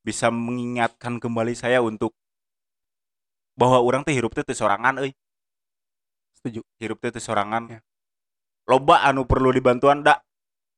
bisa 0.00 0.28
mengingatkan 0.28 1.16
kembali 1.16 1.52
saya 1.52 1.80
untuk 1.80 2.12
bahwa 3.54 3.78
orang 3.78 4.02
teh 4.02 4.12
hirup 4.12 4.34
teh 4.34 4.44
sorangan 4.50 4.98
euy. 4.98 5.12
setuju. 6.34 6.60
Hirup 6.76 6.98
teh 6.98 7.14
sorangan 7.16 7.70
Ya. 7.70 7.80
loba 8.66 9.00
anu 9.00 9.24
perlu 9.24 9.48
dibantuan 9.48 10.00
da 10.00 10.20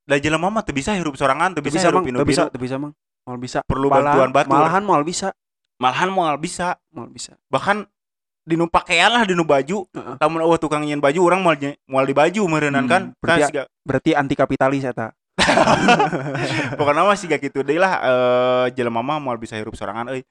da 0.03 0.15
jelema 0.15 0.47
mah 0.47 0.63
teu 0.63 0.71
bisa 0.71 0.95
hirup 0.95 1.15
sorangan 1.15 1.55
teu 1.55 1.63
bisa, 1.63 1.79
bisa 1.79 1.89
hirup 1.89 2.07
inu 2.07 2.23
bisa 2.23 2.47
teu 2.47 2.59
bisa 2.59 2.77
mang. 2.77 2.95
Mal 3.25 3.39
bisa. 3.39 3.59
Perlu 3.65 3.91
Malahan- 3.91 4.07
bantuan 4.07 4.31
batur. 4.31 4.53
malahan 4.53 4.83
mal 4.85 5.03
bisa. 5.03 5.29
Malahan 5.77 6.09
moal 6.09 6.39
bisa. 6.39 6.79
Mal 6.91 7.11
bisa. 7.11 7.35
Bahkan 7.49 7.83
dinu 8.47 8.71
pakaian 8.71 9.11
lah 9.11 9.27
dinu 9.27 9.43
baju. 9.43 9.83
Lamun 10.23 10.41
eueuh 10.41 10.57
tukang 10.57 10.87
nyian 10.87 11.03
baju 11.03 11.19
orang 11.25 11.43
moal 11.43 11.59
nye- 11.59 11.79
moal 11.85 12.07
di 12.07 12.15
baju 12.15 12.41
meureunnan 12.47 12.87
Hmm, 12.87 12.93
kan 12.93 13.03
berarti 13.19 13.51
berarti 13.83 14.11
anti 14.15 14.35
kapitalis 14.35 14.87
eta 14.87 15.11
pokoknya 16.79 17.03
mah 17.07 17.19
siga 17.19 17.39
kitu 17.39 17.63
deui 17.63 17.79
lah 17.79 17.95
eh 18.03 18.67
jelema 18.75 19.01
mah 19.01 19.19
moal 19.23 19.39
bisa 19.39 19.55
hirup 19.59 19.75
sorangan 19.79 20.11
euy 20.13 20.23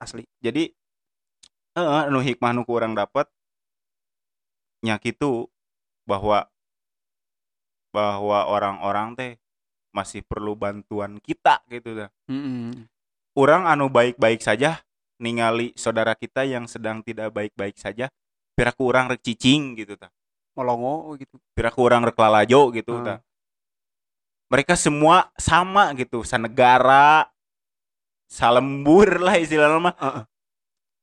asli. 0.00 0.24
Jadi 0.40 0.70
heeh 1.76 2.02
anu 2.08 2.20
hikmah 2.20 2.50
nu 2.52 2.66
ku 2.66 2.74
urang 2.74 2.96
dapat 2.96 3.30
nya 4.80 4.96
kitu 4.96 5.46
bahwa 6.08 6.48
bahwa 7.92 8.46
orang-orang 8.46 9.18
teh 9.18 9.32
masih 9.90 10.22
perlu 10.22 10.54
bantuan 10.54 11.18
kita 11.18 11.60
gitu 11.66 12.06
dah. 12.06 12.10
Mm-mm. 12.30 12.86
orang 13.34 13.66
anu 13.66 13.90
baik-baik 13.90 14.42
saja 14.42 14.78
ningali 15.18 15.74
saudara 15.74 16.14
kita 16.14 16.46
yang 16.46 16.70
sedang 16.70 17.02
tidak 17.02 17.34
baik-baik 17.34 17.74
saja 17.74 18.08
piraku 18.54 18.90
orang 18.90 19.10
rek 19.10 19.22
cicing 19.22 19.74
gitu 19.78 19.98
tah 19.98 20.10
molongo 20.54 21.14
gitu. 21.18 21.38
Piraku 21.54 21.80
orang 21.86 22.06
rek 22.06 22.18
lalajo 22.18 22.70
gitu 22.74 22.94
Hmm. 23.00 23.20
Mereka 24.50 24.74
semua 24.74 25.30
sama 25.38 25.94
gitu 25.94 26.26
sanegara 26.26 27.30
salembur 28.26 29.22
lah 29.22 29.38
istilahnya 29.38 29.78
mah 29.78 29.94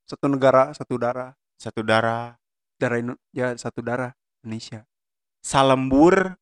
satu 0.07 0.27
negara 0.27 0.71
satu 0.75 0.95
darah 0.99 1.31
satu 1.55 1.81
darah 1.81 2.35
darah 2.77 2.97
Indo- 2.99 3.21
ya 3.31 3.55
satu 3.55 3.79
darah 3.79 4.11
Indonesia 4.43 4.83
salembur 5.39 6.35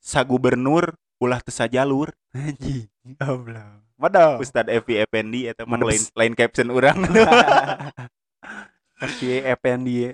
sagubernur 0.00 0.94
ulah 1.16 1.40
teu 1.40 1.52
sajalur 1.52 2.12
anjing 2.36 2.86
Allah 3.18 3.80
Waduh. 3.96 4.36
Ustad 4.44 4.68
Evi 4.68 5.00
Effendi 5.00 5.48
mah 5.48 5.64
Madebes. 5.64 5.88
lain 5.88 6.02
lain 6.12 6.32
caption 6.36 6.68
urang 6.68 7.00
Tapi 9.00 9.40
EPN 9.40 9.80
dia. 9.88 10.10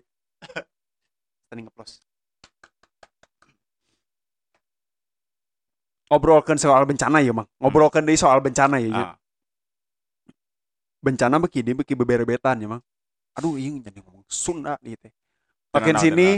Tadi 1.50 1.66
ngeplos. 1.66 1.98
Ngobrolkan 6.12 6.60
soal 6.60 6.84
bencana 6.84 7.24
ya, 7.24 7.32
Mang. 7.32 7.48
Ngobrolkan 7.56 8.04
deui 8.04 8.20
soal 8.20 8.44
bencana 8.44 8.76
ya. 8.76 8.88
Nya. 8.92 9.00
Ah, 9.00 9.14
bencana 11.02 11.42
beki 11.42 11.60
dia 11.66 11.74
beki 11.74 11.98
beberebetan 11.98 12.62
ya 12.62 12.70
mang 12.70 12.82
aduh 13.34 13.58
ini 13.58 13.82
jadi 13.82 13.98
ngomong 13.98 14.22
Sunda 14.30 14.78
gitu 14.86 15.10
makin 15.74 15.98
Tenang, 15.98 16.04
sini 16.06 16.28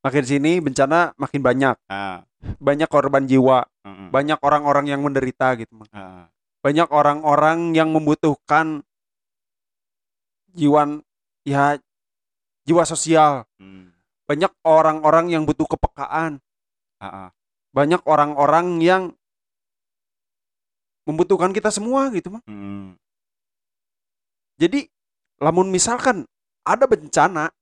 makin 0.00 0.24
sini 0.24 0.52
bencana 0.64 1.12
makin 1.20 1.40
banyak 1.44 1.76
Ah, 1.92 2.24
banyak 2.56 2.88
korban 2.88 3.28
jiwa 3.28 3.68
mm-mm. 3.84 4.08
banyak 4.08 4.40
orang-orang 4.40 4.88
yang 4.88 5.04
menderita 5.04 5.52
gitu 5.60 5.76
mang 5.76 5.90
Ah, 5.92 6.32
banyak 6.64 6.88
orang-orang 6.88 7.76
yang 7.76 7.92
membutuhkan 7.92 8.80
jiwa 10.56 11.04
ya 11.44 11.76
jiwa 12.64 12.82
sosial 12.88 13.44
mm. 13.60 13.92
banyak 14.24 14.52
orang-orang 14.64 15.28
yang 15.28 15.44
butuh 15.44 15.68
kepekaan 15.68 16.40
Ah, 16.96 17.28
ah. 17.28 17.28
banyak 17.76 18.00
orang-orang 18.08 18.80
yang 18.80 19.12
membutuhkan 21.04 21.50
kita 21.50 21.68
semua 21.68 22.08
gitu 22.10 22.28
mah 22.30 22.42
Mm. 22.44 22.96
jadi 24.56 24.88
lamun 25.38 25.68
misalkan 25.68 26.24
ada 26.62 26.84
bencana 26.84 27.52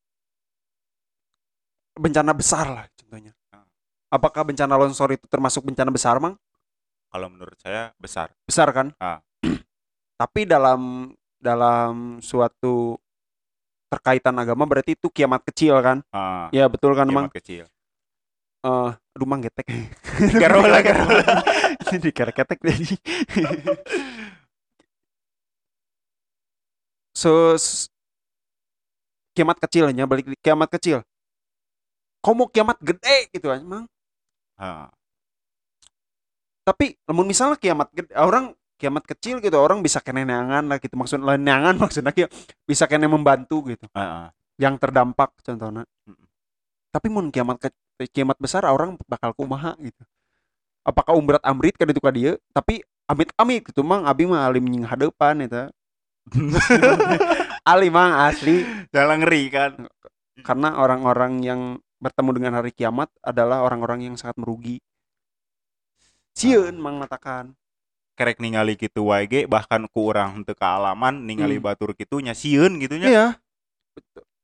bencana 1.95 2.33
besar 2.33 2.67
lah 2.67 2.87
contohnya 2.95 3.33
Ah. 3.49 3.67
apakah 4.09 4.43
bencana 4.43 4.75
longsor 4.75 5.13
itu 5.13 5.27
termasuk 5.27 5.63
bencana 5.63 5.91
besar 5.91 6.17
mang 6.19 6.37
Kalau 7.13 7.29
menurut 7.29 7.61
saya 7.61 7.93
besar. 8.01 8.33
besar 8.43 8.73
kan 8.73 8.89
Ah. 8.97 9.21
tapi 10.17 10.49
dalam 10.49 11.13
dalam 11.37 12.17
suatu 12.19 12.97
terkaitan 13.93 14.33
agama 14.35 14.65
berarti 14.65 14.97
itu 14.97 15.13
kiamat 15.13 15.45
kecil 15.45 15.77
kan 15.85 16.01
Ah, 16.09 16.49
ya 16.49 16.65
betul 16.65 16.95
kan 16.95 17.05
mang 17.05 17.29
kiamat 17.29 17.37
kecil. 17.37 17.65
Eh, 18.63 18.91
aduh 19.19 19.27
mang 19.27 19.43
getek 19.43 19.67
Garola, 20.39 20.79
garola. 20.87 21.43
di 21.93 22.11
ketek 22.15 22.63
jadi 22.63 22.95
so 27.21 27.59
kiamat 29.35 29.59
kecilnya 29.59 30.07
balik 30.07 30.31
kiamat 30.41 30.71
kecil. 30.73 31.03
Kau 32.23 32.39
mau 32.39 32.47
kiamat 32.47 32.79
gede 32.79 33.27
gitu 33.35 33.51
aja 33.51 33.67
mang? 33.67 33.91
Ah, 34.55 34.87
tapi 36.63 36.95
namun 37.11 37.27
misalnya 37.27 37.59
kiamat 37.59 37.91
gede 37.91 38.15
orang 38.15 38.55
kiamat 38.79 39.03
kecil 39.07 39.43
gitu 39.43 39.59
orang 39.59 39.83
bisa 39.83 39.99
kena 39.99 40.23
neangan 40.23 40.71
lah 40.71 40.79
gitu. 40.79 40.95
Maksud 40.95 41.19
neangan 41.19 41.75
maksudnya 41.83 42.15
ki- 42.15 42.31
bisa 42.63 42.87
kena 42.87 43.11
membantu 43.11 43.75
gitu. 43.75 43.91
Ah, 43.95 44.01
ah. 44.01 44.27
yang 44.61 44.79
terdampak 44.79 45.35
contohnya. 45.43 45.83
Tapi 46.93 47.07
mun 47.11 47.33
kiamat 47.35 47.59
ke- 47.59 47.75
kiamat 48.11 48.39
besar 48.41 48.67
orang 48.67 48.99
bakal 49.07 49.31
kumaha 49.37 49.77
gitu. 49.79 50.03
Apakah 50.83 51.15
umbrat 51.15 51.43
amrit 51.47 51.79
kan 51.79 51.87
itu 51.87 52.03
ka 52.03 52.11
dieu 52.11 52.35
tapi 52.51 52.83
amit 53.07 53.31
amit 53.39 53.63
gitu 53.71 53.87
mang 53.87 54.03
abi 54.07 54.27
mah 54.27 54.47
alim 54.49 54.67
nying 54.67 54.83
hadepan 54.89 55.47
eta. 55.47 55.71
Ali 57.63 57.95
mang 57.95 58.15
asli. 58.27 58.67
Jalan 58.91 59.23
ngeri 59.23 59.43
kan. 59.51 59.73
karena 60.43 60.75
orang-orang 60.75 61.39
yang 61.47 61.61
bertemu 62.03 62.31
dengan 62.35 62.53
hari 62.59 62.75
kiamat 62.75 63.07
adalah 63.23 63.63
orang-orang 63.63 64.11
yang 64.11 64.15
sangat 64.19 64.35
merugi. 64.35 64.83
Sieun 66.35 66.75
mang 66.83 66.99
matakan. 66.99 67.55
Kerek 68.19 68.43
ningali 68.43 68.75
gitu 68.75 69.09
wae 69.15 69.31
ge 69.31 69.47
bahkan 69.47 69.87
ku 69.87 70.11
urang 70.11 70.43
teu 70.43 70.59
kaalaman 70.59 71.23
ningali 71.23 71.63
Hmm. 71.63 71.67
batur 71.71 71.95
kitu 71.95 72.19
nya 72.19 72.35
sieun 72.35 72.83
gitu 72.83 72.99
nya. 72.99 73.07
iya 73.07 73.27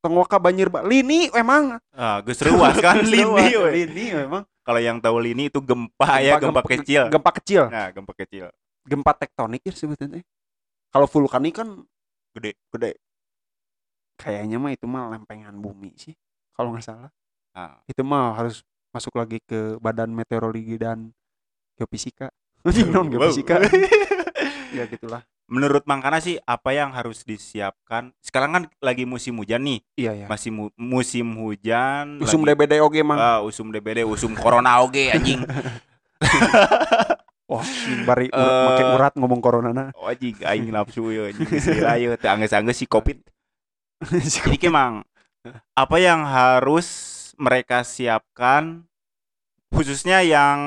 Tengwaka 0.08 0.40
banjir 0.40 0.72
ba 0.72 0.80
lini 0.80 1.28
emang. 1.36 1.76
Ah, 1.92 2.24
geus 2.24 2.40
kan? 2.80 3.04
Lini 3.04 3.28
we. 3.60 3.84
lini 3.84 4.16
memang 4.16 4.48
Kalau 4.64 4.80
yang 4.80 4.96
tahu 5.04 5.20
lini 5.20 5.52
itu 5.52 5.60
gempa, 5.60 6.20
ya, 6.24 6.40
gempa, 6.40 6.64
kecil. 6.64 7.12
gempa 7.12 7.30
kecil. 7.36 7.68
Nah, 7.68 7.92
gempa 7.92 8.12
kecil. 8.16 8.48
gempa 8.88 9.12
tektonik 9.12 9.60
ya 9.68 9.72
sebetulnya 9.76 10.24
kalau 10.88 11.04
vulkanik 11.04 11.60
kan 11.60 11.84
Gede. 12.32 12.56
gede. 12.72 12.96
Kayaknya 14.16 14.56
mah 14.56 14.72
itu 14.72 14.88
mah 14.88 15.12
lempengan 15.12 15.52
bumi 15.60 15.92
sih 16.00 16.16
kalau 16.56 16.72
nggak 16.72 16.88
salah. 16.88 17.12
Ah. 17.52 17.84
itu 17.84 18.00
mah 18.00 18.32
harus 18.38 18.64
masuk 18.94 19.12
lagi 19.18 19.42
ke 19.44 19.76
badan 19.82 20.08
meteorologi 20.08 20.80
dan 20.80 21.12
geofisika. 21.76 22.32
Non 22.92 23.12
geofisika 23.12 23.60
ya 24.76 24.84
gitulah 24.88 25.20
Menurut 25.48 25.80
Mangkana 25.82 26.20
sih 26.20 26.36
apa 26.38 26.70
yang 26.70 26.92
harus 26.92 27.24
disiapkan? 27.24 28.12
Sekarang 28.20 28.52
kan 28.52 28.62
lagi 28.78 29.02
musim 29.02 29.32
hujan 29.34 29.64
nih, 29.64 29.80
iya 29.96 30.12
ya 30.14 30.26
masih 30.28 30.52
mu- 30.52 30.74
musim 30.76 31.24
hujan. 31.38 32.20
usum 32.20 32.44
lagi- 32.44 32.68
DBD 32.68 32.78
oge 32.78 33.00
mang 33.00 33.16
Ah, 33.16 33.40
usum 33.40 33.72
DBD, 33.72 34.04
usum 34.04 34.36
corona 34.36 34.76
oge 34.78 35.08
anjing. 35.08 35.40
wah 37.48 37.64
anjing 37.64 38.04
bari 38.04 38.28
urat, 38.28 38.60
make 38.68 38.84
urat 38.86 39.12
ngomong 39.16 39.40
corona 39.40 39.70
na 39.72 39.84
Oh, 39.94 40.04
anjing 40.04 40.36
aing 40.38 40.68
nafsu 40.68 41.08
ya 41.08 41.32
anjing 41.32 41.48
lila 41.48 41.96
ye 41.96 42.12
teu 42.14 42.28
anggeus-anggeus 42.28 42.76
si 42.76 42.86
Covid. 42.86 43.16
Jadi 44.36 44.60
kemang 44.60 45.00
apa 45.72 45.96
yang 45.96 46.28
harus 46.28 46.86
mereka 47.34 47.80
siapkan 47.80 48.84
khususnya 49.68 50.20
yang 50.20 50.60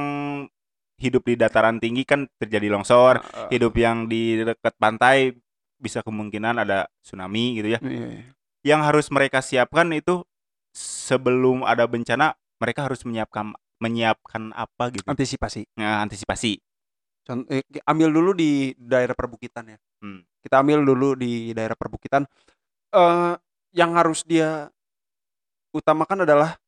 hidup 1.01 1.25
di 1.25 1.33
dataran 1.33 1.81
tinggi 1.81 2.05
kan 2.05 2.29
terjadi 2.37 2.69
longsor, 2.69 3.19
hidup 3.49 3.73
yang 3.73 4.05
di 4.05 4.45
dekat 4.45 4.77
pantai 4.77 5.33
bisa 5.81 6.05
kemungkinan 6.05 6.61
ada 6.61 6.85
tsunami 7.01 7.57
gitu 7.57 7.73
ya. 7.73 7.79
Iya, 7.81 8.05
iya. 8.21 8.23
Yang 8.61 8.81
harus 8.85 9.07
mereka 9.09 9.41
siapkan 9.41 9.89
itu 9.89 10.21
sebelum 10.77 11.65
ada 11.65 11.89
bencana 11.89 12.37
mereka 12.61 12.85
harus 12.85 13.01
menyiapkan 13.01 13.57
menyiapkan 13.81 14.53
apa 14.53 14.93
gitu. 14.93 15.09
antisipasi 15.09 15.65
Nah, 15.73 16.05
antisipasi. 16.05 16.61
Contoh, 17.25 17.49
eh, 17.49 17.65
ambil 17.89 18.13
dulu 18.13 18.31
di 18.37 18.77
daerah 18.77 19.17
perbukitan 19.17 19.73
ya. 19.73 19.77
Hmm. 20.05 20.21
Kita 20.45 20.61
ambil 20.61 20.85
dulu 20.85 21.17
di 21.17 21.49
daerah 21.57 21.73
perbukitan. 21.73 22.29
eh 22.91 23.33
yang 23.71 23.95
harus 23.95 24.27
dia 24.27 24.67
utamakan 25.71 26.27
adalah 26.27 26.59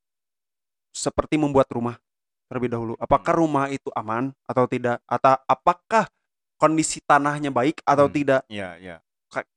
seperti 0.95 1.35
membuat 1.35 1.67
rumah 1.67 1.99
terlebih 2.53 2.69
dahulu. 2.69 2.93
Apakah 3.01 3.33
rumah 3.33 3.65
itu 3.67 3.89
aman 3.97 4.29
atau 4.45 4.69
tidak? 4.69 5.01
Atau 5.09 5.33
apakah 5.49 6.05
kondisi 6.55 7.01
tanahnya 7.01 7.49
baik 7.49 7.81
atau 7.81 8.05
Hmm. 8.05 8.13
tidak? 8.13 8.41
Iya, 8.45 8.77
iya. 8.77 8.95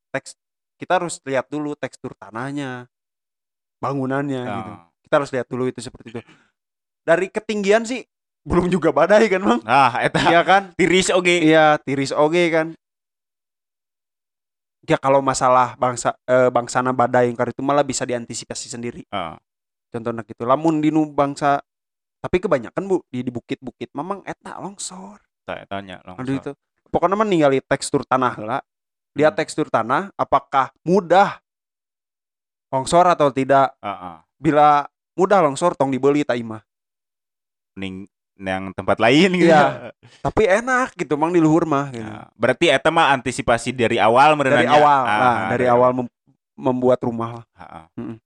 Teks 0.08 0.32
kita 0.80 0.96
harus 0.96 1.20
lihat 1.28 1.44
dulu 1.52 1.76
tekstur 1.76 2.16
tanahnya, 2.16 2.88
bangunannya 3.80 4.42
gitu. 4.48 4.72
Ah. 4.72 4.88
Kita 5.04 5.14
harus 5.20 5.30
lihat 5.32 5.44
dulu 5.46 5.68
itu 5.68 5.80
seperti 5.84 6.16
itu. 6.16 6.20
Dari 7.04 7.28
ketinggian 7.28 7.84
sih 7.84 8.00
belum 8.46 8.72
juga 8.72 8.90
badai 8.96 9.28
kan, 9.28 9.42
Bang? 9.44 9.60
Nah, 9.60 9.92
eta 10.00 10.20
Iya 10.24 10.40
kan? 10.40 10.72
tiris 10.72 11.12
oge. 11.12 11.44
Iya, 11.44 11.76
tiris 11.84 12.16
oge 12.16 12.48
kan. 12.48 12.66
Ya 14.86 14.94
kalau 15.02 15.18
masalah 15.18 15.74
bangsa 15.74 16.14
eh, 16.30 16.46
bangsana 16.48 16.94
badai 16.94 17.34
yang 17.34 17.36
itu 17.36 17.62
malah 17.62 17.82
bisa 17.82 18.06
diantisipasi 18.06 18.70
sendiri. 18.70 19.02
Ah. 19.10 19.34
Contohnya 19.90 20.22
gitu. 20.22 20.46
Lamun 20.46 20.78
di 20.78 20.94
nu 20.94 21.10
bangsa 21.10 21.58
tapi 22.26 22.42
kebanyakan 22.42 22.82
Bu 22.84 23.06
di 23.06 23.22
di 23.22 23.30
bukit-bukit 23.30 23.94
memang 23.94 24.26
eta 24.26 24.58
longsor. 24.58 25.22
Tanya 25.46 26.02
Aduh 26.02 26.18
langsung. 26.18 26.34
itu. 26.34 26.50
Pokoknya 26.90 27.14
mah 27.14 27.22
ningali 27.22 27.62
tekstur 27.62 28.02
tanah 28.02 28.34
lah. 28.34 28.60
Lihat 29.14 29.32
Hmm. 29.32 29.40
tekstur 29.40 29.70
tanah 29.70 30.10
apakah 30.12 30.74
mudah 30.82 31.38
longsor 32.68 33.06
atau 33.06 33.30
tidak. 33.30 33.78
Heeh. 33.78 34.16
Bila 34.36 34.90
mudah 35.14 35.38
longsor 35.38 35.72
tong 35.72 35.88
dibeli 35.88 36.26
tak 36.26 36.34
imah. 36.36 36.66
Mending 37.72 38.10
yang 38.36 38.74
tempat 38.74 38.98
lain 38.98 39.30
gitu. 39.32 39.46
Iya. 39.46 39.94
Tapi 40.26 40.42
enak 40.50 40.98
gitu 40.98 41.14
mang 41.14 41.30
di 41.30 41.38
luhur 41.38 41.62
mah 41.62 41.88
gitu. 41.88 42.04
Nah, 42.04 42.26
berarti 42.34 42.66
eta 42.66 42.90
mah 42.90 43.14
antisipasi 43.14 43.70
dari 43.70 43.96
awal 43.96 44.34
dari 44.34 44.66
merenanya. 44.66 44.74
awal 44.74 45.00
Ah, 45.06 45.14
nah, 45.16 45.36
dari 45.48 45.66
awal 45.70 45.90
mem- 45.94 46.14
membuat 46.58 46.98
rumah 47.00 47.40
lah. 47.40 47.44
Heeh. 47.54 47.84
Mm-mm. 47.96 48.16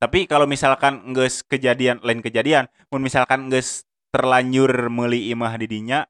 Tapi 0.00 0.24
kalau 0.24 0.48
misalkan 0.48 1.12
geus 1.12 1.44
kejadian 1.44 2.00
lain 2.00 2.18
kejadian, 2.18 2.64
mun 2.88 3.04
misalkan 3.04 3.46
geus 3.46 3.84
terlanjur 4.08 4.88
meuli 4.88 5.28
imah 5.28 5.54
di 5.54 5.68
dinya 5.70 6.02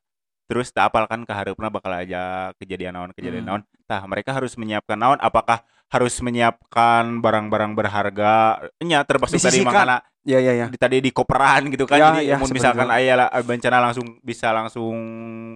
terus 0.47 0.71
tak 0.71 0.91
apalkan 0.91 1.23
keharapna 1.23 1.69
bakal 1.69 1.91
aja 1.93 2.51
kejadian 2.57 2.91
naon 2.93 3.11
kejadian 3.11 3.45
Hmm. 3.45 3.51
naon. 3.61 3.63
Tah 3.85 4.03
mereka 4.03 4.31
harus 4.31 4.55
menyiapkan 4.55 4.95
naon 4.95 5.19
apakah 5.19 5.63
harus 5.87 6.15
menyiapkan 6.19 7.19
barang-barang 7.19 7.75
berharga 7.75 8.35
nya 8.81 9.03
termasuk 9.03 9.37
tadi 9.37 9.59
Disisihkan. 9.59 9.67
makana 9.69 9.97
Ya 10.23 10.39
ya 10.39 10.53
ya. 10.55 10.67
di 10.67 10.77
tadi 10.77 10.99
di 10.99 11.11
koperan 11.11 11.67
gitu 11.67 11.83
kan 11.85 11.97
Ya, 11.97 12.07
jadi 12.13 12.23
ya, 12.25 12.37
mun 12.39 12.51
misalkan 12.51 12.87
itu. 12.87 12.95
aya 12.95 13.13
lah 13.17 13.29
bencana 13.41 13.79
langsung 13.81 14.19
bisa 14.21 14.51
langsung 14.51 14.95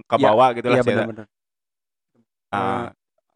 ke 0.03 0.15
Ya, 0.15 0.23
bawah 0.25 0.49
gitu 0.53 0.67
lah 0.67 0.75
Iya 0.75 0.83
saya. 0.83 0.95
benar-benar. 0.97 1.25
Ah, 2.51 2.91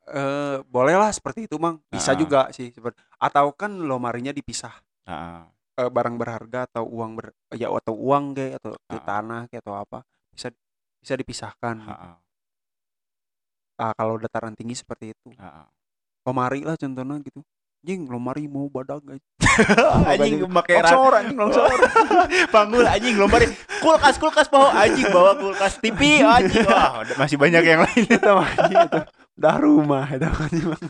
Eh 0.09 0.57
bolehlah 0.65 1.13
seperti 1.13 1.45
itu 1.45 1.55
mang. 1.55 1.77
Bisa 1.87 2.11
Ah. 2.11 2.17
juga 2.17 2.49
sih 2.49 2.73
seperti 2.73 2.97
atau 3.15 3.53
kan 3.53 3.69
lomarinya 3.69 4.33
dipisah. 4.33 4.73
Ah, 5.09 5.43
Eh, 5.73 5.87
barang 5.87 6.15
berharga 6.15 6.67
atau 6.67 6.83
uang 6.85 7.15
ber 7.15 7.31
ya 7.55 7.71
atau 7.71 7.95
uang 7.95 8.35
kayak 8.35 8.59
atau 8.59 8.75
Ah. 8.91 8.99
tanah 8.99 9.41
kayak 9.47 9.63
atau 9.63 9.75
apa 9.75 10.03
bisa 10.29 10.51
bisa 10.99 11.13
dipisahkan. 11.15 11.75
ah, 11.81 11.91
ah, 11.95 12.15
Ah 13.79 13.91
kalau 13.95 14.19
dataran 14.19 14.51
tinggi 14.51 14.75
seperti 14.75 15.15
itu. 15.15 15.31
ah. 15.39 15.71
Lomari 16.23 16.61
lah 16.61 16.75
contohnya 16.75 17.15
gitu. 17.23 17.39
Jing 17.79 18.11
lomari 18.11 18.43
mau 18.45 18.67
badag 18.67 18.99
guys. 18.99 19.23
anjing 20.11 20.43
make 20.45 20.67
rat 20.69 20.91
Longsor 20.91 21.13
anjing 21.15 21.37
longsor. 21.39 21.67
panggul 22.53 22.83
anjing 22.83 23.15
lombari 23.15 23.47
kulkas 23.79 24.19
kulkas 24.19 24.51
bawa 24.51 24.75
anjing 24.75 25.07
bawa 25.07 25.31
kulkas 25.33 25.79
TV 25.79 26.19
anjing 26.21 26.67
wah 26.67 27.07
masih 27.15 27.39
banyak 27.39 27.63
yang 27.63 27.79
lain 27.79 28.03
itu 28.19 28.19
anjing, 28.35 28.83
itu. 28.83 28.99
dah 29.33 29.55
rumah 29.57 30.05
itu 30.05 30.27
anjing 30.27 30.65
Mang. 30.67 30.83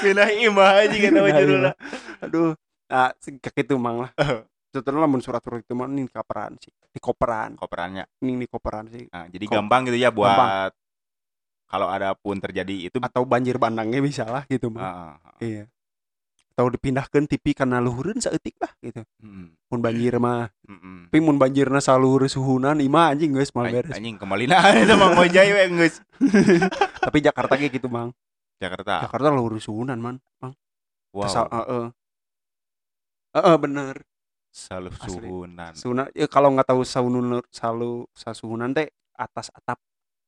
pindah 0.00 0.28
imah 0.32 0.70
aja 0.80 0.96
kita 0.96 1.12
Pindah 1.14 1.38
judulnya 1.38 1.72
aduh 2.18 2.56
ah 2.88 3.10
kayak 3.16 3.64
itu 3.64 3.74
mang 3.74 4.02
lah. 4.02 4.10
Sebetulnya 4.68 5.06
lamun 5.06 5.22
surat-surat 5.22 5.62
itu 5.62 5.72
mah 5.72 5.86
nih 5.86 6.10
kaperan 6.10 6.58
sih 6.58 6.74
di 6.90 6.98
koperan. 6.98 7.54
Koperannya. 7.54 8.04
Nih 8.20 8.34
di 8.36 8.46
koperan 8.46 8.86
sih. 8.88 9.06
Nah, 9.06 9.26
jadi 9.26 9.44
Kok- 9.44 9.54
gampang 9.54 9.86
gitu 9.86 9.96
ya 9.96 10.10
buat 10.10 10.74
kalau 11.64 11.86
ada 11.86 12.14
pun 12.14 12.38
terjadi 12.38 12.86
itu 12.86 12.96
atau 13.00 13.22
banjir 13.24 13.56
bandangnya 13.56 13.98
bisa 13.98 14.22
lah 14.24 14.46
gitu 14.46 14.68
mah 14.68 14.82
Ah, 14.82 14.94
ah, 15.16 15.38
iya. 15.38 15.66
Atau 16.54 16.70
dipindahkan 16.70 17.26
TV 17.26 17.50
karena 17.50 17.78
luhureun 17.78 18.18
saeutik 18.18 18.54
lah 18.58 18.70
gitu. 18.78 19.02
Mm, 19.18 19.58
mun 19.58 19.80
banjir 19.80 20.14
mah. 20.18 20.54
Mm, 20.62 20.78
mm. 20.78 20.98
tapi 21.08 21.18
mun 21.18 21.34
banjirna 21.34 21.78
saluhur 21.78 22.22
suhunan 22.24 22.78
imah 22.78 23.10
anjing 23.10 23.30
guys 23.30 23.50
mal 23.50 23.66
Anj- 23.66 23.74
beres. 23.74 23.94
anjing 23.94 24.14
kembali 24.14 24.44
nah 24.46 24.62
itu 24.76 24.94
mang 24.94 25.14
ngojay 25.14 25.48
we 25.50 25.62
geus. 25.76 25.98
Tapi 27.04 27.18
Jakarta 27.20 27.54
kayak 27.54 27.74
gitu 27.74 27.86
mang. 27.86 28.14
Jakarta. 28.58 29.02
Jakarta 29.02 29.28
luhur 29.30 29.58
suhunan 29.58 29.98
man. 29.98 30.16
Mang. 30.38 30.54
Wow. 31.10 31.26
Sa- 31.26 31.50
heeh 31.50 31.90
heeh 33.34 33.56
bener. 33.58 33.96
Saluh 34.54 34.94
Asli. 34.94 35.26
suhunan. 35.26 35.72
Suhunan 35.74 36.06
ya 36.14 36.30
kalau 36.30 36.54
nggak 36.54 36.70
tahu 36.70 36.86
saunun 36.86 37.42
salu 37.50 38.06
sasuhunan 38.14 38.70
teh 38.70 38.86
atas 39.18 39.50
atap. 39.50 39.78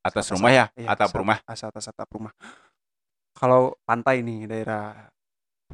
Atas 0.03 0.27
atas 0.27 0.35
rumah 0.35 0.51
ya? 0.51 0.65
Iya, 0.75 0.89
atap 0.91 1.11
atas- 1.11 1.19
rumah? 1.19 1.39
atas 1.47 1.61
atas 1.63 1.85
atap 1.91 2.09
rumah. 2.11 2.33
Kalau 3.37 3.79
pantai 3.87 4.27
nih 4.27 4.51
daerah 4.51 5.07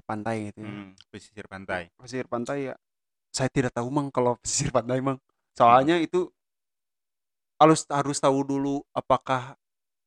pantai 0.04 0.52
gitu 0.52 0.64
ya. 0.64 0.72
Hmm, 0.72 0.92
pesisir 1.08 1.44
pantai. 1.48 1.88
Pesisir 1.96 2.26
pantai 2.28 2.72
ya 2.72 2.74
saya 3.32 3.48
tidak 3.48 3.72
tahu 3.72 3.88
mang 3.88 4.12
kalau 4.12 4.36
pesisir 4.40 4.68
pantai 4.68 5.00
mang. 5.00 5.16
Soalnya 5.56 5.96
itu 6.00 6.28
harus 7.56 7.88
harus 7.88 8.18
tahu 8.20 8.44
dulu 8.44 8.84
apakah 8.92 9.56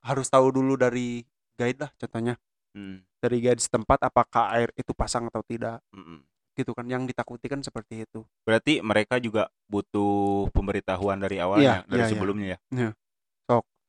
harus 0.05 0.29
tahu 0.29 0.53
dulu 0.53 0.77
dari 0.77 1.25
guide 1.57 1.81
lah 1.81 1.91
contohnya. 1.97 2.35
Hmm, 2.77 3.01
dari 3.17 3.41
guide 3.41 3.61
setempat 3.61 4.05
apakah 4.05 4.53
air 4.53 4.69
itu 4.77 4.93
pasang 4.93 5.25
atau 5.31 5.41
tidak. 5.41 5.81
Mm, 5.89 6.05
mm. 6.05 6.19
Gitu 6.55 6.71
kan 6.71 6.87
yang 6.87 7.03
ditakuti 7.03 7.51
kan 7.51 7.59
seperti 7.59 8.07
itu. 8.07 8.23
Berarti 8.47 8.79
mereka 8.79 9.19
juga 9.19 9.51
butuh 9.67 10.47
pemberitahuan 10.55 11.19
dari 11.19 11.43
awalnya 11.43 11.83
Iya, 11.83 11.91
dari 11.91 12.03
iya. 12.07 12.11
sebelumnya 12.11 12.47
ya? 12.55 12.59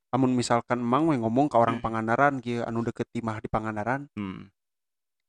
Namun 0.07 0.33
misalkan 0.33 0.79
emang 0.79 1.11
we 1.11 1.19
ngomong 1.19 1.51
ke 1.51 1.59
orang 1.59 1.77
Hmm. 1.77 1.83
Pangandaran 1.83 2.39
kieu 2.39 2.63
anu 2.63 2.79
deket 2.83 3.07
timah 3.11 3.43
di 3.43 3.47
Pangandaran 3.51 4.07
Hmm. 4.15 4.47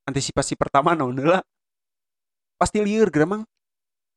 antisipasi 0.07 0.55
pertama 0.55 0.95
naon 0.95 1.19
heula? 1.19 1.43
Pasti 2.59 2.83
lieur 2.83 3.11
geura 3.11 3.27
mang. 3.27 3.43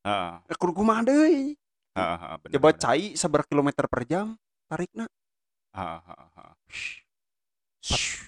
Heeh, 0.02 0.34
Eh, 0.50 0.58
kur 0.58 0.74
kumaha 0.74 1.06
deui? 1.06 1.54
Heeh, 1.92 2.18
heeh, 2.18 2.36
bener, 2.42 2.54
coba 2.58 2.70
cai 2.74 3.14
seberapa 3.20 3.46
kilometer 3.46 3.86
per 3.86 4.02
jam 4.08 4.34
tarikna. 4.72 5.06
Heeh, 5.76 6.00
heeh, 6.08 6.30
heeh. 6.40 6.54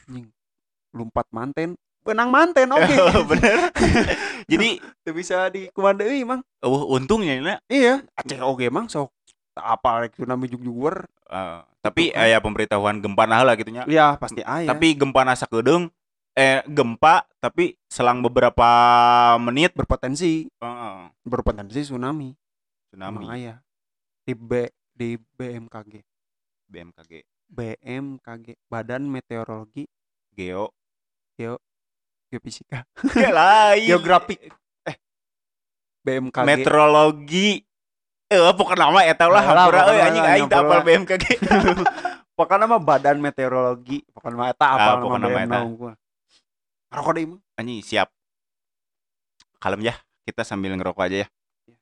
anjing 0.04 0.28
lompat 0.94 1.26
manten. 1.32 1.80
Benang 2.04 2.30
manten 2.30 2.68
oke. 2.76 2.96
Bener 3.32 3.60
jadi 4.48 4.80
Teu 5.04 5.14
bisa 5.16 5.48
di 5.52 5.68
kumaha 5.72 5.98
deui 5.98 6.24
mang. 6.24 6.42
Uh, 6.64 6.96
untungnya 6.96 7.34
ini. 7.38 7.56
Iya. 7.68 8.04
Aceh 8.16 8.40
oge 8.40 8.68
mang. 8.72 8.88
Sok 8.88 9.12
apa 9.54 10.10
tsunami 10.10 10.50
jug-jugur 10.50 11.06
eh, 11.30 11.62
tapi 11.86 12.10
Betul, 12.10 12.18
kan? 12.18 12.26
aya 12.26 12.38
pemberitahuan 12.42 12.98
gempa 13.06 13.24
nah 13.30 13.46
lah 13.46 13.54
gitunya. 13.54 13.86
Iya 13.86 14.18
pasti 14.18 14.42
aya 14.42 14.66
tapi 14.66 14.98
gempa 14.98 15.22
nasa 15.22 15.46
kedeng 15.46 15.94
eh 16.34 16.66
gempa 16.66 17.30
tapi 17.38 17.78
selang 17.86 18.26
beberapa 18.26 18.70
menit 19.38 19.78
berpotensi. 19.78 20.50
Heeh, 20.50 20.98
berpotensi 21.22 21.86
tsunami. 21.86 22.34
Tsunami. 22.90 23.18
Emang 23.22 23.30
aya 23.30 23.56
di 24.26 24.34
B 24.34 24.74
di 24.94 25.22
BMKG 25.22 26.02
BMKG 26.70 27.14
BMKG 27.54 28.48
Badan 28.66 29.06
Meteorologi. 29.06 29.86
Geo 30.34 30.74
Geofisika. 32.34 32.82
Lain. 33.38 33.86
Geografik. 33.86 34.42
Eh. 34.90 34.98
BMKG 36.02 36.42
meteorologi. 36.42 37.62
Eh 38.26 38.42
pokoknya 38.58 38.90
nama 38.90 39.06
eta 39.06 39.30
lah 39.30 39.46
Lah, 39.46 39.70
hampura 39.70 39.78
euy 39.78 39.94
pokokna 39.94 40.06
anjing 40.10 40.26
aing 40.26 40.48
tak 40.50 40.60
apal 40.66 40.80
BMKG 40.82 41.26
pokoknya 42.34 42.66
mah 42.66 42.82
Badan 42.82 43.18
Meteorologi. 43.22 44.02
Pokoknya 44.10 44.38
mah 44.42 44.48
eta 44.50 44.66
Ah, 44.66 44.74
apa 44.74 44.92
pokokna 45.06 45.28
mah 45.30 45.44
eta. 45.46 45.60
gua. 45.70 45.94
Rokok 46.90 47.14
mah 47.30 47.40
anjing 47.62 47.86
siap. 47.86 48.10
Kalem 49.62 49.86
ya 49.86 49.94
kita 50.26 50.42
sambil 50.42 50.74
ngerokok 50.74 51.06
aja 51.06 51.18
ya. 51.24 51.28
Iya. 51.70 51.78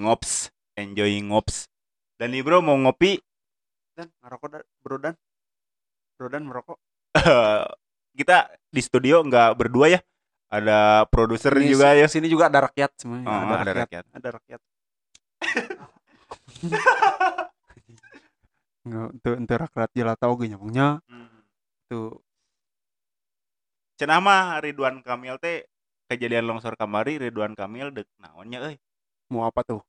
ngops 0.00 0.48
enjoying 0.80 1.28
ngops. 1.28 1.68
Dan 2.16 2.32
nih 2.32 2.40
bro 2.40 2.64
mau 2.64 2.80
ngopi? 2.80 3.20
Dan 3.92 4.08
ngerokok 4.24 4.48
dan. 4.48 4.62
Bro 4.80 4.96
dan. 5.04 5.14
Bro 6.16 6.26
dan 6.32 6.42
merokok. 6.48 6.78
Kita 8.18 8.50
di 8.70 8.80
studio 8.80 9.26
nggak 9.26 9.58
berdua 9.58 9.98
ya? 9.98 10.00
Ada 10.50 11.06
produser 11.06 11.54
juga 11.62 11.94
ya? 11.94 12.10
sini 12.10 12.26
juga 12.26 12.50
ada 12.50 12.66
rakyat 12.66 12.90
semuanya. 12.98 13.26
Oh, 13.26 13.34
ada, 13.34 13.62
ada 13.62 13.72
rakyat. 13.86 13.86
rakyat. 13.86 14.04
ada 14.18 14.28
rakyat. 14.34 14.60
Nggak 18.80 19.06
untuk 19.12 19.34
untuk 19.36 19.56
rakyat 19.60 19.90
jelata 19.92 20.24
oge 20.32 20.48
nyambungnya 20.48 21.04
tuh 21.90 22.22
cenah 24.00 24.22
mah 24.22 24.64
Ridwan 24.64 25.04
Kamil 25.04 25.36
teh 25.36 25.68
kejadian 26.08 26.48
longsor 26.48 26.78
kamari 26.80 27.20
Ridwan 27.20 27.52
Kamil 27.52 27.92
dek 27.92 28.08
naonnya 28.16 28.64
euy? 28.64 28.76
Mau 29.28 29.44
apa 29.44 29.60
tuh? 29.66 29.84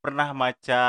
Pernah 0.00 0.32
maca 0.32 0.84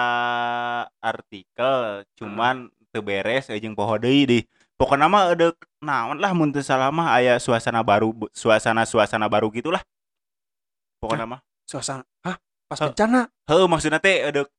artikel 1.04 2.08
cuman 2.16 2.72
teu 2.96 3.04
beres 3.04 3.52
jeung 3.60 3.76
poho 3.76 4.00
deui 4.00 4.24
di 4.24 4.40
pokoknya 4.82 5.06
mah 5.06 5.38
ada 5.38 5.54
naon 5.78 6.18
lah 6.18 6.34
mun 6.34 6.50
teu 6.50 6.66
salah 6.66 6.90
mah 6.90 7.14
aya 7.14 7.38
suasana 7.38 7.86
baru 7.86 8.18
suasana 8.34 8.82
suasana 8.90 9.30
baru 9.30 9.54
gitulah. 9.54 9.86
Pokoknya 10.98 11.30
mah. 11.30 11.40
Suasana 11.70 12.02
hah? 12.26 12.42
Pas 12.66 12.82
Hah? 12.82 12.90
bencana? 12.90 13.30
Heuh 13.46 13.70
maksudna 13.70 14.02
teh 14.02 14.26
ada 14.26 14.50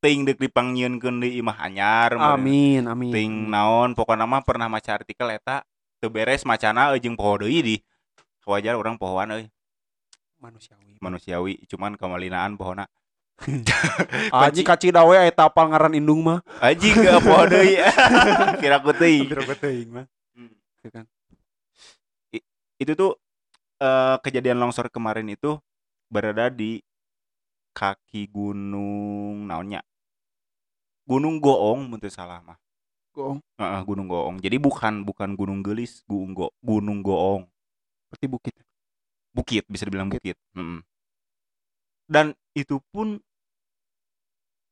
ting 0.00 0.24
dek 0.24 0.40
dipanggieunkeun 0.40 1.20
di 1.20 1.42
imah 1.42 1.58
anyar 1.58 2.14
amin 2.14 2.86
amin. 2.86 3.10
ting 3.10 3.32
naon 3.50 3.98
pokoknya 3.98 4.30
mah 4.30 4.46
pernah 4.46 4.70
maca 4.70 4.94
artikel 4.94 5.26
eta 5.26 5.66
teu 5.98 6.06
beres 6.08 6.48
macana 6.48 6.96
jeung 6.96 7.18
poho 7.18 7.44
deui 7.44 7.60
di. 7.60 7.76
Wajar 8.48 8.80
orang 8.80 8.96
pohoan 8.96 9.28
euy. 9.36 9.44
Manusiawi. 10.40 10.96
Manusiawi 11.04 11.68
cuman 11.68 12.00
kemalinaan 12.00 12.56
pohona 12.56 12.88
aji 14.44 14.66
kaci 14.66 14.90
dawe 14.90 15.14
eta 15.24 15.46
apal 15.46 15.70
ngaran 15.70 15.94
indung 15.94 16.26
mah. 16.26 16.42
Aji 16.58 16.90
ke 16.90 17.10
poho 17.22 17.44
deui 17.46 17.78
kira 18.60 18.82
ku 18.82 18.90
teuing. 18.90 19.30
Hampir 19.30 19.40
oge 19.46 19.54
teuing 19.58 19.88
mah. 19.94 20.06
Hmm. 20.34 20.52
Gitu 20.82 20.88
kan. 20.90 21.04
itu 22.78 22.94
tuh 22.94 23.18
eh, 23.82 24.16
kejadian 24.22 24.62
longsor 24.62 24.86
kemarin 24.86 25.26
itu 25.26 25.58
berada 26.06 26.46
di 26.46 26.78
kaki 27.74 28.30
gunung 28.30 29.50
naonnya 29.50 29.82
Gunung 31.08 31.40
Goong 31.40 31.88
mun 31.88 31.98
teu 31.98 32.12
salah 32.12 32.44
mah. 32.44 32.60
Goong. 33.16 33.40
Heeh, 33.56 33.80
Gunung 33.88 34.06
Goong. 34.12 34.36
Jadi 34.44 34.60
bukan 34.60 35.08
bukan 35.08 35.32
Gunung 35.34 35.64
Gelis 35.64 36.04
Gunung 36.04 36.36
Go 36.36 36.52
Gunung 36.60 37.00
Goong. 37.00 37.48
Berarti 38.12 38.26
bukit. 38.28 38.54
Bukit 39.32 39.64
bisa 39.66 39.88
dibilang 39.88 40.12
Bukit. 40.12 40.36
bukit. 40.36 40.38
Mm-mm. 40.52 40.84
dan 42.08 42.32
itu 42.56 42.80
pun 42.88 43.20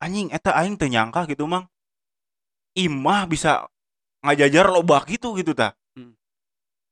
anjing 0.02 0.28
eta 0.32 0.52
aing 0.56 0.76
teu 0.76 0.88
nyangka 0.90 1.24
gitu 1.30 1.48
mang. 1.48 1.66
Imah 2.76 3.24
bisa 3.24 3.64
ngajajar 4.20 4.68
loba 4.68 5.00
gitu 5.08 5.32
gitu 5.38 5.56
ta 5.56 5.72
Hmm. 5.96 6.12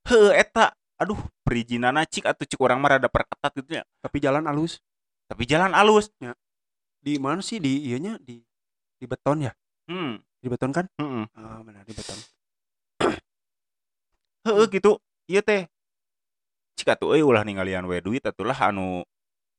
heuh 0.08 0.32
eta. 0.32 0.72
Aduh 0.94 1.18
perizinana 1.42 2.06
cik 2.06 2.24
atau 2.24 2.46
cik 2.46 2.60
orang 2.62 2.78
mah 2.78 2.96
rada 2.96 3.10
perketat 3.10 3.52
gitu 3.58 3.80
ya. 3.80 3.84
Tapi 4.00 4.16
jalan 4.22 4.46
alus. 4.46 4.78
Tapi 5.26 5.42
jalan 5.44 5.74
alus. 5.74 6.08
Di 7.02 7.18
mana 7.20 7.42
sih? 7.44 7.58
Di 7.60 7.90
ianya 7.90 8.16
di 8.22 8.40
di 8.96 9.04
beton 9.04 9.44
ya? 9.44 9.52
Hmm. 9.90 10.22
Di 10.40 10.46
beton 10.48 10.70
kan? 10.72 10.86
Heeh 10.96 11.26
ah 11.34 11.60
benar 11.66 11.82
di 11.84 11.92
beton. 11.92 12.16
Heuh 14.44 14.66
gitu. 14.70 15.00
Ieu 15.28 15.42
teh. 15.42 15.68
Cik 16.78 16.94
atuh 16.96 17.12
euy 17.16 17.22
ulah 17.24 17.44
ninggalian 17.44 17.84
we 17.86 18.00
duit 18.00 18.24
atulah 18.24 18.56
anu 18.56 19.04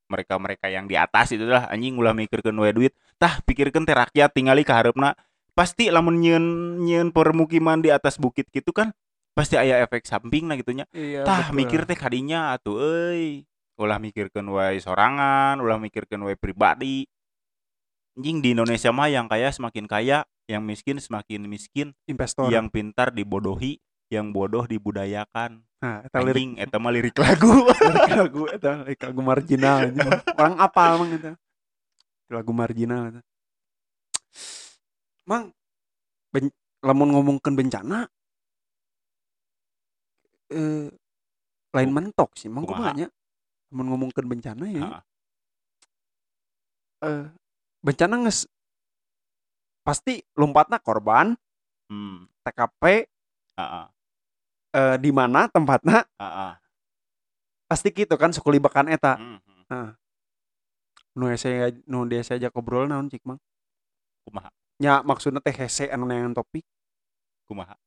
mereka-mereka 0.08 0.70
yang 0.70 0.86
di 0.86 0.96
atas 0.96 1.34
itu 1.34 1.46
lah 1.46 1.70
anjing 1.70 1.98
ulah 1.98 2.14
mikirkeun 2.14 2.56
we 2.58 2.72
duit. 2.74 2.94
Tah 3.18 3.42
pikirkeun 3.44 3.86
teh 3.88 3.96
rakyat 3.96 4.32
tingali 4.32 4.62
ka 4.62 4.78
hareupna 4.78 5.18
pasti 5.56 5.88
lamun 5.88 6.20
nyieun 6.20 6.46
nyieun 6.84 7.10
permukiman 7.16 7.80
di 7.80 7.90
atas 7.90 8.20
bukit 8.20 8.52
gitu 8.52 8.76
kan 8.76 8.92
pasti 9.32 9.56
aya 9.56 9.84
efek 9.84 10.08
samping 10.08 10.48
nah 10.48 10.56
gitunya. 10.56 10.88
Iya 10.96 11.24
tah 11.28 11.52
mikir 11.52 11.84
teh 11.88 11.98
kadinya 11.98 12.56
atuh 12.56 12.80
euy. 12.80 13.44
Ulah 13.76 14.00
mikirkeun 14.00 14.48
wae 14.52 14.80
sorangan 14.80 15.60
ulah 15.60 15.80
mikirkeun 15.82 16.24
wae 16.24 16.40
pribadi. 16.40 17.08
Anjing 18.16 18.40
di 18.40 18.56
Indonesia 18.56 18.96
mah 18.96 19.12
yang 19.12 19.28
kaya 19.28 19.52
semakin 19.52 19.92
kaya 19.92 20.24
yang 20.48 20.64
miskin 20.64 21.04
semakin 21.04 21.44
miskin. 21.52 21.92
Investor. 22.08 22.48
Yang 22.48 22.72
pintar 22.72 23.12
dibodohi 23.12 23.84
yang 24.08 24.32
bodoh 24.32 24.64
dibudayakan 24.70 25.66
nah 25.86 26.02
eta 26.02 26.18
lirik 26.26 26.58
eta 26.58 26.82
mah 26.82 26.90
lirik 26.90 27.14
lagu. 27.14 27.70
Lirik 27.86 28.10
lagu 28.18 28.42
eta 28.50 28.82
lirik 28.82 29.02
lagu 29.06 29.22
marginal 29.22 29.94
orang 30.34 30.56
apal 30.58 30.92
mang 30.98 31.14
eta? 31.14 31.32
Lagu 32.34 32.52
marginal 32.58 33.14
eta. 33.14 33.22
Mang 35.30 35.54
ben, 36.34 36.50
lamun 36.82 37.14
ngomongkeun 37.14 37.54
bencana 37.54 38.10
eh 40.50 40.90
lain 41.70 41.92
mentok 41.94 42.34
sih 42.34 42.50
kumaha? 42.50 42.66
kumanya 42.66 43.08
mun 43.70 43.86
ngomongkeun 43.94 44.26
bencana 44.26 44.66
ya. 44.74 45.06
Eh 47.06 47.26
bencana 47.86 48.26
nges 48.26 48.50
pasti 49.86 50.26
lompatna 50.34 50.82
korban 50.82 51.38
Hmm. 51.86 52.26
TKP 52.42 53.06
Heeh. 53.62 53.86
Eh, 54.76 54.96
di 55.00 55.12
mana 55.16 55.48
tempatnya? 55.48 56.04
Pasti 57.66 57.90
gitu 57.96 58.20
kan 58.20 58.36
suku 58.36 58.52
libakan 58.52 58.92
eta. 58.92 59.16
Hmm, 59.16 59.40
hmm. 59.72 59.90
nu 61.16 61.32
saya 61.40 61.72
nu 61.88 62.04
dia 62.04 62.22
saja 62.22 62.52
ngobrol 62.52 62.92
naon 62.92 63.08
cik 63.08 63.24
mang? 63.24 63.40
Kumaha? 64.28 64.52
nya 64.76 65.00
maksudnya 65.08 65.40
teh 65.40 65.56
hese 65.56 65.88
anu 65.88 66.04
neangan 66.04 66.36
topik. 66.36 66.68
Kumaha? 67.48 67.80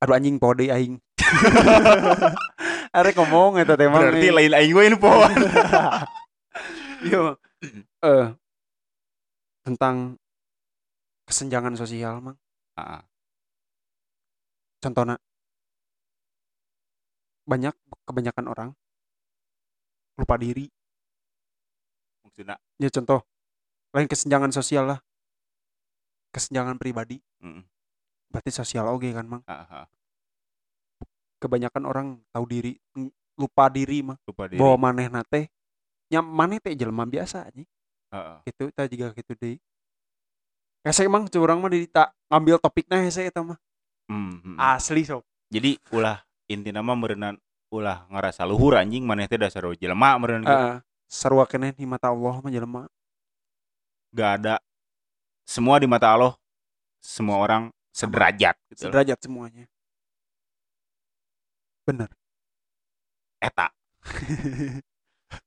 aduh 0.00 0.16
anjing 0.16 0.40
pode 0.40 0.72
aing. 0.72 0.96
Arek 2.96 3.20
ngomong 3.20 3.60
eta 3.60 3.76
teh 3.76 3.86
mang 3.86 4.00
Berarti 4.00 4.32
lain 4.32 4.56
aing 4.56 4.72
we 4.72 4.88
iya 7.04 7.18
Mang. 7.20 7.36
eh. 8.00 8.28
Tentang 9.60 10.16
kesenjangan 11.28 11.76
sosial 11.76 12.24
mang. 12.24 12.36
Heeh. 12.80 13.09
Contohnya 14.80 15.16
banyak 17.44 17.74
kebanyakan 18.04 18.46
orang 18.46 18.68
lupa 20.16 20.36
diri. 20.36 20.68
Maksudna 22.20 22.56
ya 22.76 22.88
contoh 22.90 23.20
lain 23.92 24.06
kesenjangan 24.06 24.50
sosial 24.50 24.84
lah. 24.86 24.98
Kesenjangan 26.30 26.76
pribadi. 26.76 27.18
Berarti 28.30 28.50
sosial 28.50 28.86
oge 28.86 29.10
kan 29.10 29.26
mang? 29.26 29.42
Heeh. 29.44 29.86
kebanyakan 31.40 31.88
orang 31.88 32.06
tahu 32.30 32.44
diri 32.44 32.76
ng- 32.92 33.08
lupa 33.40 33.72
diri 33.72 34.04
mah 34.04 34.20
Lupa 34.28 34.44
diri. 34.44 34.60
bahwa 34.60 34.76
maneh 34.78 35.08
nate. 35.08 35.48
Nya 36.12 36.20
maneh 36.20 36.60
teh 36.60 36.76
jelema 36.76 37.08
biasa 37.08 37.48
aja 37.48 37.64
Heeh. 38.12 38.36
gitu 38.44 38.68
ta 38.68 38.84
juga 38.84 39.08
gitu 39.16 39.32
deh 39.32 39.56
Hese 40.84 41.08
emang 41.08 41.24
curang 41.26 41.64
mah 41.64 41.72
di 41.72 41.88
tak 41.88 42.12
ngambil 42.28 42.60
topiknya 42.60 43.00
hese 43.00 43.24
eta 43.24 43.40
mah 43.40 43.56
Hmm, 44.10 44.42
hmm. 44.42 44.56
asli 44.58 45.06
sok 45.06 45.22
Jadi 45.54 45.78
ulah 45.94 46.18
inti 46.50 46.74
nama 46.74 46.98
merenang 46.98 47.38
ulah 47.70 48.10
ngerasa 48.10 48.42
luhur 48.42 48.74
anjing 48.74 49.06
maneh 49.06 49.30
teh 49.30 49.38
dasar 49.38 49.62
jelema 49.78 50.18
gitu. 50.18 50.50
Heeh. 50.50 50.76
sarua 51.06 51.46
keneh 51.46 51.70
di 51.70 51.86
mata 51.86 52.10
Allah 52.10 52.42
mah 52.42 52.50
jelema 52.50 52.90
Gak 54.10 54.30
ada 54.42 54.58
semua 55.46 55.78
di 55.78 55.86
mata 55.86 56.10
Allah 56.10 56.34
semua 56.98 57.38
orang 57.38 57.70
sederajat 57.94 58.58
gitu. 58.74 58.82
loh. 58.82 58.90
sederajat 58.90 59.18
semuanya 59.22 59.64
bener 61.86 62.10
Eta. 63.40 63.72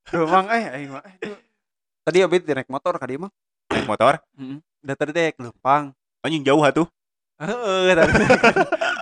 Duh, 0.10 0.26
mang 0.26 0.48
eh 0.50 0.64
eh, 0.66 0.88
duh. 0.88 1.38
tadi 2.08 2.24
abis 2.24 2.42
naik 2.48 2.72
motor 2.72 2.96
kadi 2.96 3.20
mah 3.20 3.32
Naik 3.68 3.86
motor 3.92 4.24
heeh 4.40 4.64
da 4.84 4.96
tadi 5.00 5.12
teh 5.16 5.32
kelempang 5.36 5.96
anjing 6.24 6.44
jauh 6.44 6.60
atuh. 6.64 6.88
Heeh 7.44 7.94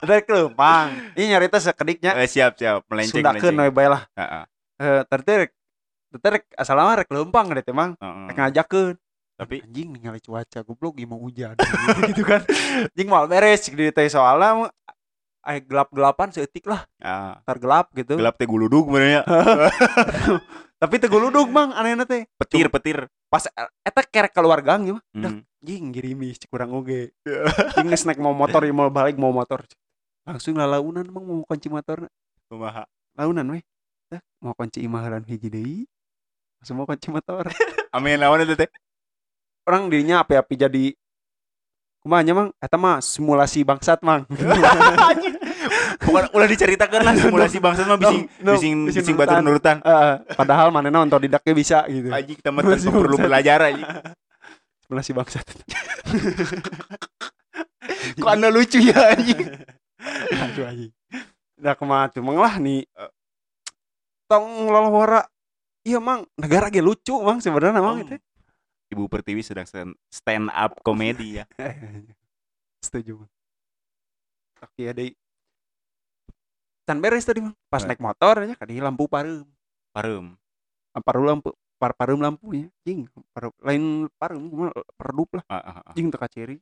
tadi 0.01 0.21
kelempang 0.27 0.87
ini 1.13 1.31
nyarita 1.31 1.61
sekediknya. 1.61 2.17
Eh, 2.17 2.25
siap 2.25 2.57
siap. 2.57 2.85
Melenceng 2.89 3.21
sundakeun 3.21 3.53
we 3.53 3.69
melenceng. 3.69 3.73
bae 3.73 3.87
lah. 3.87 4.01
Heeh. 4.17 4.43
eh 4.81 5.01
tadi 5.05 5.31
rek- 5.45 5.57
asal 6.57 6.75
mah 6.75 6.97
rek 6.97 7.09
lempang 7.09 7.53
deh 7.53 7.61
teh 7.61 7.71
mang. 7.71 7.93
Heeh. 7.95 8.25
rek 8.27 8.37
ngajakeun 8.37 8.95
Tapi 9.41 9.57
anjing 9.65 9.89
ningali 9.89 10.21
cuaca 10.21 10.61
goblok 10.61 10.97
gimana 10.97 11.17
hujan. 11.21 11.55
Gitu 12.13 12.21
kan. 12.21 12.45
Anjing 12.93 13.07
mal 13.09 13.25
beres 13.25 13.65
di 13.65 13.89
teh 13.89 14.05
soalnya 14.05 14.65
mah 14.65 14.71
ay 15.41 15.57
gelap-gelapan 15.65 16.29
seetik 16.29 16.69
lah. 16.69 16.85
Ah, 17.01 17.41
tar 17.41 17.57
gelap 17.57 17.89
gitu. 17.97 18.13
Gelap 18.21 18.37
teh 18.37 18.45
guludug 18.45 18.85
benernya. 18.85 19.25
tapi 20.81 20.97
teu 20.97 21.07
guludug 21.07 21.45
mang 21.47 21.69
anehna 21.71 22.03
teh. 22.03 22.25
Petir 22.35 22.65
petir. 22.67 23.05
pas 23.29 23.45
eh, 23.45 23.69
eta 23.85 24.01
kerek 24.01 24.33
keluar 24.33 24.59
gang 24.59 24.81
ya 24.83 24.97
dah 25.13 25.31
Hmm. 25.31 25.45
anjing 25.61 25.93
girimis 25.93 26.41
cek 26.41 26.49
kurang 26.49 26.73
oge. 26.73 27.13
Anjing 27.77 27.87
geus 27.87 28.03
naik 28.03 28.17
mau 28.17 28.33
motor 28.33 28.65
ya 28.65 28.73
mau 28.73 28.89
balik 28.89 29.15
mau 29.15 29.29
motor. 29.29 29.61
Langsung 30.25 30.57
lalaunan 30.57 31.05
emang 31.05 31.21
mau 31.23 31.45
kunci 31.45 31.69
motor 31.69 32.09
Kumaha? 32.49 32.83
launan 33.15 33.45
weh. 33.53 33.63
Dah 34.09 34.19
mau 34.41 34.51
kunci 34.51 34.81
imahalan 34.81 35.21
hiji 35.23 35.47
deui. 35.47 35.77
Langsung 36.59 36.75
mau 36.75 36.89
kunci 36.89 37.07
motor. 37.07 37.45
Amin 37.95 38.17
lawan 38.17 38.41
itu 38.41 38.57
teh. 38.57 38.67
orang 39.61 39.87
dirinya 39.87 40.25
api-api 40.25 40.55
jadi 40.57 40.85
kumanya 42.01 42.33
mang? 42.33 42.49
Eta 42.57 42.75
mah 42.75 42.97
simulasi 42.99 43.61
bangsat 43.61 44.01
mang 44.01 44.25
Bukan 45.99 46.23
ulah 46.31 46.47
diceritakan 46.47 47.01
lah 47.03 47.13
simulasi 47.19 47.57
bangsa 47.59 47.83
mah 47.89 47.97
bising 47.99 48.23
No, 48.39 48.53
no, 48.53 48.59
bising 48.59 48.87
bising 48.87 49.03
bising 49.03 49.15
batur 49.17 49.43
nurutan. 49.43 49.83
Eh, 49.83 50.15
padahal 50.37 50.71
manena 50.71 51.03
otodidaknya 51.03 51.53
bisa 51.57 51.83
gitu. 51.89 52.13
Anjing 52.13 52.37
kita 52.39 52.49
mah 52.53 52.63
perlu 52.63 53.17
belajar 53.17 53.59
anjing. 53.67 53.87
simulasi 54.85 55.11
bangsat. 55.11 55.45
Kok 58.21 58.29
anda 58.31 58.47
lucu 58.51 58.79
ya 58.79 59.15
anjing? 59.17 59.41
aduh 60.31 60.65
anjing. 60.67 60.91
Udah 61.59 61.73
ke 61.77 61.83
mana 61.85 62.09
tuh? 62.09 62.21
Mang 62.23 62.39
lah 62.39 62.55
nih. 62.61 62.87
Tong 64.29 64.69
lolowara 64.69 65.27
iya 65.83 65.99
mang. 65.99 66.23
Negara 66.39 66.71
ge 66.71 66.79
lucu 66.79 67.17
mang 67.19 67.41
sebenarnya 67.43 67.81
mang 67.81 68.01
itu. 68.01 68.15
Ibu 68.91 69.07
Pertiwi 69.07 69.39
sedang 69.39 69.63
stand, 70.11 70.51
up 70.51 70.83
komedi 70.83 71.39
ya. 71.39 71.45
setuju 72.81 73.21
oke 74.61 74.81
ada 74.81 75.03
can 76.91 76.99
beres 76.99 77.23
tadi 77.23 77.39
mang 77.39 77.55
pas 77.71 77.87
Eh. 77.87 77.87
naik 77.87 78.03
motor 78.03 78.43
aja 78.43 78.55
kadi 78.59 78.83
lampu 78.83 79.07
parum 79.07 79.47
Parum. 79.95 80.35
paru 80.91 81.23
lampu 81.23 81.55
par 81.79 81.95
parum 81.95 82.19
lampunya 82.19 82.67
jing. 82.83 83.07
Paru, 83.31 83.55
lain 83.63 84.11
parum 84.19 84.43
cuma 84.51 84.67
redup 84.99 85.39
lah. 85.39 85.43
Ah, 85.47 85.55
ah, 85.59 85.75
ah. 85.87 85.93
jing 85.95 86.11
teka 86.11 86.27
ciri. 86.27 86.59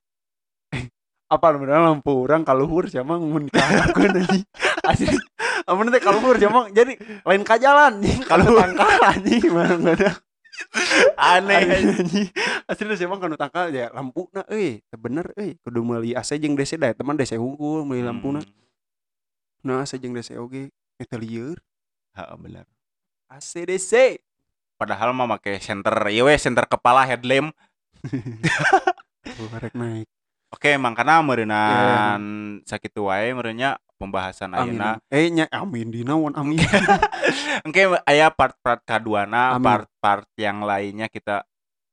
Apa 1.29 1.53
beneran 1.53 1.85
lampu 1.97 2.13
orang 2.25 2.41
kaluhur 2.41 2.89
sama 2.89 3.17
mun 3.21 3.49
kahakan 3.49 4.17
anjing 4.21 4.45
asli. 4.89 5.17
Amun 5.69 5.93
teh 5.93 6.01
kaluhur 6.01 6.37
sama 6.41 6.69
jadi 6.73 6.93
lain 7.25 7.41
kajalan 7.45 8.01
jing. 8.01 8.21
Kalau 8.25 8.53
tangkal 8.53 8.97
anjing 9.01 9.49
mana 9.49 9.93
ada 9.97 10.09
Aneh. 11.17 11.85
asli 12.65 12.93
sama 12.97 13.21
kan 13.21 13.33
tangkal 13.37 13.69
ya 13.69 13.93
lampu 13.93 14.25
na 14.33 14.41
euy 14.49 14.81
teu 14.89 14.97
bener 14.97 15.29
euy 15.37 15.53
kudu 15.61 15.85
meuli 15.85 16.17
AC 16.17 16.33
jeung 16.37 16.57
DC 16.57 16.81
da 16.81 16.93
teman 16.97 17.13
DC 17.13 17.37
hungkul 17.37 17.85
meuli 17.85 18.01
lampuna 18.01 18.41
Hmm. 18.41 18.68
Nah 19.65 19.83
AC 19.83 19.99
jeung 19.99 20.15
DC 20.15 20.35
oge 20.39 20.71
eta 20.99 21.15
lieur 21.19 21.59
Ha, 22.17 22.35
benar. 22.35 22.65
AC 23.29 23.63
DC 23.63 24.19
Padahal 24.79 25.11
mah 25.11 25.27
make 25.27 25.59
center, 25.59 25.91
iya 26.07 26.23
we 26.23 26.31
center 26.39 26.63
kepala 26.63 27.03
headlamp. 27.03 27.51
Tuh, 29.35 29.47
rek 29.59 29.75
naik 29.75 30.07
Oke, 30.49 30.73
mangkana 30.79 31.21
meureunnan 31.21 32.21
sakitu 32.65 33.05
wae 33.11 33.35
meureunnya 33.35 33.77
pembahasan 34.01 34.55
ayeuna. 34.57 34.97
eh 35.13 35.29
nya 35.29 35.45
amin 35.53 35.93
di 35.93 36.01
naon 36.01 36.33
amin 36.33 36.57
Engke 37.67 37.85
aya 38.07 38.33
part-part 38.33 38.81
kaduana, 38.81 39.59
part-part 39.61 40.25
yang 40.39 40.63
lainnya 40.65 41.05
kita 41.11 41.45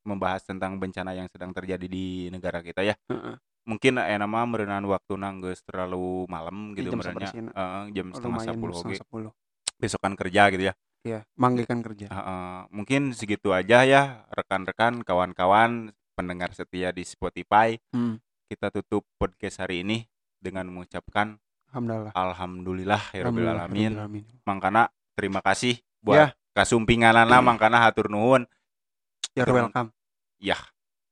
membahas 0.07 0.47
tentang 0.47 0.79
bencana 0.79 1.13
yang 1.13 1.29
sedang 1.29 1.51
terjadi 1.53 1.85
di 1.85 2.31
negara 2.33 2.63
kita 2.63 2.81
ya. 2.87 2.95
Heeh. 3.11 3.37
Mungkin 3.67 3.99
aya 3.99 4.15
nama 4.17 4.47
meureunnan 4.47 4.87
waktuna 4.87 5.35
geus 5.43 5.59
terlalu 5.67 6.23
malam 6.31 6.71
Ih, 6.73 6.81
gitu 6.81 6.95
jam 6.95 7.03
saberesina. 7.03 7.51
Heeh, 7.51 7.83
jam 7.93 8.07
setengah 8.15 8.39
lumayan 8.39 8.55
10 8.55 8.63
oge. 8.63 8.79
setengah 8.79 9.01
sepuluh 9.03 9.31
Besokan 9.77 10.15
kerja 10.15 10.43
gitu 10.49 10.65
ya. 10.71 10.75
Iya, 11.03 11.21
manggikan 11.35 11.83
kerja. 11.83 12.07
Heeh, 12.09 12.57
mungkin 12.71 13.11
segitu 13.11 13.51
aja 13.51 13.83
ya 13.83 14.27
rekan-rekan, 14.31 15.03
kawan-kawan, 15.03 15.91
pendengar 16.15 16.51
setia 16.51 16.91
di 16.91 17.03
Spotify. 17.03 17.75
Hmm. 17.91 18.23
Kita 18.47 18.71
tutup 18.71 19.03
podcast 19.15 19.59
hari 19.59 19.83
ini 19.83 20.07
dengan 20.39 20.71
mengucapkan 20.71 21.35
Alhamdulillah. 21.67 22.13
alhamdulillah 22.15 23.03
ya 23.11 23.21
rabbil 23.27 23.51
Alhamdulillah, 23.51 24.07
alamin. 24.07 24.31
Mangkana 24.43 24.83
terima 25.13 25.43
kasih 25.43 25.75
Ya. 25.77 25.83
buat 26.01 26.29
kasumpinganana 26.55 27.43
mangkana 27.43 27.83
hatur 27.83 28.07
nuhun. 28.07 28.47
Betul. 29.35 29.59
welcome. 29.59 29.91
Yah, 30.39 30.63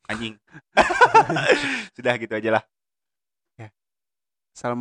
anjing. 0.09 0.35
Sudah 1.97 2.15
gitu 2.17 2.35
aja 2.37 2.51
lah. 2.61 2.65
Salam 4.55 4.73